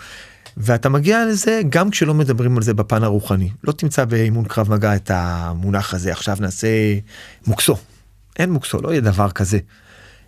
[0.58, 3.50] ואתה מגיע לזה גם כשלא מדברים על זה בפן הרוחני.
[3.64, 6.68] לא תמצא באימון קרב מגע את המונח הזה, עכשיו נעשה
[7.48, 7.78] מוקסו.
[8.40, 9.60] אין מוקסו, לא יהיה דבר כזה.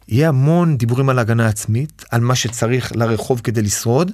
[0.07, 4.11] יהיה המון דיבורים על הגנה עצמית, על מה שצריך לרחוב כדי לשרוד,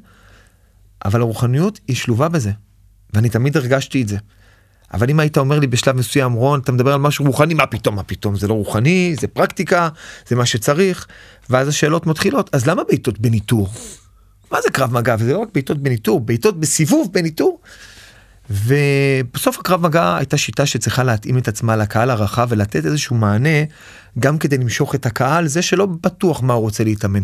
[1.05, 2.51] אבל הרוחניות היא שלובה בזה,
[3.13, 4.17] ואני תמיד הרגשתי את זה.
[4.93, 7.95] אבל אם היית אומר לי בשלב מסוים רון אתה מדבר על משהו רוחני מה פתאום
[7.95, 9.89] מה פתאום זה לא רוחני זה פרקטיקה
[10.27, 11.07] זה מה שצריך
[11.49, 13.69] ואז השאלות מתחילות אז למה בעיטות בניטור.
[14.51, 17.59] מה זה קרב מגע וזה לא רק בעיטות בניטור בעיטות בסיבוב בניטור.
[18.49, 23.63] ובסוף הקרב מגע הייתה שיטה שצריכה להתאים את עצמה לקהל הרחב ולתת איזשהו מענה
[24.19, 27.23] גם כדי למשוך את הקהל זה שלא בטוח מה הוא רוצה להתאמן.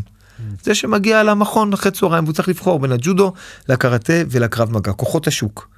[0.63, 3.33] זה שמגיע למכון אחרי צהריים והוא צריך לבחור בין הג'ודו
[3.69, 5.69] לקראטה ולקרב מגע כוחות השוק.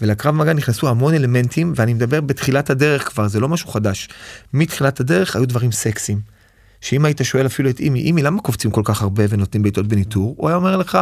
[0.00, 4.08] ולקרב מגע נכנסו המון אלמנטים ואני מדבר בתחילת הדרך כבר זה לא משהו חדש.
[4.52, 6.20] מתחילת הדרך היו דברים סקסיים.
[6.80, 10.34] שאם היית שואל אפילו את אימי אימי למה קופצים כל כך הרבה ונותנים בעיטות בניטור
[10.38, 10.98] הוא היה אומר לך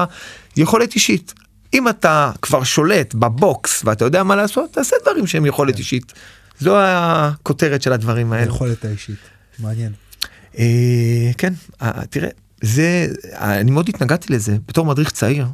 [0.57, 1.35] יכולת אישית.
[1.75, 5.79] אם אתה כבר שולט בבוקס ואתה יודע מה לעשות תעשה דברים שהם יכולת כן.
[5.79, 6.13] אישית.
[6.61, 8.47] זו הכותרת של הדברים האלה.
[8.47, 9.17] יכולת האישית.
[9.59, 9.93] מעניין.
[10.59, 12.29] אה, כן אה, תראה
[12.63, 15.47] זה אני מאוד התנגדתי לזה בתור מדריך צעיר.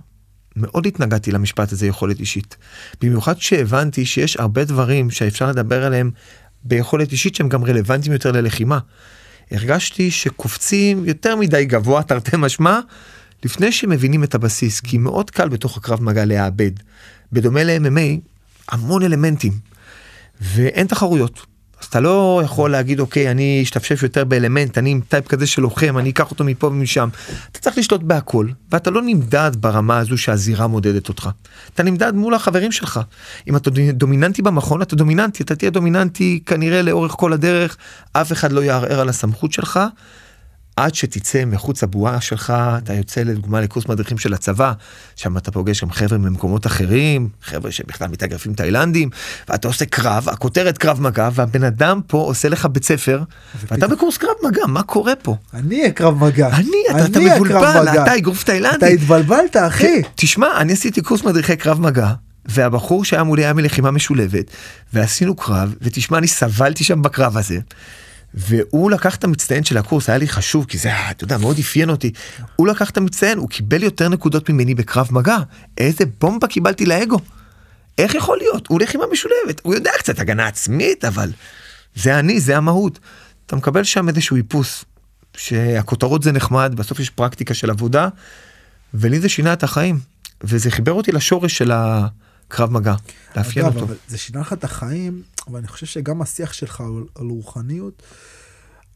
[0.56, 2.56] מאוד התנגדתי למשפט הזה יכולת אישית.
[3.00, 6.10] במיוחד שהבנתי שיש הרבה דברים שאפשר לדבר עליהם
[6.64, 8.78] ביכולת אישית שהם גם רלוונטיים יותר ללחימה.
[9.50, 12.80] הרגשתי שקופצים יותר מדי גבוה תרתי משמע
[13.44, 16.70] לפני שמבינים את הבסיס כי מאוד קל בתוך הקרב מגע להאבד.
[17.32, 18.20] בדומה ל-MMA
[18.68, 19.52] המון אלמנטים
[20.40, 21.51] ואין תחרויות.
[21.82, 25.62] אז אתה לא יכול להגיד אוקיי אני אשתפשף יותר באלמנט אני עם type כזה של
[25.62, 27.08] לוחם אני אקח אותו מפה ומשם.
[27.52, 31.30] אתה צריך לשלוט בהכל ואתה לא נמדד ברמה הזו שהזירה מודדת אותך.
[31.74, 33.00] אתה נמדד מול החברים שלך.
[33.48, 37.76] אם אתה דומיננטי במכון אתה דומיננטי אתה תהיה דומיננטי כנראה לאורך כל הדרך
[38.12, 39.80] אף אחד לא יערער על הסמכות שלך
[40.76, 44.72] עד שתצא מחוץ הבועה שלך, אתה יוצא לדוגמה לקורס מדריכים של הצבא,
[45.16, 49.10] שם אתה פוגש גם חבר'ה ממקומות אחרים, חבר'ה שבכלל מתאגרפים תאילנדים,
[49.48, 53.22] ואתה עושה קרב, הכותרת קרב מגע, והבן אדם פה עושה לך בית ספר,
[53.70, 55.36] ואתה בקורס קרב מגע, מה קורה פה?
[55.54, 56.48] אני אהיה קרב מגע.
[56.48, 58.76] אני, אתה, אתה מבולבל, אתה אגרוף תאילנדי.
[58.76, 60.02] אתה התבלבלת, אחי.
[60.02, 62.12] כן, תשמע, אני עשיתי קורס מדריכי קרב מגע.
[62.46, 64.50] והבחור שהיה מולי היה מלחימה משולבת
[64.92, 67.58] ועשינו קרב ותשמע אני סבלתי שם בקרב הזה
[68.34, 71.90] והוא לקח את המצטיין של הקורס היה לי חשוב כי זה אתה יודע מאוד אפיין
[71.90, 72.12] אותי.
[72.56, 75.36] הוא לקח את המצטיין הוא קיבל יותר נקודות ממני בקרב מגע.
[75.78, 77.18] איזה בומבה קיבלתי לאגו.
[77.98, 78.66] איך יכול להיות?
[78.66, 79.60] הוא לחימה משולבת.
[79.62, 81.30] הוא יודע קצת הגנה עצמית אבל
[81.94, 82.98] זה אני זה המהות.
[83.46, 84.84] אתה מקבל שם איזשהו איפוס
[85.36, 88.08] שהכותרות זה נחמד בסוף יש פרקטיקה של עבודה
[88.94, 89.98] ולי זה שינה את החיים.
[90.44, 91.72] וזה חיבר אותי לשורש של
[92.52, 92.94] הקרב מגע
[93.36, 93.86] לאפיין אותו.
[94.08, 95.22] זה שינה לך את החיים
[95.52, 98.02] ואני חושב שגם השיח שלך על, על רוחניות,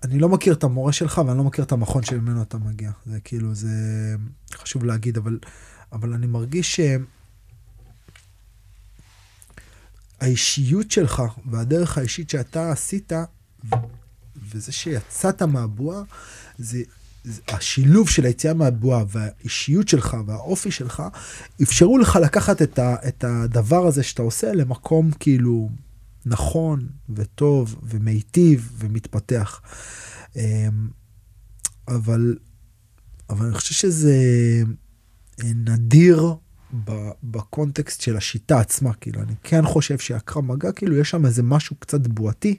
[0.04, 2.90] אני לא מכיר את המורה שלך ואני לא מכיר את המכון שממנו אתה מגיע.
[3.06, 3.68] זה כאילו, זה
[4.54, 5.38] חשוב להגיד, אבל,
[5.92, 6.80] אבל אני מרגיש
[10.20, 13.12] שהאישיות שלך והדרך האישית שאתה עשית,
[14.50, 16.02] וזה שיצאת מהבועה,
[16.58, 16.82] זה,
[17.48, 21.02] השילוב של היציאה מהבועה והאישיות שלך והאופי שלך
[21.62, 25.70] אפשרו לך לקחת את, ה, את הדבר הזה שאתה עושה למקום כאילו
[26.26, 29.60] נכון וטוב ומיטיב ומתפתח.
[30.36, 30.40] אמ,
[31.88, 32.36] אבל,
[33.30, 34.16] אבל אני חושב שזה
[35.44, 36.34] נדיר
[37.22, 41.76] בקונטקסט של השיטה עצמה, כאילו, אני כן חושב שהקרב מגע, כאילו, יש שם איזה משהו
[41.76, 42.56] קצת בועתי,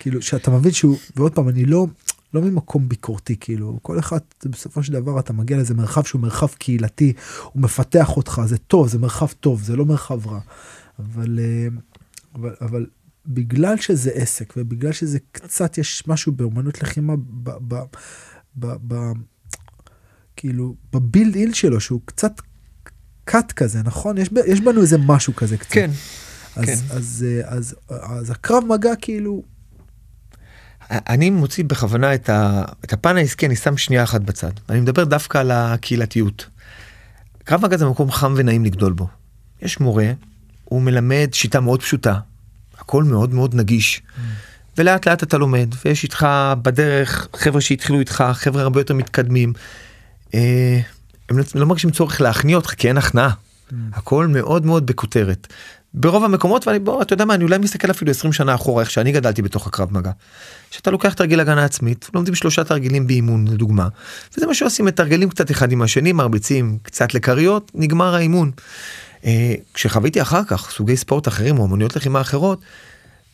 [0.00, 1.86] כאילו, שאתה מבין שהוא, ועוד פעם, אני לא,
[2.34, 6.46] לא ממקום ביקורתי, כאילו, כל אחד, בסופו של דבר, אתה מגיע לאיזה מרחב שהוא מרחב
[6.46, 7.12] קהילתי,
[7.52, 10.40] הוא מפתח אותך, זה טוב, זה מרחב טוב, זה לא מרחב רע.
[10.98, 11.78] אבל אמ,
[12.34, 12.86] אבל, אבל
[13.26, 17.82] בגלל שזה עסק ובגלל שזה קצת יש משהו באומנות לחימה ב, ב,
[18.56, 19.12] ב, ב,
[20.36, 22.40] כאילו בבילד איל שלו שהוא קצת
[23.24, 25.72] קאט כזה נכון יש, יש בנו איזה משהו כזה קצת.
[25.72, 25.90] כן.
[26.56, 26.72] אז, כן.
[26.72, 29.42] אז, אז, אז, אז הקרב מגע כאילו
[30.90, 34.50] אני מוציא בכוונה את, ה, את הפן העסקי, אני שם שנייה אחת בצד.
[34.68, 36.46] אני מדבר דווקא על הקהילתיות.
[37.44, 39.08] קרב מגע זה מקום חם ונעים לגדול בו.
[39.62, 40.12] יש מורה,
[40.64, 42.18] הוא מלמד שיטה מאוד פשוטה,
[42.78, 44.02] הכל מאוד מאוד נגיש.
[44.78, 46.26] ולאט לאט אתה לומד, ויש איתך
[46.62, 49.52] בדרך חבר'ה שהתחילו איתך, חבר'ה הרבה יותר מתקדמים.
[50.34, 50.80] אה,
[51.28, 53.30] הם לא- לא מרגישים צורך להכניע אותך כי אין הכנעה.
[53.92, 55.46] הכל מאוד מאוד בכותרת.
[55.94, 58.90] ברוב המקומות ואני בוא אתה יודע מה אני אולי מסתכל אפילו 20 שנה אחורה איך
[58.90, 60.10] שאני גדלתי בתוך הקרב מגע.
[60.70, 63.88] שאתה לוקח תרגיל הגנה עצמית לומדים שלושה תרגילים באימון לדוגמה
[64.36, 68.50] וזה מה שעושים מתרגלים קצת אחד עם השני מרביצים קצת לכריות נגמר האימון.
[69.24, 72.60] אה, כשחוויתי אחר כך סוגי ספורט אחרים או אמנויות לחימה אחרות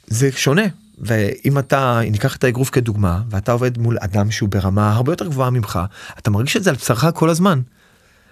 [0.06, 0.64] זה שונה
[0.98, 5.50] ואם אתה ניקח את האגרוף כדוגמה ואתה עובד מול אדם שהוא ברמה הרבה יותר גבוהה
[5.50, 5.78] ממך
[6.18, 7.60] אתה מרגיש את זה על בשרך כל הזמן.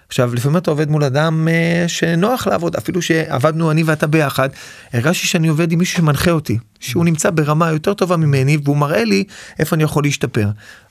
[0.09, 4.49] עכשיו לפעמים אתה עובד מול אדם אה, שנוח לעבוד אפילו שעבדנו אני ואתה ביחד
[4.93, 9.03] הרגשתי שאני עובד עם מישהו שמנחה אותי שהוא נמצא ברמה יותר טובה ממני והוא מראה
[9.03, 9.23] לי
[9.59, 10.47] איפה אני יכול להשתפר.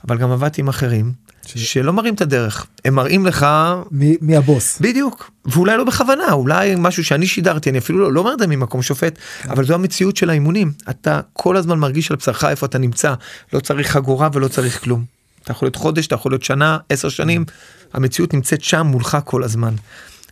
[0.09, 1.13] אבל גם עבדתי עם אחרים
[1.47, 2.67] ש- שלא מראים את הדרך.
[2.85, 3.47] הם מראים לך
[3.91, 4.79] מי, מי הבוס.
[4.81, 5.31] בדיוק.
[5.45, 8.83] ואולי לא בכוונה אולי משהו שאני שידרתי אני אפילו לא, לא אומר את זה ממקום
[8.83, 9.19] שופט
[9.49, 10.73] אבל זו המציאות של האימונים.
[10.91, 13.15] אתה כל הזמן מרגיש על בשרך איפה אתה נמצא.
[13.53, 15.05] לא צריך חגורה ולא צריך כלום.
[15.43, 17.45] אתה יכול להיות חודש אתה יכול להיות שנה עשר שנים
[17.93, 19.75] המציאות נמצאת שם מולך כל הזמן.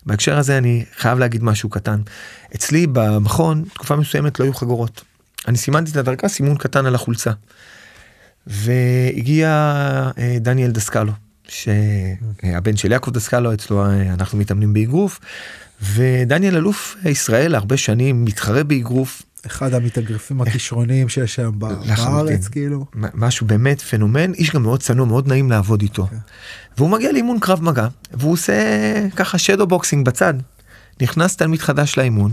[0.06, 2.00] בהקשר הזה אני חייב להגיד משהו קטן
[2.54, 5.04] אצלי במכון תקופה מסוימת לא היו חגורות.
[5.48, 7.30] אני סימנתי את הדרגה סימון קטן על החולצה.
[8.46, 9.48] והגיע
[10.18, 11.12] אה, דניאל דסקלו
[11.48, 15.20] שהבן של יעקב דסקלו אצלו אה, אנחנו מתאמנים באגרוף
[15.82, 21.58] ודניאל אלוף ישראל הרבה שנים מתחרה באגרוף אחד המתאגרפים הכישרוניים שיש היום.
[21.58, 22.84] בארץ כאילו.
[23.14, 26.08] משהו באמת פנומן איש גם מאוד צנוע מאוד נעים לעבוד איתו
[26.76, 28.54] והוא מגיע לאימון קרב מגע והוא עושה
[29.16, 30.34] ככה shadow boxing בצד.
[31.00, 32.30] נכנס תלמיד חדש לאימון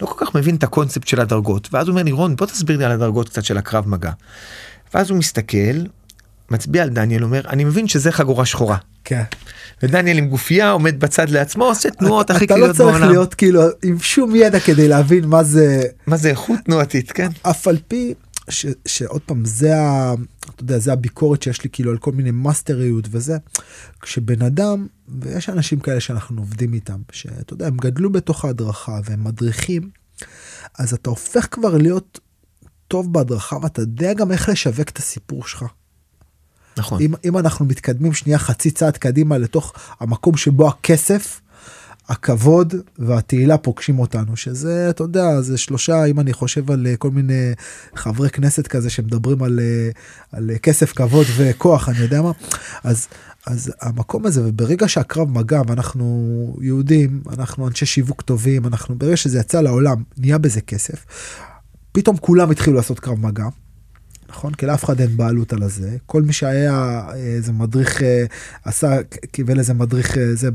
[0.00, 2.76] לא כל כך מבין את הקונספט של הדרגות ואז הוא אומר לי רון בוא תסביר
[2.78, 4.12] לי על הדרגות קצת של הקרב מגע.
[4.94, 5.76] ואז הוא מסתכל
[6.50, 8.76] מצביע על דניאל אומר אני מבין שזה חגורה שחורה.
[9.04, 9.22] כן.
[9.82, 13.08] ודניאל עם גופייה עומד בצד לעצמו עושה תנועות הכי אתה לא צריך בעולם.
[13.08, 17.28] להיות כאילו עם שום ידע כדי להבין מה זה מה זה איכות תנועתית כן.
[17.42, 18.14] אף על פי
[18.48, 20.14] ש, שעוד פעם זה ה...
[20.54, 23.36] אתה יודע זה הביקורת שיש לי כאילו על כל מיני מאסטריות וזה
[24.00, 29.24] כשבן אדם ויש אנשים כאלה שאנחנו עובדים איתם שאתה יודע הם גדלו בתוך ההדרכה והם
[29.24, 29.90] מדריכים
[30.78, 32.20] אז אתה הופך כבר להיות
[32.88, 35.64] טוב בהדרכה ואתה יודע גם איך לשווק את הסיפור שלך.
[36.78, 37.02] נכון.
[37.02, 41.40] אם, אם אנחנו מתקדמים שנייה חצי צעד קדימה לתוך המקום שבו הכסף,
[42.08, 47.10] הכבוד והתהילה פוגשים אותנו, שזה, אתה יודע, זה שלושה, אם אני חושב על אה, כל
[47.10, 47.52] מיני
[47.94, 49.90] חברי כנסת כזה שמדברים על, אה,
[50.32, 52.32] על אה, כסף, כבוד וכוח, אני יודע מה,
[52.84, 53.08] אז,
[53.46, 59.38] אז המקום הזה, וברגע שהקרב מגע, ואנחנו יהודים, אנחנו אנשי שיווק טובים, אנחנו, ברגע שזה
[59.38, 61.06] יצא לעולם, נהיה בזה כסף,
[61.92, 63.46] פתאום כולם התחילו לעשות קרב מגע.
[64.28, 64.54] נכון?
[64.54, 65.96] כי לאף אחד אין בעלות על הזה.
[66.06, 66.72] כל מי שהיה
[67.08, 68.24] אה, איזה מדריך, אה,
[68.64, 70.50] עשה, קיבל איזה מדריך אה, זה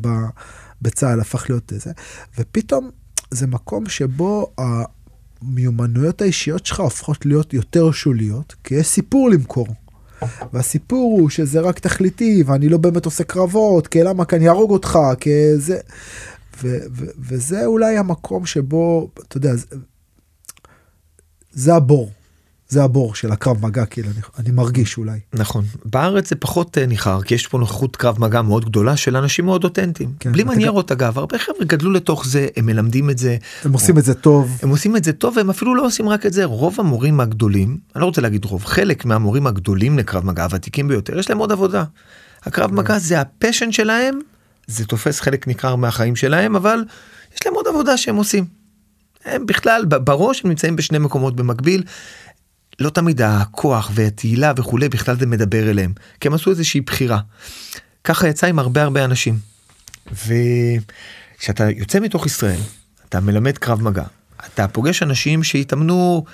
[0.81, 1.91] בצה"ל, הפך להיות זה.
[2.37, 2.89] ופתאום
[3.31, 9.67] זה מקום שבו המיומנויות האישיות שלך הופכות להיות יותר שוליות, כי יש סיפור למכור.
[10.53, 14.25] והסיפור הוא שזה רק תכליתי, ואני לא באמת עושה קרבות, כי למה?
[14.25, 15.79] כי אני אהרוג אותך, כי זה...
[16.63, 19.65] ו- ו- וזה אולי המקום שבו, אתה יודע, זה,
[21.51, 22.11] זה הבור.
[22.71, 25.19] זה הבור של הקרב מגע, כאילו, אני, אני מרגיש אולי.
[25.33, 29.17] נכון בארץ זה פחות אה, ניחר כי יש פה נוכחות קרב מגע מאוד גדולה של
[29.17, 33.17] אנשים מאוד אותנטיים כן, בלי מניירות אגב הרבה חבר'ה גדלו לתוך זה הם מלמדים את
[33.17, 34.59] זה הם עושים את זה טוב.
[34.63, 37.77] הם עושים את זה טוב והם אפילו לא עושים רק את זה רוב המורים הגדולים
[37.95, 41.51] אני לא רוצה להגיד רוב חלק מהמורים הגדולים לקרב מגע הוותיקים ביותר יש להם עוד
[41.51, 41.83] עבודה.
[42.43, 44.19] הקרב מגע זה הפשן שלהם
[44.67, 46.83] זה תופס חלק ניכר מהחיים שלהם אבל
[47.35, 48.45] יש להם עוד עבודה שהם עושים.
[49.25, 51.83] הם בכלל בראש הם נמצאים בשני מקומות במקביל.
[52.81, 57.19] לא תמיד הכוח והתהילה וכולי בכלל זה מדבר אליהם כי הם עשו איזושהי בחירה.
[58.03, 59.37] ככה יצא עם הרבה הרבה אנשים.
[60.11, 62.59] וכשאתה יוצא מתוך ישראל
[63.09, 64.03] אתה מלמד קרב מגע
[64.45, 66.25] אתה פוגש אנשים שהתאמנו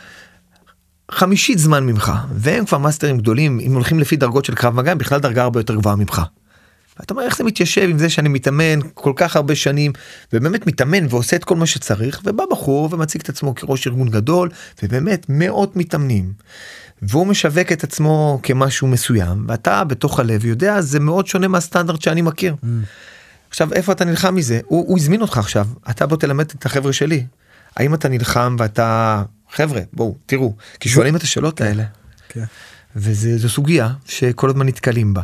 [1.11, 4.97] חמישית זמן ממך והם כבר מאסטרים גדולים אם הולכים לפי דרגות של קרב מגע הם
[4.97, 6.21] בכלל דרגה הרבה יותר גבוהה ממך.
[6.99, 9.91] ואתה אומר איך זה מתיישב עם זה שאני מתאמן כל כך הרבה שנים
[10.33, 14.49] ובאמת מתאמן ועושה את כל מה שצריך ובא בחור ומציג את עצמו כראש ארגון גדול
[14.83, 16.33] ובאמת מאות מתאמנים.
[17.01, 22.21] והוא משווק את עצמו כמשהו מסוים ואתה בתוך הלב יודע זה מאוד שונה מהסטנדרט שאני
[22.21, 22.55] מכיר.
[23.49, 26.93] עכשיו איפה אתה נלחם מזה הוא, הוא הזמין אותך עכשיו אתה בוא תלמד את החבר'ה
[26.93, 27.25] שלי
[27.75, 31.83] האם אתה נלחם ואתה חבר'ה בואו תראו כי שואלים את השאלות האלה.
[32.29, 32.43] כן.
[32.95, 35.21] וזו סוגיה שכל הזמן נתקלים בה.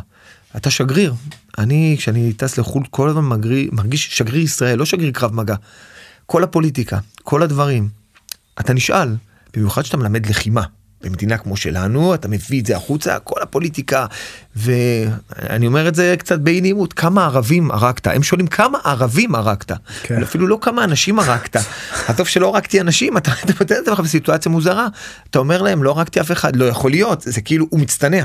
[0.56, 1.14] אתה שגריר,
[1.58, 5.54] אני כשאני טס לחו"ל כל הזמן מגריר, מרגיש שגריר ישראל, לא שגריר קרב מגע.
[6.26, 7.88] כל הפוליטיקה, כל הדברים.
[8.60, 9.16] אתה נשאל,
[9.54, 10.62] במיוחד שאתה מלמד לחימה.
[11.04, 14.06] במדינה כמו שלנו אתה מביא את זה החוצה כל הפוליטיקה
[14.56, 19.72] ואני אומר את זה קצת באי נעימות כמה ערבים הרגת הם שואלים כמה ערבים הרגת
[20.02, 20.22] כן.
[20.22, 21.56] אפילו לא כמה אנשים הרגת
[22.08, 24.86] הטוב שלא הרגתי אנשים אתה מתאר את זה בסיטואציה מוזרה
[25.30, 28.24] אתה אומר להם לא הרגתי אף אחד לא יכול להיות זה כאילו הוא מצטנע.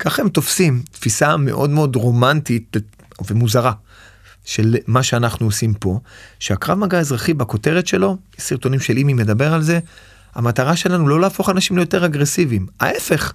[0.00, 2.76] ככה הם תופסים תפיסה מאוד מאוד רומנטית
[3.28, 3.72] ומוזרה
[4.44, 6.00] של מה שאנחנו עושים פה
[6.38, 9.78] שהקרב מגע אזרחי בכותרת שלו סרטונים של אימי מדבר על זה
[10.34, 13.32] המטרה שלנו לא להפוך אנשים ליותר אגרסיביים, ההפך.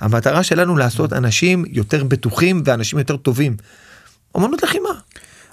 [0.00, 3.56] המטרה שלנו לעשות אנשים יותר בטוחים ואנשים יותר טובים.
[4.36, 4.88] אמנות לחימה.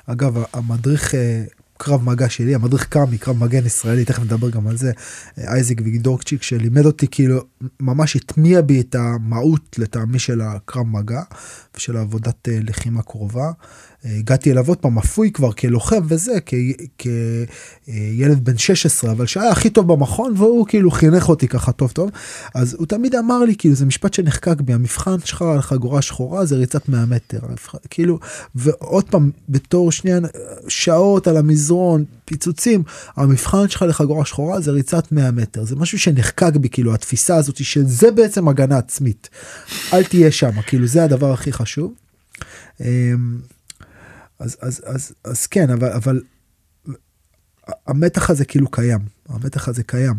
[0.08, 1.44] אגב, המדריך אה,
[1.84, 4.92] קרב מגע שלי, המדריך קאמי, קרב מגן ישראלי, תכף נדבר גם על זה,
[5.38, 7.42] אה, אייזיק ויגדורצ'יק, שלימד אותי כאילו,
[7.80, 11.22] ממש הטמיע בי את המהות לטעמי של הקרב מגע
[11.76, 13.52] ושל עבודת אה, לחימה קרובה.
[14.06, 16.34] הגעתי אליו עוד פעם אפוי כבר כלוחם וזה
[16.98, 22.10] כילד בן 16 אבל שהיה הכי טוב במכון והוא כאילו חינך אותי ככה טוב טוב.
[22.56, 26.46] אז הוא תמיד אמר לי כאילו זה משפט שנחקק בי המבחן שלך על חגורה שחורה
[26.46, 27.40] זה ריצת 100 מטר.
[27.90, 28.20] כאילו
[28.56, 30.20] ועוד פעם בתור שנייה
[30.68, 32.84] שעות על המזרון פיצוצים
[33.16, 35.64] המבחן שלך לחגורה שחורה זה ריצת 100 מטר.
[35.64, 39.30] זה משהו שנחקק בי כאילו התפיסה הזאת שזה בעצם הגנה עצמית.
[39.94, 41.94] אל תהיה שם כאילו זה הדבר הכי חשוב.
[44.42, 46.22] אז, אז, אז, אז כן, אבל, אבל
[47.88, 49.00] המתח הזה כאילו קיים,
[49.30, 50.16] המתח הזה קיים.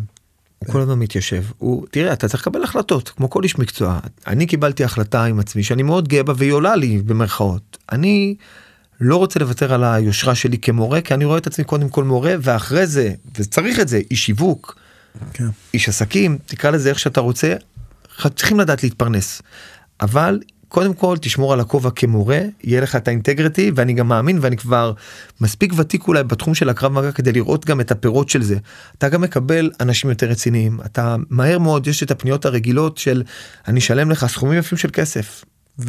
[0.59, 3.99] הוא כל הזמן מתיישב, הוא, תראה, אתה צריך לקבל החלטות, כמו כל איש מקצוע.
[4.27, 7.77] אני קיבלתי החלטה עם עצמי שאני מאוד גאה בה והיא עולה לי במרכאות.
[7.91, 8.35] אני
[9.01, 12.35] לא רוצה לוותר על היושרה שלי כמורה, כי אני רואה את עצמי קודם כל מורה,
[12.41, 14.77] ואחרי זה, וצריך את זה, איש שיווק,
[15.33, 15.47] כן.
[15.73, 17.55] איש עסקים, תקרא לזה איך שאתה רוצה,
[18.35, 19.41] צריכים לדעת להתפרנס.
[20.01, 20.39] אבל
[20.73, 24.93] קודם כל תשמור על הכובע כמורה יהיה לך את האינטגריטי ואני גם מאמין ואני כבר
[25.41, 28.55] מספיק ותיק אולי בתחום של הקרב מגע כדי לראות גם את הפירות של זה.
[28.97, 33.23] אתה גם מקבל אנשים יותר רציניים אתה מהר מאוד יש את הפניות הרגילות של
[33.67, 35.43] אני אשלם לך סכומים יפים של כסף.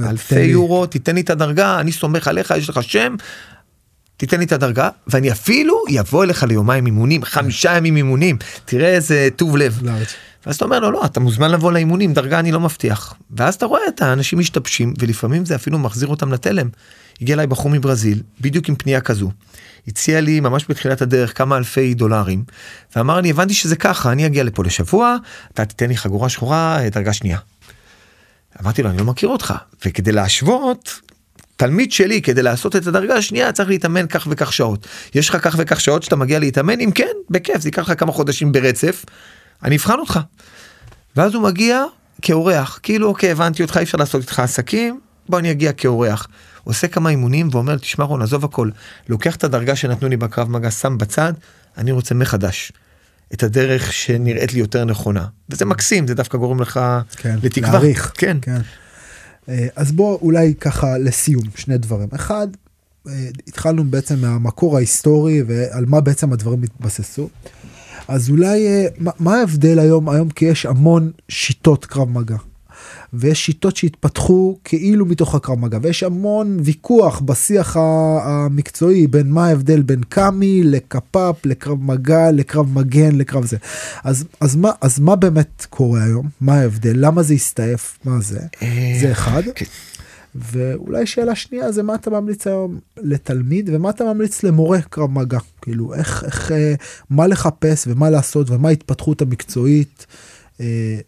[0.04, 3.16] אלפי יורו תיתן לי את הדרגה אני סומך עליך יש לך שם.
[4.16, 9.28] תיתן לי את הדרגה ואני אפילו יבוא אליך ליומיים אימונים חמישה ימים אימונים תראה איזה
[9.36, 9.80] טוב לב.
[10.46, 13.66] ואז אתה אומר לו לא אתה מוזמן לבוא לאימונים דרגה אני לא מבטיח ואז אתה
[13.66, 16.68] רואה את האנשים משתבשים ולפעמים זה אפילו מחזיר אותם לתלם.
[17.20, 19.30] הגיע אליי בחור מברזיל בדיוק עם פנייה כזו.
[19.88, 22.44] הציע לי ממש בתחילת הדרך כמה אלפי דולרים
[22.96, 25.16] ואמר לי הבנתי שזה ככה אני אגיע לפה לשבוע
[25.52, 27.38] אתה תיתן לי חגורה שחורה דרגה שנייה.
[28.62, 29.54] אמרתי לו אני לא מכיר אותך
[29.84, 31.00] וכדי להשוות
[31.56, 35.54] תלמיד שלי כדי לעשות את הדרגה השנייה צריך להתאמן כך וכך שעות יש לך כך
[35.58, 39.04] וכך שעות שאתה מגיע להתאמן אם כן בכיף זה ייקח לך כמה חודשים ברצף
[39.62, 40.20] אני אבחן אותך.
[41.16, 41.84] ואז הוא מגיע
[42.22, 46.28] כאורח, כאילו אוקיי הבנתי אותך אי אפשר לעשות איתך עסקים, בוא אני אגיע כאורח.
[46.64, 48.70] עושה כמה אימונים ואומר תשמע רון עזוב הכל,
[49.08, 51.32] לוקח את הדרגה שנתנו לי בקרב מגע שם בצד,
[51.76, 52.72] אני רוצה מחדש.
[53.32, 56.80] את הדרך שנראית לי יותר נכונה וזה מקסים זה דווקא גורם לך
[57.16, 57.70] כן, לתקווה.
[57.70, 58.12] להעריך.
[58.14, 58.36] כן.
[58.42, 58.60] כן.
[59.48, 62.48] אה, אז בוא אולי ככה לסיום שני דברים אחד
[63.08, 67.28] אה, התחלנו בעצם מהמקור ההיסטורי ועל מה בעצם הדברים התבססו.
[68.08, 68.86] אז אולי אה,
[69.18, 70.08] מה ההבדל היום?
[70.08, 72.36] היום כי יש המון שיטות קרב מגע.
[73.12, 75.78] ויש שיטות שהתפתחו כאילו מתוך הקרב מגע.
[75.82, 77.76] ויש המון ויכוח בשיח
[78.22, 83.56] המקצועי בין מה ההבדל בין קאמי לקפאפ לקרב מגע לקרב מגן לקרב זה.
[84.04, 86.28] אז אז מה אז מה באמת קורה היום?
[86.40, 86.92] מה ההבדל?
[86.96, 87.98] למה זה הסתעף?
[88.04, 88.40] מה זה?
[88.62, 89.42] אה, זה אחד.
[90.34, 95.38] ואולי שאלה שנייה זה מה אתה ממליץ היום לתלמיד ומה אתה ממליץ למורה קרב מגע
[95.62, 96.74] כאילו איך איך אה,
[97.10, 100.06] מה לחפש ומה לעשות ומה ההתפתחות המקצועית
[100.60, 100.98] אה,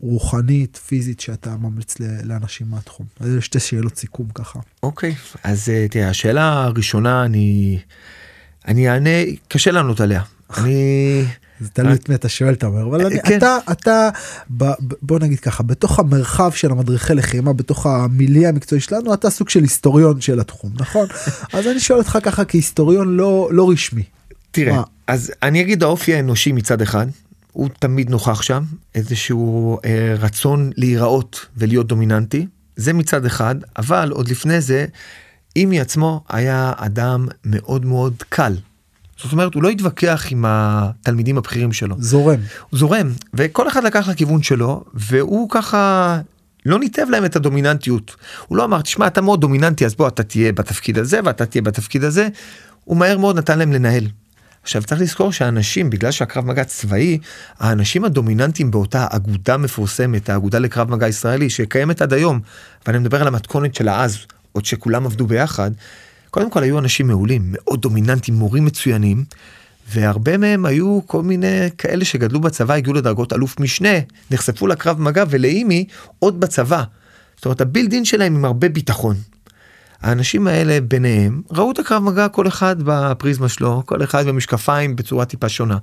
[0.00, 3.06] רוחנית פיזית שאתה ממליץ לאנשים מהתחום.
[3.24, 4.58] אלה שתי שאלות סיכום ככה.
[4.82, 7.78] אוקיי okay, אז אה, תראה השאלה הראשונה אני
[8.68, 9.10] אני אענה
[9.48, 10.22] קשה לענות עליה
[10.58, 11.24] אני.
[11.60, 13.38] זה תלוי את מי אתה שואל אתה אומר אבל כן.
[13.38, 14.08] אתה אתה
[15.02, 19.62] בוא נגיד ככה בתוך המרחב של המדריכי לחימה בתוך המילי המקצועי שלנו אתה סוג של
[19.62, 21.06] היסטוריון של התחום נכון
[21.52, 24.02] אז אני שואל אותך ככה כהיסטוריון לא לא רשמי.
[24.50, 24.82] תראה מה?
[25.06, 27.06] אז אני אגיד האופי האנושי מצד אחד
[27.52, 28.62] הוא תמיד נוכח שם
[28.94, 32.46] איזשהו אה, רצון להיראות ולהיות דומיננטי
[32.76, 34.86] זה מצד אחד אבל עוד לפני זה
[35.56, 38.56] אימי עצמו היה אדם מאוד מאוד קל
[39.22, 41.96] זאת אומרת הוא לא התווכח עם התלמידים הבכירים שלו.
[41.98, 42.38] זורם.
[42.70, 46.20] הוא זורם וכל אחד לקח לכיוון שלו והוא ככה
[46.66, 48.16] לא ניתב להם את הדומיננטיות.
[48.46, 51.62] הוא לא אמר תשמע אתה מאוד דומיננטי אז בוא אתה תהיה בתפקיד הזה ואתה תהיה
[51.62, 52.28] בתפקיד הזה.
[52.84, 54.04] הוא מהר מאוד נתן להם לנהל.
[54.62, 57.18] עכשיו צריך לזכור שהאנשים, בגלל שהקרב מגע צבאי,
[57.58, 62.40] האנשים הדומיננטיים באותה אגודה מפורסמת, האגודה לקרב מגע ישראלי, שקיימת עד היום,
[62.86, 64.18] ואני מדבר על המתכונת שלה אז,
[64.52, 65.70] עוד שכולם עבדו ביחד,
[66.30, 69.24] קודם כל היו אנשים מעולים, מאוד דומיננטיים, מורים מצוינים,
[69.88, 73.98] והרבה מהם היו כל מיני כאלה שגדלו בצבא, הגיעו לדרגות אלוף משנה,
[74.30, 75.84] נחשפו לקרב מגע ולאימי
[76.18, 76.84] עוד בצבא.
[77.36, 79.16] זאת אומרת הבילדין שלהם עם הרבה ביטחון.
[80.00, 85.24] האנשים האלה ביניהם ראו את הקרב מגע כל אחד בפריזמה שלו, כל אחד במשקפיים בצורה
[85.24, 85.78] טיפה שונה.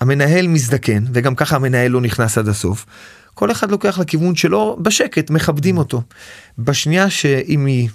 [0.00, 2.86] המנהל מזדקן וגם ככה המנהל לא נכנס עד הסוף.
[3.34, 6.02] כל אחד לוקח לכיוון שלו בשקט מכבדים אותו.
[6.58, 7.88] בשנייה שאם היא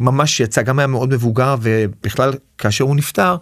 [0.00, 3.36] ממש יצא גם היה מאוד מבוגר ובכלל כאשר הוא נפטר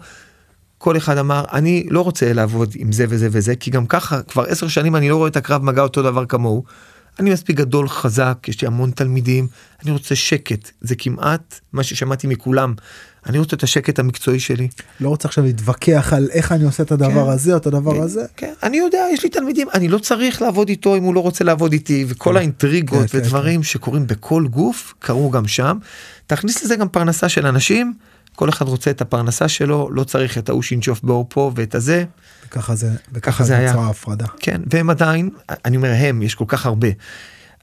[0.77, 4.43] כל אחד אמר אני לא רוצה לעבוד עם זה וזה וזה כי גם ככה כבר
[4.43, 6.63] עשר שנים אני לא רואה את הקרב מגע אותו דבר כמוהו.
[7.19, 9.47] אני מספיק גדול חזק יש לי המון תלמידים
[9.83, 12.73] אני רוצה שקט זה כמעט מה ששמעתי מכולם
[13.25, 14.67] אני רוצה את השקט המקצועי שלי.
[14.99, 17.31] לא רוצה עכשיו להתווכח על איך אני עושה את הדבר כן.
[17.31, 18.25] הזה או את הדבר כן, הזה.
[18.37, 21.43] כן, אני יודע יש לי תלמידים אני לא צריך לעבוד איתו אם הוא לא רוצה
[21.43, 22.37] לעבוד איתי וכל כן.
[22.37, 25.77] האינטריגות כן, כן, ודברים שקורים בכל גוף קרו גם שם.
[26.27, 27.93] תכניס לזה גם פרנסה של אנשים
[28.35, 32.05] כל אחד רוצה את הפרנסה שלו לא צריך את ההוא שינשוף באור פה ואת הזה
[32.47, 33.67] וככה זה ככה וככה זה זה היה.
[33.67, 34.25] נוצרה ההפרדה.
[34.39, 35.29] כן והם עדיין
[35.65, 36.87] אני אומר הם יש כל כך הרבה.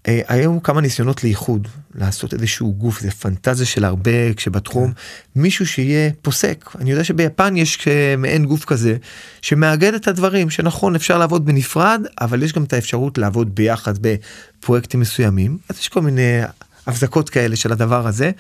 [0.08, 4.92] אה, היו כמה ניסיונות לאיחוד לעשות איזשהו גוף זה פנטזיה של הרבה כשבתחום
[5.36, 7.88] מישהו שיהיה פוסק אני יודע שביפן יש
[8.18, 8.96] מעין גוף כזה
[9.42, 15.00] שמאגד את הדברים שנכון אפשר לעבוד בנפרד אבל יש גם את האפשרות לעבוד ביחד בפרויקטים
[15.00, 16.40] מסוימים אז יש כל מיני
[16.86, 18.30] הבזקות כאלה של הדבר הזה.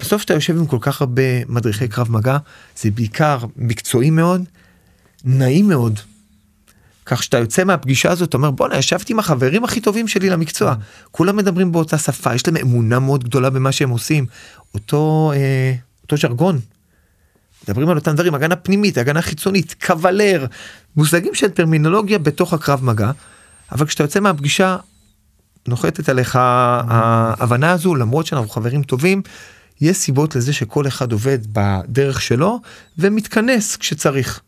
[0.00, 2.36] בסוף שאתה יושב עם כל כך הרבה מדריכי קרב מגע
[2.76, 4.44] זה בעיקר מקצועי מאוד
[5.24, 6.00] נעים מאוד.
[7.06, 10.74] כך שאתה יוצא מהפגישה הזאת אתה אומר בואנה ישבתי עם החברים הכי טובים שלי למקצוע.
[11.10, 14.26] כולם מדברים באותה שפה יש להם אמונה מאוד גדולה במה שהם עושים.
[14.74, 16.60] אותו אה, אותו ז'רגון.
[17.68, 20.46] מדברים על אותם דברים הגנה פנימית הגנה חיצונית קוולר
[20.96, 23.10] מושגים של טרמינולוגיה בתוך הקרב מגע.
[23.72, 24.76] אבל כשאתה יוצא מהפגישה
[25.68, 29.22] נוחתת עליך ההבנה הזו למרות שאנחנו חברים טובים
[29.80, 32.60] יש סיבות לזה שכל אחד עובד בדרך שלו
[32.98, 34.40] ומתכנס כשצריך.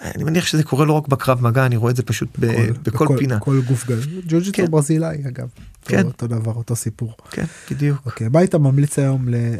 [0.00, 2.72] אני מניח שזה קורה לא רק בקרב מגע אני רואה את זה פשוט ב- כל-
[2.82, 3.38] בכל בכל- פינה.
[3.40, 4.04] כל גוף גדול.
[4.26, 4.70] ג'ו-ג'יטסו כן.
[4.70, 5.48] ברזילאי אגב.
[5.82, 5.98] כן.
[5.98, 7.14] אותו- אותו דבר אותו סיפור.
[7.30, 7.98] כן בדיוק.
[8.06, 9.56] אוקיי מה היית ממליץ היום ל-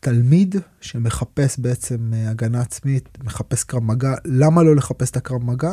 [0.00, 5.72] לתלמיד שמחפש בעצם אה, הגנה עצמית מחפש קרב מגע למה לא לחפש את הקרב מגע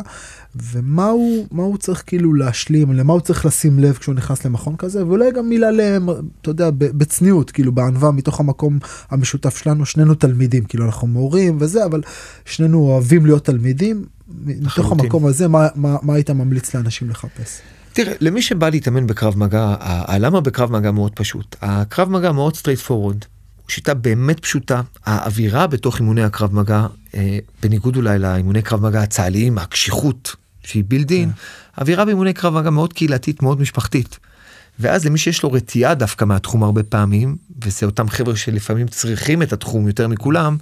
[0.55, 4.75] ומה הוא מה הוא צריך כאילו להשלים למה הוא צריך לשים לב כשהוא נכנס למכון
[4.75, 8.79] כזה ואולי גם מילה להם אתה יודע בצניעות כאילו בענווה מתוך המקום
[9.09, 12.01] המשותף שלנו שנינו תלמידים כאילו אנחנו מורים וזה אבל
[12.45, 15.05] שנינו אוהבים להיות תלמידים מתוך לחלוטין.
[15.05, 17.59] המקום הזה מה, מה, מה היית ממליץ לאנשים לחפש.
[17.93, 23.25] תראה למי שבא להתאמן בקרב מגע הלמה בקרב מגע מאוד פשוט הקרב מגע מאוד straightforward.
[23.67, 29.57] שיטה באמת פשוטה האווירה בתוך אימוני הקרב מגע אה, בניגוד אולי לאימוני קרב מגע הצה"ליים
[29.57, 31.31] הקשיחות שהיא built-in
[31.77, 34.19] אווירה באימוני קרב מגע מאוד קהילתית מאוד משפחתית.
[34.79, 39.53] ואז למי שיש לו רתיעה דווקא מהתחום הרבה פעמים וזה אותם חבר'ה שלפעמים צריכים את
[39.53, 40.57] התחום יותר מכולם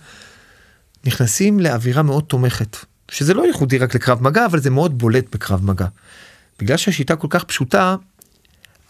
[1.06, 2.78] נכנסים לאווירה מאוד תומכת
[3.12, 5.88] שזה לא ייחודי רק לקרב מגע אבל זה מאוד בולט בקרב מגע.
[6.60, 7.96] בגלל שהשיטה כל כך פשוטה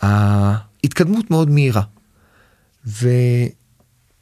[0.01, 1.81] ההתקדמות מאוד מהירה.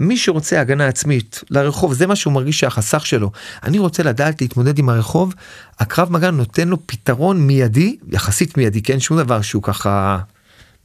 [0.04, 3.32] ומי שרוצה הגנה עצמית לרחוב זה מה שהוא מרגיש שהחסך שלו
[3.64, 5.34] אני רוצה לדעת להתמודד עם הרחוב
[5.80, 10.20] הקרב מגע נותן לו פתרון מיידי יחסית מיידי כן שום דבר שהוא ככה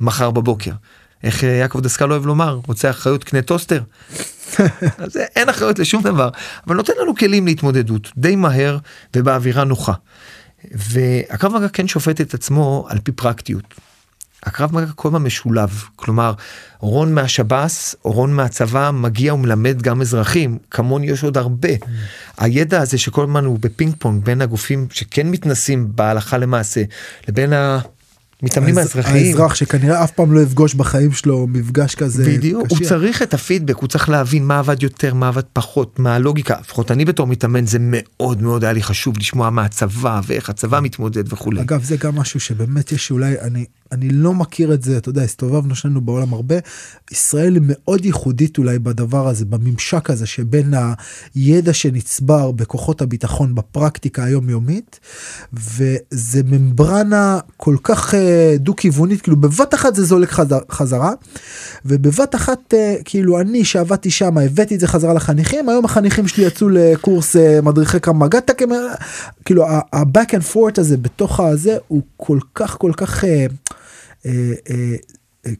[0.00, 0.70] מחר בבוקר.
[1.22, 3.82] איך אה, יעקב דסקל אוהב לומר רוצה אחריות קנה טוסטר.
[4.98, 6.28] אז זה- אין אחריות לשום דבר
[6.66, 8.78] אבל נותן לנו כלים להתמודדות די מהר
[9.16, 9.92] ובאווירה נוחה.
[10.72, 13.74] והקרב מגע כן שופט את עצמו על פי פרקטיות.
[14.42, 16.32] הקרב מגע כל הזמן משולב כלומר
[16.78, 21.68] רון מהשב"ס רון מהצבא מגיע ומלמד גם אזרחים כמוני יש עוד הרבה.
[22.38, 26.82] הידע הזה שכל הזמן הוא בפינג פונג בין הגופים שכן מתנסים בהלכה למעשה
[27.28, 27.52] לבין
[28.42, 29.26] המתאמנים האז- האזרחיים.
[29.26, 32.88] האזרח שכנראה אף פעם לא יפגוש בחיים שלו מפגש כזה בדיוק, הוא קשיח.
[32.88, 36.90] צריך את הפידבק, הוא צריך להבין מה עבד יותר, מה עבד פחות, מה הלוגיקה, לפחות
[36.90, 41.32] אני בתור מתאמן זה מאוד מאוד היה לי חשוב לשמוע מה הצבא ואיך הצבא מתמודד
[41.32, 41.60] וכולי.
[41.60, 45.22] אגב זה גם משהו שבאמת יש אולי אני אני לא מכיר את זה אתה יודע
[45.22, 46.54] הסתובבנו שנינו בעולם הרבה
[47.10, 50.74] ישראל היא מאוד ייחודית אולי בדבר הזה בממשק הזה שבין
[51.34, 55.00] הידע שנצבר בכוחות הביטחון בפרקטיקה היומיומית
[55.52, 61.12] וזה ממברנה כל כך אה, דו כיוונית כאילו בבת אחת זה זולג חזר, חזרה
[61.84, 66.44] ובבת אחת אה, כאילו אני שעבדתי שם הבאתי את זה חזרה לחניכים היום החניכים שלי
[66.44, 67.98] יצאו לקורס אה, מדריכי
[68.46, 68.68] תקם,
[69.44, 73.46] כאילו ה-back and forth הזה בתוך הזה הוא כל כך כל כך אה,
[74.26, 74.96] אה, אה,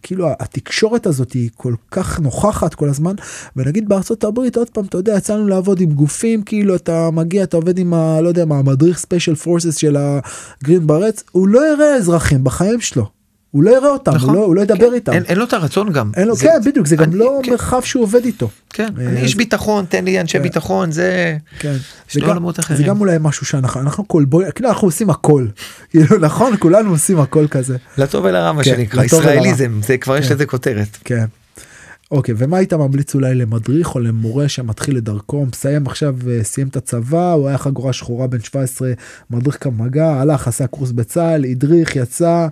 [0.03, 3.15] כאילו התקשורת הזאת היא כל כך נוכחת כל הזמן
[3.57, 7.57] ונגיד בארצות הברית עוד פעם אתה יודע יצאנו לעבוד עם גופים כאילו אתה מגיע אתה
[7.57, 8.21] עובד עם ה...
[8.21, 13.18] לא יודע מה המדריך ספיישל פורסס של הגרין ברץ הוא לא יראה אזרחים בחיים שלו.
[13.51, 14.29] הוא לא יראה אותם, נכון.
[14.29, 14.95] הוא, לא, הוא לא ידבר כן.
[14.95, 15.13] איתם.
[15.13, 16.11] אין, אין לו את הרצון גם.
[16.17, 18.49] אין לו, זה- כן, בדיוק, זה גם אני- לא כן, מרחב שהוא עובד איתו.
[18.71, 20.43] כן, אה, אני איש ביטחון, תן לי אנשי כן.
[20.43, 21.37] ביטחון, זה...
[21.59, 21.75] כן.
[22.09, 22.47] יש זה גם-
[22.77, 22.83] זה.
[22.83, 25.47] גם אולי משהו שאנחנו, אנחנו כל בוי, כאילו אנחנו עושים הכל.
[25.91, 27.77] כאילו נכון, כולנו עושים הכל כזה.
[27.99, 29.05] לטוב ולרע מה כן, שנקרא.
[29.05, 30.35] ישראליזם, זה כבר יש כן.
[30.35, 30.99] לזה כותרת.
[31.05, 31.25] כן.
[32.11, 36.69] אוקיי, ומה היית ממליץ אולי למדריך או למורה שמתחיל את דרכו, מסיים עכשיו, אה, סיים
[36.69, 38.93] את הצבא, הוא היה חגורה שחורה בן 17,
[39.31, 42.49] מדריך כמגע, הלך, עשה קורס בצה"ל, הדריך, יצא,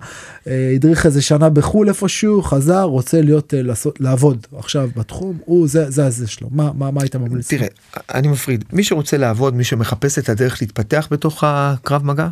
[0.47, 5.67] אה, הדריך איזה שנה בחו"ל איפשהו, חזר, רוצה להיות, אה, לעשות, לעבוד עכשיו בתחום, הוא,
[5.67, 7.47] זה, זה הזה שלו, מה, מה, מה היית ממליץ?
[7.49, 7.67] תראה,
[8.13, 12.27] אני מפריד, מי שרוצה לעבוד, מי שמחפש את הדרך להתפתח בתוך הקרב מגע,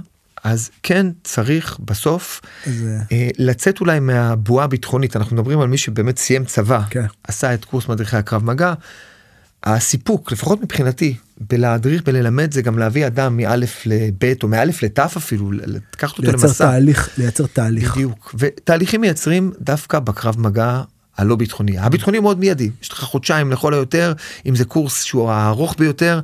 [0.45, 6.17] אז כן צריך בסוף זה, אה, לצאת אולי מהבועה הביטחונית, אנחנו מדברים על מי שבאמת
[6.17, 7.05] סיים צבא, כן.
[7.27, 8.73] עשה את קורס מדריכי הקרב מגע.
[9.63, 11.15] הסיפוק, לפחות מבחינתי,
[11.49, 16.47] בלהדריך וללמד זה גם להביא אדם מאלף לבית או מאלף לתף אפילו, לקחת אותו לייצר
[16.47, 16.65] למסע.
[16.65, 17.91] תהליך, לייצר תהליך.
[17.91, 20.81] בדיוק, ותהליכים מייצרים דווקא בקרב מגע
[21.17, 21.77] הלא ביטחוני.
[21.77, 24.13] הביטחוני מאוד מיידי, יש לך חודשיים לכל היותר,
[24.45, 26.19] אם זה קורס שהוא הארוך ביותר,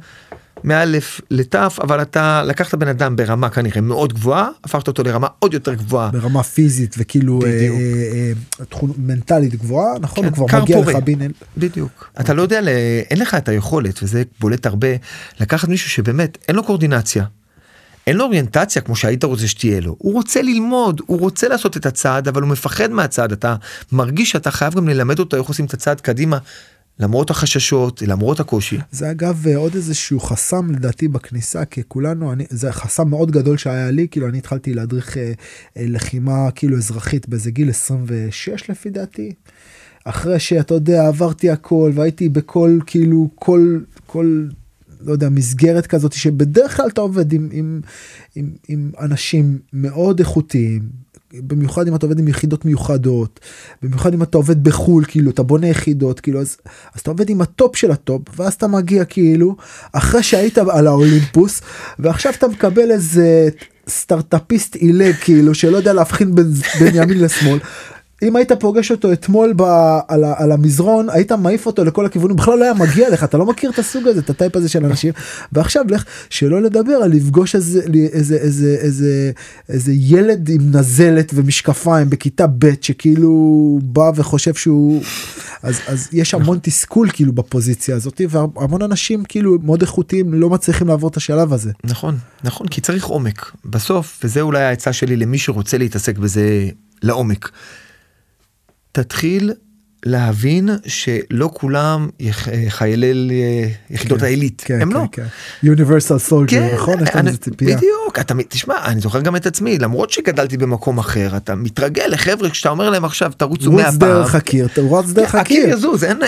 [0.63, 5.53] מאלף לתף, אבל אתה לקחת בן אדם ברמה כנראה מאוד גבוהה, הפכת אותו לרמה עוד
[5.53, 6.11] יותר גבוהה.
[6.11, 7.77] ברמה פיזית וכאילו אה, בדיוק.
[7.77, 10.93] אה, אה, תכונות מנטלית גבוהה נכון כן, הוא כבר מגיע פורה.
[10.93, 12.09] לך בין בדיוק.
[12.19, 12.59] אתה לא יודע,
[13.09, 14.87] אין לך את היכולת, וזה בולט הרבה,
[15.39, 17.25] לקחת מישהו שבאמת אין לו קואורדינציה.
[18.07, 19.95] אין לו אוריינטציה כמו שהיית רוצה שתהיה לו.
[19.97, 23.31] הוא רוצה ללמוד, הוא רוצה לעשות את הצעד, אבל הוא מפחד מהצעד.
[23.31, 23.55] אתה
[23.91, 26.37] מרגיש שאתה חייב גם ללמד אותו איך עושים את הצעד קדימה,
[27.01, 28.77] למרות החששות, למרות הקושי.
[28.91, 33.57] זה אגב אה, עוד איזשהו חסם לדעתי בכניסה כי כולנו אני זה חסם מאוד גדול
[33.57, 35.23] שהיה לי כאילו אני התחלתי להדריך אה,
[35.77, 39.33] אה, לחימה כאילו אזרחית באיזה גיל 26 לפי דעתי.
[40.05, 44.45] אחרי שאתה יודע עברתי הכל והייתי בכל כאילו כל כל
[45.01, 47.81] לא יודע מסגרת כזאת שבדרך כלל אתה עובד עם, עם,
[48.35, 50.81] עם, עם אנשים מאוד איכותיים.
[51.33, 53.39] במיוחד אם אתה עובד עם יחידות מיוחדות
[53.81, 56.57] במיוחד אם אתה עובד בחו"ל כאילו אתה בונה יחידות כאילו אז,
[56.95, 59.55] אז אתה עובד עם ה top של ה top ואז אתה מגיע כאילו
[59.91, 61.61] אחרי שהיית על האולימפוס
[61.99, 63.49] ועכשיו אתה מקבל איזה
[63.87, 67.59] סטארטאפיסט עילג כאילו שלא יודע להבחין בין, בין ימין לשמאל.
[68.23, 69.61] אם היית פוגש אותו אתמול ב,
[70.07, 73.37] על, ה, על המזרון היית מעיף אותו לכל הכיוונים בכלל לא היה מגיע לך אתה
[73.37, 75.13] לא מכיר את הסוג הזה את הטייפ הזה של אנשים
[75.51, 77.81] ועכשיו לך שלא לדבר על לפגוש איזה
[78.13, 79.31] איזה איזה איזה
[79.69, 85.01] איזה ילד עם נזלת ומשקפיים בכיתה ב' שכאילו בא וחושב שהוא
[85.63, 90.87] אז אז יש המון תסכול כאילו בפוזיציה הזאת והמון אנשים כאילו מאוד איכותיים לא מצליחים
[90.87, 91.71] לעבור את השלב הזה.
[91.83, 93.51] נכון, נכון, כי צריך עומק.
[93.65, 96.69] בסוף, וזה אולי העצה שלי למי שרוצה להתעסק בזה
[97.03, 97.49] לעומק.
[98.91, 99.51] תתחיל
[100.05, 105.23] להבין שלא כולם יח- חיילי אה, יחידות כן, העילית, כן, הם כן,
[105.63, 105.73] לא.
[105.73, 107.03] Universal Soldier נכון?
[107.03, 107.77] יש לנו איזה ציפייה.
[107.77, 112.49] בדיוק, אתה, תשמע, אני זוכר גם את עצמי, למרות שגדלתי במקום אחר, אתה מתרגל לחבר'ה
[112.49, 113.99] כשאתה אומר להם עכשיו תרוצו רוץ 100 פעם.
[113.99, 115.77] דרך הקיר, רוץ דרך הקיר הקיר.
[115.77, 116.19] יזוז, אין...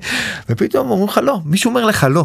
[0.48, 2.24] ופתאום אומרים לך לא, מישהו אומר לך לא.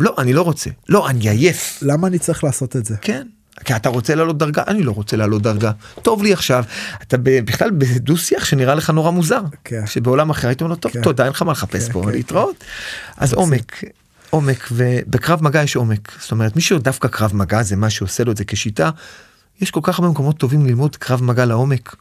[0.00, 0.70] לא, אני לא רוצה.
[0.88, 1.78] לא, אני עייף.
[1.82, 2.94] למה אני צריך לעשות את זה?
[3.00, 3.26] כן.
[3.64, 5.70] כי אתה רוצה לעלות דרגה, אני לא רוצה לעלות דרגה.
[6.02, 6.64] טוב לי עכשיו.
[7.02, 9.40] אתה בכלל בדו שיח שנראה לך נורא מוזר.
[9.64, 9.86] כן.
[9.86, 11.02] שבעולם אחר אומר לו, טוב, כן.
[11.02, 12.64] תודה, אין לך מה לחפש כן, פה, כן, להתראות.
[13.16, 13.84] אז עומק,
[14.30, 16.12] עומק, ובקרב מגע יש עומק.
[16.20, 18.90] זאת אומרת, מי שדווקא קרב מגע זה מה שעושה לו את זה כשיטה,
[19.60, 21.96] יש כל כך הרבה מקומות טובים ללמוד קרב מגע לעומק.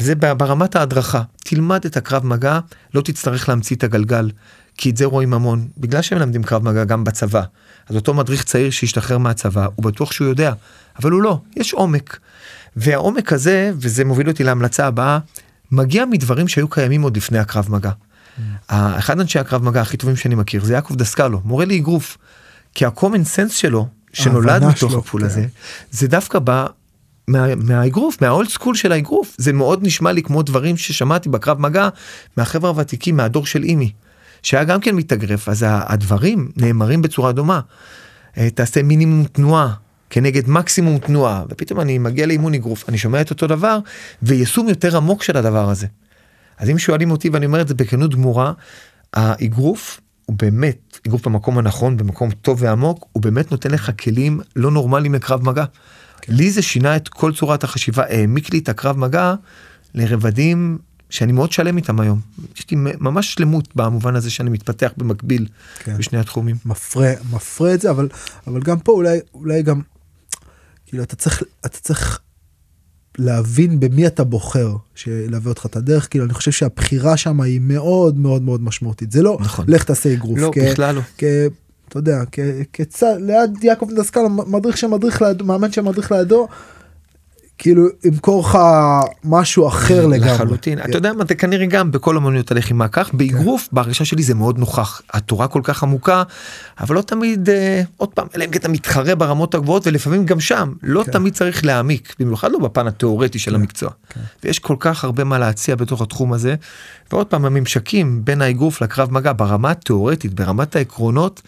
[0.00, 1.22] וזה ברמת ההדרכה.
[1.36, 2.60] תלמד את הקרב מגע,
[2.94, 4.30] לא תצטרך להמציא את הגלגל,
[4.76, 7.42] כי את זה רואים המון, בגלל שהם מלמדים קרב מגע גם בצבא.
[7.88, 10.52] אז אותו מדריך צעיר שהשתחרר מהצבא, הוא בטוח שהוא יודע,
[11.02, 12.18] אבל הוא לא, יש עומק.
[12.76, 15.18] והעומק הזה, וזה מוביל אותי להמלצה הבאה,
[15.72, 17.90] מגיע מדברים שהיו קיימים עוד לפני הקרב מגע.
[18.68, 22.18] אחד אנשי הקרב מגע הכי טובים שאני מכיר זה יעקב דסקלו, מורה לאגרוף.
[22.74, 25.26] כי ה-common sense שלו, שנולד מתוך הפול כן.
[25.26, 25.46] הזה,
[25.90, 26.66] זה דווקא בא
[27.28, 29.34] מה- מהאגרוף, מהאולד סקול של האגרוף.
[29.38, 31.88] זה מאוד נשמע לי כמו דברים ששמעתי בקרב מגע
[32.36, 33.92] מהחבר'ה הוותיקים, מהדור של אימי,
[34.42, 37.60] שהיה גם כן מתאגרף, אז הדברים נאמרים בצורה דומה.
[38.38, 39.74] אה, תעשה מינימום תנועה
[40.10, 43.78] כנגד מקסימום תנועה, ופתאום אני מגיע לאימון אגרוף, אני שומע את אותו דבר,
[44.22, 45.86] ויישום יותר עמוק של הדבר הזה.
[46.58, 48.52] אז אם שואלים אותי, ואני אומר את זה בכנות גמורה,
[49.14, 54.70] האגרוף הוא באמת, אגרוף במקום הנכון, במקום טוב ועמוק, הוא באמת נותן לך כלים לא
[54.70, 55.64] נורמליים לקרב מגע.
[56.28, 59.34] לי זה שינה את כל צורת החשיבה, העמיק לי את הקרב מגע
[59.94, 60.78] לרבדים
[61.10, 62.20] שאני מאוד שלם איתם היום.
[62.56, 65.46] יש לי ממש שלמות במובן הזה שאני מתפתח במקביל
[65.78, 65.96] כן.
[65.98, 66.56] בשני התחומים.
[66.64, 68.08] מפרה מפרה את זה אבל
[68.46, 69.80] אבל גם פה אולי אולי גם
[70.86, 72.20] כאילו אתה צריך אתה צריך
[73.18, 78.16] להבין במי אתה בוחר שילווה אותך את הדרך, כאילו אני חושב שהבחירה שם היא מאוד
[78.16, 79.12] מאוד מאוד משמעותית.
[79.12, 79.64] זה לא נכון.
[79.68, 80.38] לך תעשה אגרוף.
[80.38, 81.00] לא, כ- בכלל לא.
[81.18, 81.24] כ...
[81.88, 82.22] אתה יודע,
[82.72, 86.48] כצד, ליד יעקב דסקל, מדריך שמדריך לידו, מאמן שמדריך לידו,
[87.58, 88.58] כאילו ימכור לך
[89.24, 90.30] משהו אחר לגמרי.
[90.30, 90.78] לחלוטין.
[90.78, 94.58] אתה יודע מה, זה כנראה גם בכל אמנויות הלחימה כך, באגרוף בהרגשה שלי זה מאוד
[94.58, 95.02] נוכח.
[95.12, 96.22] התורה כל כך עמוקה,
[96.80, 100.40] אבל לא תמיד, אה, עוד פעם, אלא אם כן אתה מתחרה ברמות הגבוהות, ולפעמים גם
[100.40, 101.12] שם, לא כן.
[101.12, 103.90] תמיד צריך להעמיק, במיוחד לא בפן התיאורטי של המקצוע.
[104.08, 104.20] כן.
[104.44, 106.54] ויש כל כך הרבה מה להציע בתוך התחום הזה,
[107.12, 111.42] ועוד פעם, הממשקים בין האגרוף לקרב מגע ברמה התיאורטית, ברמת העקרונות,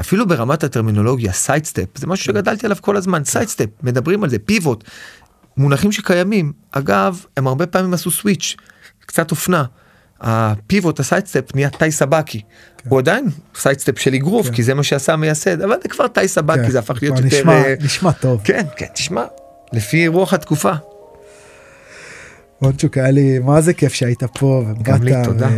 [0.00, 4.84] אפילו ברמת הטרמינולוגיה, sidestep, זה משהו שגדלתי עליו כל הזמן, sidestep, מדברים על זה, pivot,
[5.56, 8.56] מונחים שקיימים, אגב, הם הרבה פעמים עשו switch,
[9.06, 9.64] קצת אופנה.
[10.22, 12.40] ה pivot, ה sidestep נהיה תאי סבקי.
[12.88, 14.54] הוא עדיין sidestep של אגרוף, כן.
[14.54, 17.36] כי זה מה שעשה המייסד, אבל זה כבר תאי סבקי, כן, זה הפך להיות יותר...
[17.36, 18.40] נשמע, אה, נשמע טוב.
[18.44, 19.24] כן, כן, תשמע,
[19.72, 20.72] לפי רוח התקופה.
[22.60, 25.48] רונצ'וק היה לי מה זה כיף שהיית פה ובאת תודה.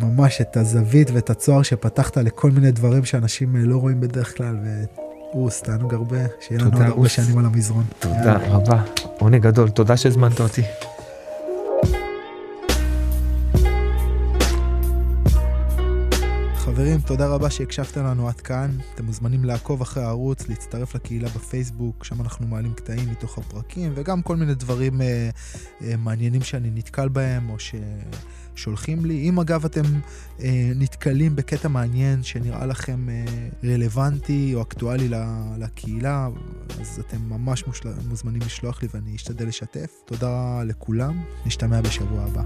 [0.00, 4.56] ממש את הזווית ואת הצוהר שפתחת לכל מיני דברים שאנשים אה, לא רואים בדרך כלל
[5.34, 7.08] ואוס תענוג הרבה שיהיה לנו עוד הרבה.
[7.08, 7.84] שנים על המזרון.
[7.98, 8.82] תודה רבה,
[9.18, 10.62] עונג גדול, תודה שהזמנת אותי.
[16.56, 22.04] חברים תודה רבה שהקשבתם לנו עד כאן אתם מוזמנים לעקוב אחרי הערוץ להצטרף לקהילה בפייסבוק
[22.04, 25.30] שם אנחנו מעלים קטעים מתוך הפרקים וגם כל מיני דברים אה,
[25.82, 27.58] אה, מעניינים שאני נתקל בהם או
[28.54, 29.28] ששולחים לי.
[29.28, 29.82] אם אגב אתם
[30.40, 33.24] אה, נתקלים בקטע מעניין שנראה לכם אה,
[33.64, 35.08] רלוונטי או אקטואלי
[35.58, 36.28] לקהילה
[36.80, 37.88] אז אתם ממש מושל...
[38.08, 39.90] מוזמנים לשלוח לי ואני אשתדל לשתף.
[40.04, 41.22] תודה לכולם.
[41.46, 42.42] נשתמע בשבוע הבא.